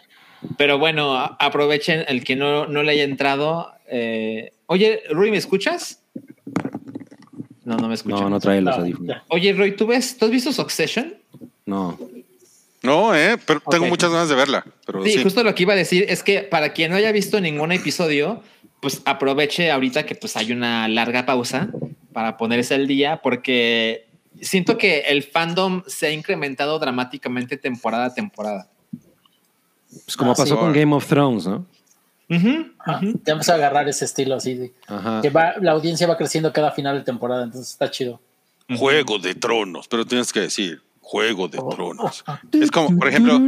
[0.58, 3.72] pero bueno, aprovechen el que no, no le haya entrado.
[3.88, 6.02] eh, Oye, Rui, ¿me escuchas?
[7.66, 8.22] No, no me escuchas.
[8.22, 9.18] No, no trae los No, audífonos.
[9.30, 10.18] Oye, Roy, ¿tú ves?
[10.18, 11.16] ¿Tú has visto Succession?
[11.66, 12.00] No.
[12.82, 14.66] No, eh, pero tengo muchas ganas de verla.
[14.86, 17.12] Pero Sí, sí, justo lo que iba a decir es que para quien no haya
[17.12, 18.42] visto ningún episodio,
[18.80, 21.70] pues aproveche ahorita que pues hay una larga pausa
[22.14, 24.08] para ponerse al día porque
[24.42, 28.70] siento que el fandom se ha incrementado dramáticamente temporada a temporada.
[30.06, 30.42] Pues como Ah, sí.
[30.44, 31.66] pasó con Game of Thrones, ¿no?
[32.30, 33.00] Ya
[33.34, 34.74] empezó a agarrar ese estilo así de
[35.24, 38.22] que va, la audiencia va creciendo cada final de temporada, entonces está chido.
[38.78, 42.24] Juego de Tronos, pero tienes que decir Juego de Tronos.
[42.52, 43.40] Es como, por ejemplo,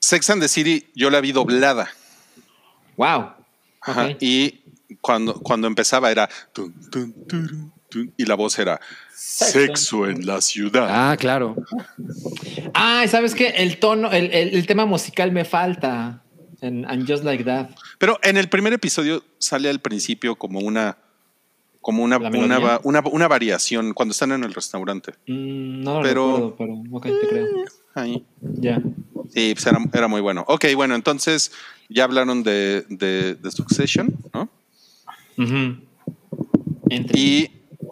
[0.00, 1.88] Sex and the City, yo la vi doblada.
[2.96, 3.32] Wow.
[3.82, 4.08] Ajá.
[4.20, 4.60] Y
[5.02, 7.72] cuando, cuando empezaba era tun, tun, turun, tun,
[8.16, 8.80] y la voz era
[9.14, 10.86] Sexo en la ciudad.
[10.90, 11.56] Ah, claro.
[12.74, 13.48] Ah, ¿sabes qué?
[13.48, 16.22] El tono, el, el- el tema musical me falta.
[16.60, 17.70] En And Just Like That.
[17.98, 20.96] Pero en el primer episodio sale al principio como una
[21.80, 25.14] como una, ¿La una, una, una variación cuando están en el restaurante.
[25.26, 27.46] Mm, no lo Pero- recuerdo, pero ok, te creo.
[27.96, 28.24] Ahí.
[28.40, 28.80] Ya.
[29.34, 30.44] Sí, pues era, era muy bueno.
[30.46, 31.50] Ok, bueno, entonces
[31.88, 34.48] ya hablaron de, de, de Succession, ¿no?
[37.14, 37.50] ¿Y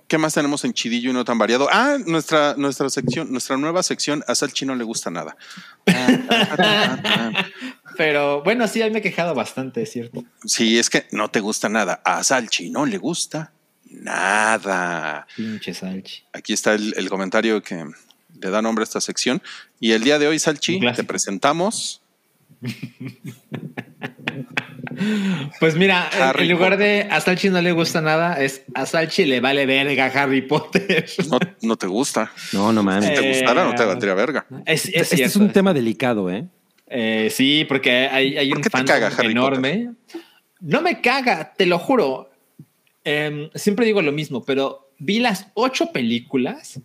[0.08, 1.68] qué más tenemos en Chidillo y no tan variado?
[1.70, 5.36] Ah, nuestra, nuestra sección, nuestra nueva sección, a Salchi no le gusta nada.
[7.96, 10.24] Pero bueno, sí, ahí me he quejado bastante, es cierto.
[10.44, 12.00] Sí, es que no te gusta nada.
[12.04, 13.52] A Salchi no le gusta
[13.90, 15.26] nada.
[15.36, 16.24] Pinche Salchi.
[16.32, 17.84] Aquí está el, el comentario que
[18.40, 19.42] le da nombre a esta sección.
[19.78, 22.02] Y el día de hoy, Salchi, te presentamos.
[25.58, 27.06] Pues mira, en- Harry en lugar Potter.
[27.08, 31.06] de a Salchi no le gusta nada, es a Salchi le vale verga Harry Potter.
[31.30, 32.30] No, no te gusta.
[32.52, 33.06] No, no mames.
[33.06, 34.46] Si te Eh, gustara, no te valdría verga.
[34.66, 36.46] Es, es este es un tema delicado, ¿eh?
[36.86, 38.86] Eh, sí, porque hay, hay ¿Por un fan
[39.30, 39.90] enorme.
[40.60, 42.30] No me caga, te lo juro.
[43.04, 46.80] Em, siempre digo lo mismo, pero vi las ocho películas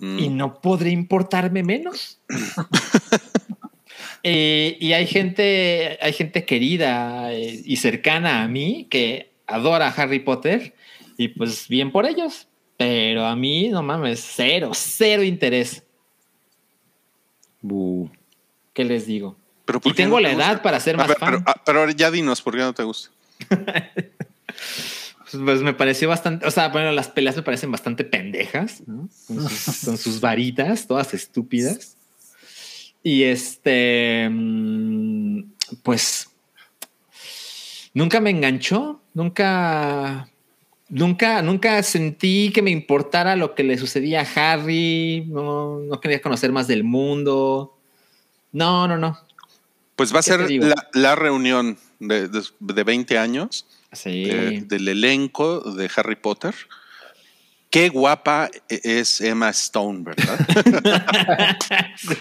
[0.00, 0.18] Mm.
[0.18, 2.20] y no podré importarme menos.
[4.26, 10.20] Eh, y hay gente, hay gente querida eh, y cercana a mí que adora Harry
[10.20, 10.74] Potter
[11.18, 12.48] y pues bien por ellos.
[12.78, 15.84] Pero a mí, no mames, cero, cero interés.
[17.60, 18.10] Bu.
[18.72, 19.36] ¿Qué les digo?
[19.66, 21.30] Pero ¿por Y tengo no la te edad para ser A más ver, fan.
[21.34, 23.10] pero, ah, pero ahora ya dinos por qué no te gusta.
[23.48, 23.60] Pues,
[25.44, 29.08] pues me pareció bastante, o sea, bueno, las peleas me parecen bastante pendejas, ¿no?
[29.26, 31.93] Con sus, con sus varitas, todas estúpidas.
[33.04, 35.42] Y este, mm,
[35.82, 36.30] pues,
[37.92, 40.26] nunca me enganchó, nunca,
[40.88, 46.22] nunca, nunca sentí que me importara lo que le sucedía a Harry, no, no quería
[46.22, 47.76] conocer más del mundo.
[48.52, 49.18] No, no, no.
[49.96, 54.24] Pues va a ¿Qué te ser la, la reunión de, de, de 20 años Sí.
[54.24, 56.54] de- del elenco de Harry Potter.
[57.74, 60.38] Qué guapa e- es Emma Stone, ¿verdad?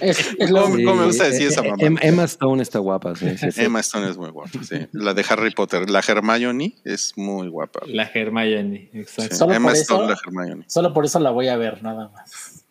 [0.01, 1.83] Es, ¿Cómo- cómo me gusta decir esa eh, mamá?
[1.83, 3.37] Em- Emma Stone está guapa, sí.
[3.37, 3.61] sí, sí.
[3.61, 4.87] Emma Stone es muy guapa, sí.
[4.93, 5.87] La de Harry Potter.
[5.91, 7.81] La Hermione es muy guapa.
[7.85, 9.35] La Hermione, exacto.
[9.35, 10.65] Solo Emma Stone, eso- la Hermione.
[10.67, 12.63] Solo por eso la voy a ver, nada más.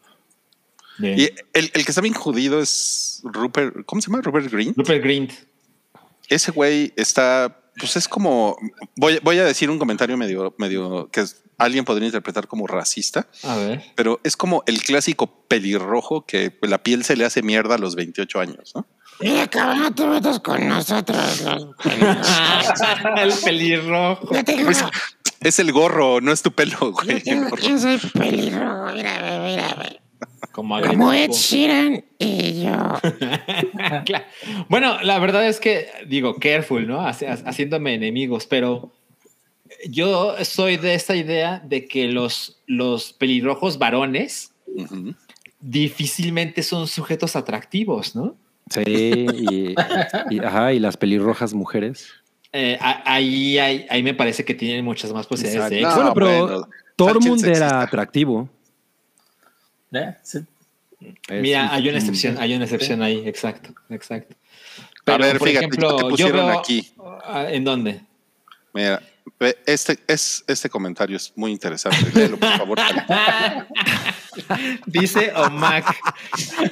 [0.99, 1.19] Bien.
[1.20, 4.23] Y el, el que está bien jodido es Rupert, ¿cómo se llama?
[4.23, 4.75] Rupert Green.
[4.77, 5.33] Rupert Grint.
[6.28, 8.57] Ese güey está, pues es como,
[8.97, 13.29] voy, voy a decir un comentario medio, medio, que es- alguien podría interpretar como racista,
[13.45, 13.83] A ver.
[13.95, 17.95] pero es como el clásico pelirrojo que la piel se le hace mierda a los
[17.95, 18.87] 28 años, ¿no?
[19.21, 21.45] Mira, cabrón, no te metas con nosotros.
[23.17, 24.35] el pelirrojo.
[24.35, 24.71] Yo tengo,
[25.41, 27.21] Es el gorro, no es tu pelo, yo, güey.
[27.23, 30.01] tengo, yo soy pelirrojo, mírame, mírame.
[30.51, 31.31] Como, Como Ed.
[31.31, 32.73] Sheeran y yo.
[34.05, 34.25] Claro.
[34.69, 37.01] Bueno, la verdad es que digo, careful, ¿no?
[37.07, 38.93] Haciéndome enemigos, pero
[39.89, 44.52] yo soy de esta idea de que los, los pelirrojos varones
[45.61, 48.36] difícilmente son sujetos atractivos, ¿no?
[48.70, 49.75] Sí, y,
[50.31, 52.09] y- ajá, y las pelirrojas mujeres.
[52.52, 55.99] Eh, ahí, ahí, ahí me parece que tienen muchas más posibilidades de Exacto.
[55.99, 56.05] éxito.
[56.05, 57.81] No, bueno, pero bueno, Tormund Sánchez era sexista.
[57.83, 58.49] atractivo.
[59.93, 60.15] ¿Eh?
[60.23, 60.39] Sí.
[61.28, 64.36] Es- Mira, hay una excepción, hay una excepción ahí, exacto, exacto.
[65.07, 66.93] A ver, fíjate, te yo pusieron veo- aquí.
[67.49, 68.01] ¿En dónde?
[68.73, 69.02] Mira,
[69.67, 71.99] este, es, este comentario es muy interesante.
[72.15, 72.79] Léelo, por favor.
[74.87, 75.95] Dice Omac,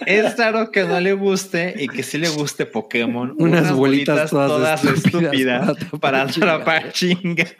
[0.07, 3.35] es raro que no le guste y que sí le guste Pokémon.
[3.39, 7.55] Unas bolitas todas estúpidas estúpidas para atrapar chingas.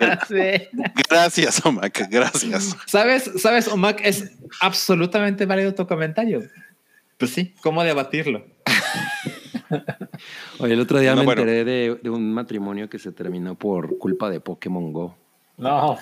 [1.09, 2.77] Gracias, Omac, gracias.
[2.87, 4.01] ¿Sabes, sabes, Omac?
[4.05, 6.43] Es absolutamente válido tu comentario.
[7.19, 8.47] Pues sí, ¿cómo debatirlo?
[10.59, 11.43] Oye, el otro día No, me bueno.
[11.43, 15.17] enteré de, de un matrimonio que se terminó por culpa de Pokémon Go.
[15.57, 15.99] No.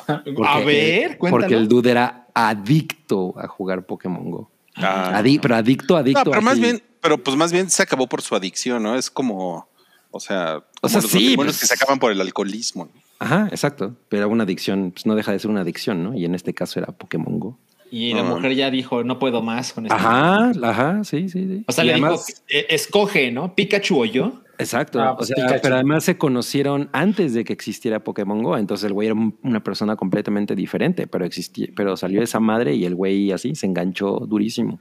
[0.47, 1.43] a ver, cuéntalo.
[1.43, 4.51] Porque el dude era adicto a jugar Pokémon Go.
[4.77, 5.19] Ah.
[5.19, 6.25] Adi- pero adicto, adicto.
[6.25, 8.95] No, pero más bien, pero pues más bien se acabó por su adicción, ¿no?
[8.95, 9.69] Es como,
[10.13, 12.89] o sea, como sea, los sí, matrimonios pues- que se acaban por el alcoholismo.
[13.19, 13.97] Ajá, exacto.
[14.09, 16.15] Pero una adicción, pues no deja de ser una adicción, ¿no?
[16.15, 17.59] Y en este caso era Pokémon Go.
[17.91, 19.95] Y la mujer ya dijo, no puedo más con esto.
[19.97, 21.65] Ajá, ajá, sí, sí, sí.
[21.67, 23.55] O sea, Y le además- dijo, eh, escoge, ¿no?
[23.55, 24.43] Pikachu o yo.
[24.59, 25.01] Exacto.
[25.01, 25.61] Ah, o pues sea, Pikachu.
[25.63, 28.57] pero además se conocieron antes de que existiera Pokémon Go.
[28.59, 32.75] Entonces el güey era un- una persona completamente diferente, pero existía, pero salió esa madre
[32.75, 34.81] y el güey así se enganchó durísimo.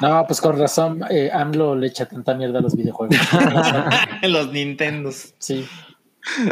[0.00, 3.16] No, pues con razón, eh, AMLO le echa tanta mierda a los videojuegos.
[4.22, 5.34] Los Nintendos.
[5.38, 5.64] Sí.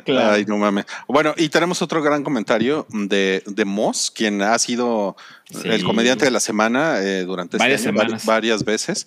[0.05, 0.33] Claro.
[0.33, 0.87] Ay, no mames.
[1.07, 5.17] Bueno, y tenemos otro gran comentario de, de Moss, quien ha sido
[5.51, 5.67] Sí.
[5.67, 8.27] el comediante de la semana eh, durante este Varias año, semanas.
[8.27, 9.07] varias veces.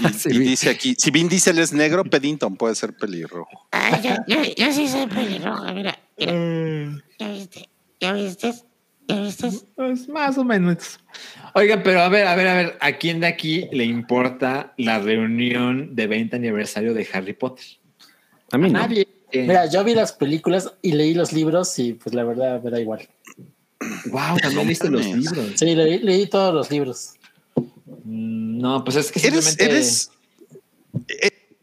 [0.00, 0.48] Y, Sí, y vi.
[0.48, 3.68] dice aquí, si Vin Diesel es negro, Peddington puede ser pelirrojo.
[3.70, 5.98] Ay, yo, yo, yo sí soy pelirroja, mira.
[6.18, 7.02] mira.
[7.18, 7.68] ¿Ya viste?
[8.00, 8.54] ¿Ya viste?
[9.08, 9.50] ¿Ya viste?
[9.76, 10.98] Pues más o menos.
[11.52, 14.98] Oigan, pero a ver, a ver, a ver, ¿a quién de aquí le importa la
[15.00, 17.64] reunión de 20 aniversario de Harry Potter?
[18.52, 18.78] A mí no.
[18.78, 19.06] Nadie.
[19.32, 22.80] Mira, yo vi las películas y leí los libros y pues la verdad me da
[22.80, 23.08] igual.
[24.06, 25.52] wow, también leíste los libros.
[25.56, 27.14] Sí, leí, leí todos los libros.
[28.04, 29.76] Mm, No, pues es que Eres, simplemente.
[29.76, 30.10] eres,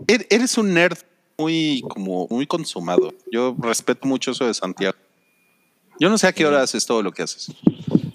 [0.08, 0.98] e- eres un nerd
[1.38, 3.14] muy, como, muy consumado.
[3.32, 4.98] Yo respeto mucho eso de Santiago.
[6.00, 7.48] Yo no sé a qué hora haces todo lo que haces.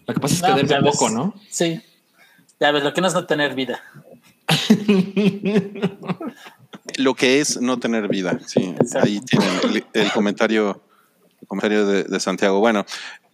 [0.06, 1.34] Lo que pasa es que No, duerme poco, ¿no?
[1.50, 1.80] Sí.
[2.60, 3.80] Ya ves, lo que no es no tener vida.
[6.98, 8.38] Lo que es no tener vida.
[8.46, 9.06] Sí, Exacto.
[9.06, 10.82] ahí tienen el, el comentario,
[11.40, 12.60] el comentario de, de Santiago.
[12.60, 12.84] Bueno,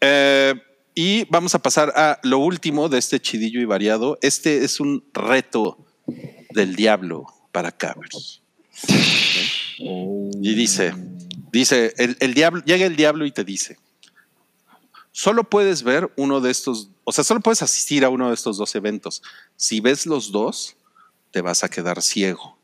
[0.00, 0.54] eh,
[0.94, 4.18] y vamos a pasar a lo último de este chidillo y variado.
[4.20, 5.78] Este es un reto
[6.50, 8.08] del diablo para Cabri.
[9.78, 10.94] Y dice,
[11.52, 13.78] dice, el, el diablo, llega el diablo y te dice,
[15.12, 18.58] solo puedes ver uno de estos, o sea, solo puedes asistir a uno de estos
[18.58, 19.22] dos eventos.
[19.56, 20.76] Si ves los dos,
[21.30, 22.58] te vas a quedar ciego.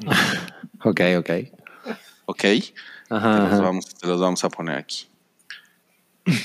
[0.84, 1.30] Ok, ok.
[2.26, 2.40] ¿Ok?
[2.40, 2.62] Te
[3.08, 3.60] los, ajá.
[3.60, 5.06] vamos, te los vamos a poner aquí.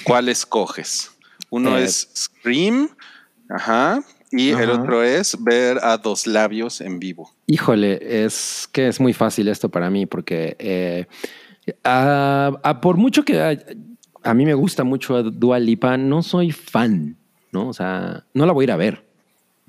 [0.03, 1.11] ¿Cuál escoges?
[1.49, 2.89] Uno Eh, es Scream,
[3.49, 7.31] ajá, y el otro es ver a dos labios en vivo.
[7.45, 11.05] Híjole, es que es muy fácil esto para mí porque eh,
[11.83, 13.55] a- a- por mucho que a,
[14.23, 17.17] a mí me gusta mucho Dua Lipa, no soy fan,
[17.51, 17.67] ¿no?
[17.67, 19.05] O sea, no la voy a ir a ver.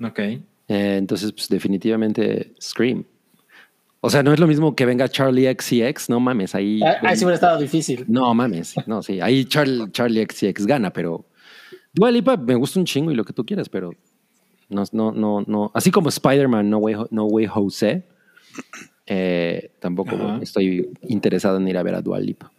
[0.01, 0.19] Ok.
[0.19, 3.03] Eh, entonces, pues definitivamente Scream.
[4.05, 6.79] O sea, no es lo mismo que venga Charlie XCX, no mames, ahí...
[6.83, 8.05] Ah, Ahí sí hubiera estado difícil.
[8.07, 11.25] No mames, no, sí, ahí Charlie, Charlie XCX gana, pero
[11.91, 13.89] Dua Lipa me gusta un chingo y lo que tú quieras, pero
[14.69, 15.71] no, no, no, no.
[15.73, 18.03] Así como Spider-Man, No Way, no Way Jose,
[19.07, 20.39] eh, tampoco Ajá.
[20.41, 22.51] estoy interesado en ir a ver a Dua Lipa.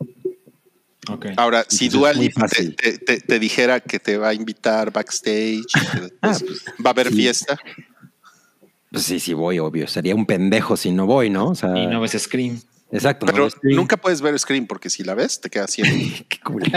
[1.08, 1.26] Ok.
[1.36, 4.30] Ahora, si Entonces, Dua es muy Lipa te, te- te- te dijera que te va
[4.30, 6.44] a invitar backstage, que después
[6.84, 7.16] va a haber Ah, sí.
[7.16, 7.58] fiesta,
[8.90, 9.86] Pues sí, sí voy, obvio.
[9.88, 11.48] Sería un pendejo si no voy, ¿no?
[11.48, 12.60] O sea, Y no ves Scream.
[12.92, 13.26] exacto.
[13.26, 13.76] pero Scream.
[13.76, 15.90] nunca puedes ver Scream porque si la ves te quedas ciego.
[16.28, 16.62] Qué cool.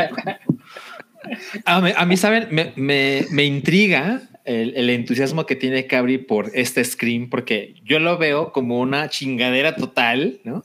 [1.65, 2.47] A mí, a mí, ¿saben?
[2.49, 7.99] Me, me- me intriga el, el entusiasmo que tiene Cabri por este Scream, porque yo
[7.99, 10.63] lo veo como una chingadera total, ¿no?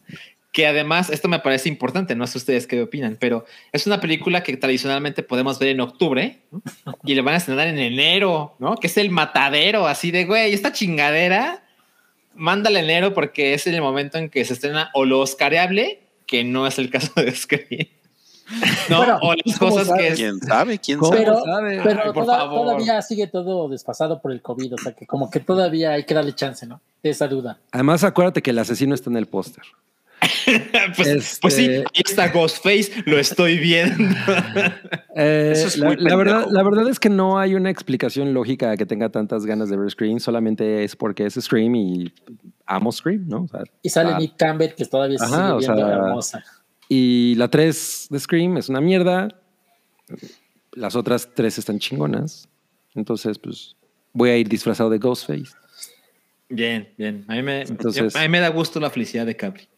[0.54, 4.44] Que además, esto me parece importante, no sé ustedes qué opinan, pero es una película
[4.44, 6.62] que tradicionalmente podemos ver en octubre ¿no?
[7.02, 8.76] y le van a estrenar en enero, ¿no?
[8.76, 11.64] Que es el matadero, así de, güey, esta chingadera
[12.36, 16.66] mándale enero porque es el momento en que se estrena o lo oscareable, que no
[16.68, 17.88] es el caso de Scream.
[18.90, 20.12] No, Bueno, o las ¿cómo cosas que sabes?
[20.12, 20.18] es.
[20.18, 20.78] ¿Quién sabe?
[20.78, 21.16] ¿Quién sabe?
[21.16, 21.80] Pero, sabe?
[21.82, 22.60] pero Ay, por toda- favor.
[22.66, 26.12] todavía sigue todo desfasado por el COVID, o sea que como que todavía hay que
[26.14, 26.80] darle chance, ¿no?
[27.02, 27.58] De esa duda.
[27.72, 29.64] Además, acuérdate que el asesino está en el póster.
[30.96, 33.94] pues, Este- pues sí, ahí está Ghostface, lo estoy viendo.
[35.16, 38.34] Eh, Eso es la, muy la verdad, la verdad es que no hay una explicación
[38.34, 42.12] lógica que tenga tantas ganas de ver Scream, solamente es porque es Scream y
[42.66, 43.42] amo Scream, ¿no?
[43.44, 46.44] O sea, Y sale ah, Nick Campbell, que todavía se Ajá, sigue viendo sea, hermosa.
[46.88, 49.28] Y la 3 de Scream es una mierda.
[50.72, 52.48] Las otras tres están chingonas.
[52.96, 53.76] Entonces, pues
[54.12, 55.52] voy a ir disfrazado de Ghostface.
[56.48, 57.24] Bien, bien.
[57.28, 59.68] A mí me, Entonces- a mí me da gusto la felicidad de Capri.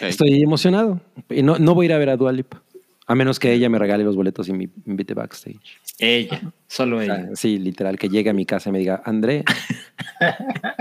[0.00, 1.00] Estoy emocionado.
[1.30, 2.62] Y no, no voy a ir a ver a Dua Lipa,
[3.06, 5.80] A menos que ella me regale los boletos y me invite backstage.
[5.98, 7.28] Ella, solo O sea, ella.
[7.34, 9.44] sí, literal, que llegue a mi casa y me diga, André,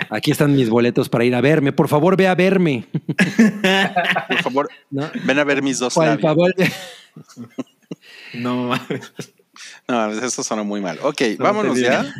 [0.10, 1.72] aquí están mis boletos para ir a verme.
[1.72, 2.86] Por favor, ve a verme.
[4.30, 5.10] Por favor, ¿No?
[5.26, 6.22] ven a ver mis dos Por labios.
[6.22, 6.54] favor.
[8.34, 9.33] No mames.
[9.88, 10.98] No, eso suena muy mal.
[11.03, 12.14] Ok, vámonos ya.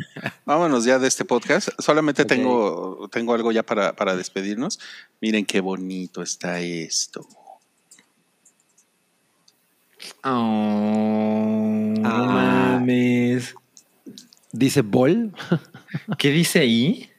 [0.44, 1.68] Vámonos ya de este podcast.
[1.78, 4.78] Solamente tengo, tengo algo ya para, para despedirnos.
[5.20, 7.26] Miren qué bonito está esto.
[10.22, 12.76] Oh, no Ah.
[12.78, 13.54] mames.
[14.52, 15.32] Dice Bol.
[16.18, 17.10] ¿Qué dice ahí?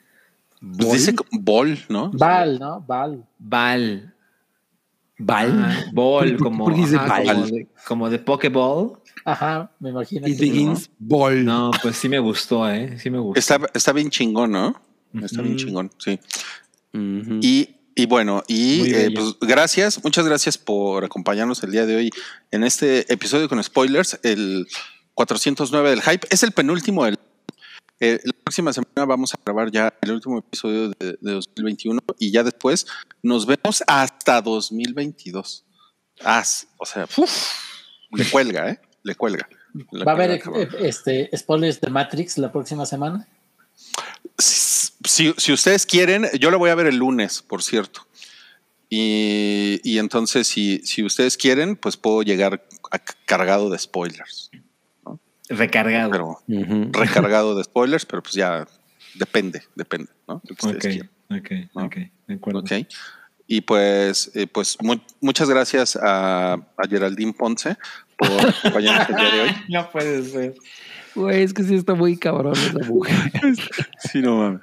[0.59, 2.09] Pues dice bol, ¿no?
[2.11, 2.81] Val, ¿no?
[2.81, 3.23] Val.
[3.37, 3.99] Bal.
[3.99, 4.14] Bal.
[5.27, 8.93] Ah, ball, ¿Por- por- como, por qué dice ajá, como de, como de Pokéball.
[9.23, 10.27] Ajá, me imagino.
[10.27, 11.43] It que- begins Bol.
[11.45, 12.97] No, pues sí me gustó, ¿eh?
[12.99, 13.39] Sí me gustó.
[13.39, 14.79] Está, está bien chingón, ¿no?
[15.23, 16.19] Está bien chingón, sí.
[17.41, 22.09] Y, y bueno, y eh, pues gracias, muchas gracias por acompañarnos el día de hoy
[22.51, 24.67] en este episodio con spoilers, el
[25.13, 26.27] 409 del hype.
[26.29, 27.17] Es el penúltimo del.
[28.13, 32.31] Eh, la próxima semana vamos a grabar ya el último episodio de, de 2021 y
[32.31, 32.85] ya después
[33.23, 35.63] nos vemos hasta 2022.
[36.23, 36.43] Ah,
[36.77, 37.31] o sea, uf,
[38.11, 38.79] le cuelga, ¿eh?
[39.03, 39.47] Le cuelga.
[39.91, 40.41] Le ¿Va a haber
[40.79, 43.27] este, spoilers de Matrix la próxima semana?
[44.37, 48.07] Si, si- si ustedes quieren, yo lo voy a ver el lunes, por cierto.
[48.89, 54.49] Y, y entonces, si, si ustedes quieren, pues puedo llegar a- cargado de spoilers.
[55.49, 56.11] Recargado.
[56.11, 56.89] Pero Ujú.
[56.93, 58.67] recargado de spoilers, pero pues ya
[59.15, 60.35] depende, depende, ¿no?
[60.61, 61.85] Ok, quieran, ok, ¿no?
[61.85, 61.95] ok.
[62.27, 62.59] De acuerdo.
[62.59, 62.71] ¿ok?
[63.47, 67.77] Y pues, eh, pues mu- muchas gracias a, a Geraldine Ponce
[68.17, 69.49] por acompañarnos el día de hoy.
[69.69, 70.55] No puede ser.
[71.13, 73.15] Güey, es que sí está muy cabrón esa mujer.
[73.99, 74.61] Sí, no mames.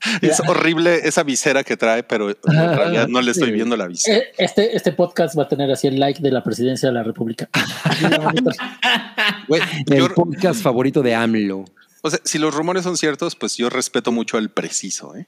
[0.22, 3.54] Es horrible esa visera que trae, pero en realidad no le estoy Sí.
[3.54, 4.18] viendo la visera.
[4.18, 7.02] Eh, Este, este podcast va a tener así el like de la presidencia de la
[7.02, 7.48] República.
[9.48, 11.64] Güey, El yo- podcast favorito de AMLO.
[12.02, 15.26] o sea, si los rumores son ciertos, pues yo respeto mucho al preciso, ¿eh?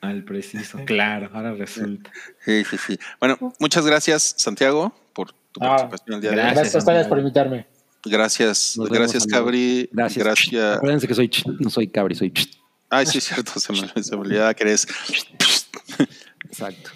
[0.00, 0.78] Al preciso.
[0.86, 2.10] Claro, ahora resulta.
[2.44, 2.98] Sí, sí, sí.
[3.18, 6.42] Bueno, muchas gracias, Santiago, por tu Ah, participación el día de hoy.
[6.42, 6.54] gracias.
[6.62, 7.66] Gracias a ustedes por invitarme.
[8.04, 9.26] Gracias, vemos, gracias.
[9.26, 9.88] Cabri.
[9.92, 10.24] Gracias.
[10.24, 10.76] Gracias.
[10.76, 12.30] Acuérdense que soy no soy cabri, soy
[12.90, 14.86] Ay, sí, es cierto, se me, se me olvidaba que eres.
[16.44, 16.90] Exacto.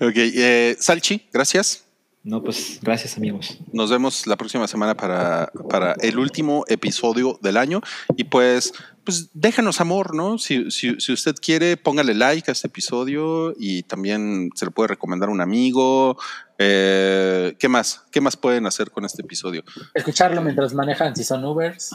[0.00, 1.84] Ok, eh, Salchi, gracias.
[2.24, 3.58] No, pues gracias, amigos.
[3.72, 7.80] Nos vemos la próxima semana para, para el último episodio del año.
[8.16, 8.72] Y pues,
[9.02, 10.38] pues déjanos amor, ¿no?
[10.38, 14.88] Si, si, si usted quiere, póngale like a este episodio y también se lo puede
[14.88, 16.16] recomendar a un amigo.
[16.64, 18.02] Eh, ¿Qué más?
[18.10, 19.64] ¿Qué más pueden hacer con este episodio?
[19.94, 21.90] Escucharlo mientras manejan si son Ubers.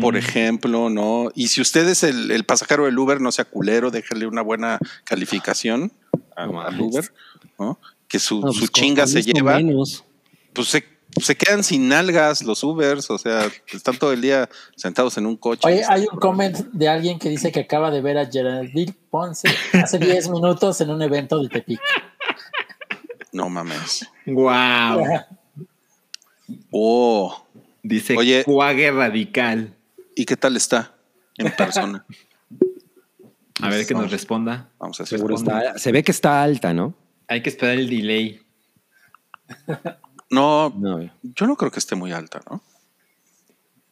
[0.00, 1.30] Por ejemplo, ¿no?
[1.34, 4.78] Y si usted es el, el pasajero del Uber, no sea culero, déjale una buena
[5.04, 5.92] calificación
[6.36, 6.80] No al.
[6.80, 7.12] Uber,
[7.58, 7.78] ¿no?
[8.08, 9.56] Que su, No, pues, chinga se lleva.
[9.56, 10.04] menos.
[10.52, 10.84] pues se,
[11.20, 15.36] se quedan sin nalgas los Ubers, o sea, están todo el día sentados en un
[15.36, 15.60] coche.
[15.66, 19.48] Oye, hay un comment de alguien que dice que acaba de ver a Geraldine Ponce
[19.74, 21.80] hace 10 minutos en un evento de Tepic.
[23.32, 24.06] No mames.
[24.26, 25.04] Wow.
[26.70, 27.46] Oh,
[27.82, 28.44] Dice Oye.
[28.44, 29.74] cuague radical.
[30.14, 30.94] ¿y qué tal está
[31.38, 32.04] en persona?
[33.60, 34.70] A ver que nos responda.
[34.78, 35.06] Vamos a.
[35.06, 36.94] Seguro está, se ve que está alta, ¿no?
[37.28, 38.40] Hay que esperar el delay.
[40.30, 41.00] No, No.
[41.22, 42.62] yo no creo que esté muy alta, ¿no?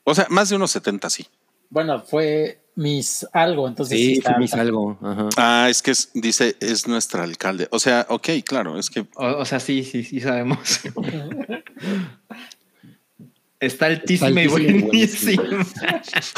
[0.04, 1.26] O sea, más de unos 70 sí.
[1.68, 4.60] Bueno, fue Miss algo, entonces sí Sí, está alta.
[4.60, 4.96] algo.
[5.02, 5.28] Ajá.
[5.36, 7.68] Ah, es que es- dice, es nuestra alcalde.
[7.72, 10.58] O sea, ok, claro, es que O, o sea, sí, sí, sí sabemos.
[13.60, 15.42] Está altísima y buenísima.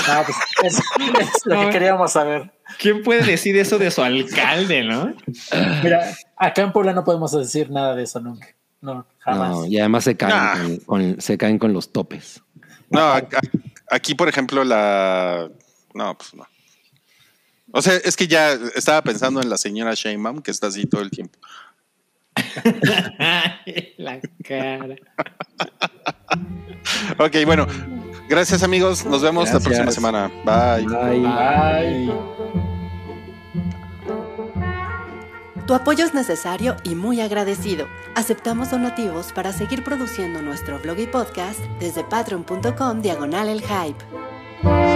[0.08, 0.78] Ah, pues, es,
[1.20, 2.50] es lo que queríamos saber.
[2.80, 5.14] ¿Quién puede decir eso de su alcalde, no?
[5.84, 8.48] Mira, acá en Puebla no podemos decir nada de eso nunca.
[8.80, 9.50] No, jamás.
[9.50, 10.54] No, y además se caen, Ah.
[10.60, 10.76] con,
[11.12, 12.42] con- se caen con los topes.
[12.90, 13.38] no, acá,
[13.88, 15.48] aquí, por ejemplo, la.
[15.94, 16.46] No, pues no.
[17.72, 21.00] O sea, es que ya estaba pensando en la señora Sheinbaum, que está así todo
[21.02, 21.38] el tiempo.
[23.96, 24.96] la cara.
[27.18, 27.66] Ok, bueno.
[28.28, 29.04] Gracias, amigos.
[29.04, 30.28] Nos vemos la próxima semana.
[30.44, 30.86] Bye.
[30.86, 31.20] Bye.
[31.20, 32.12] Bye.
[35.66, 37.86] Tu apoyo es necesario y muy agradecido.
[38.14, 44.91] Aceptamos donativos para seguir produciendo nuestro blog y podcast desde patreon.com diagonal el hype.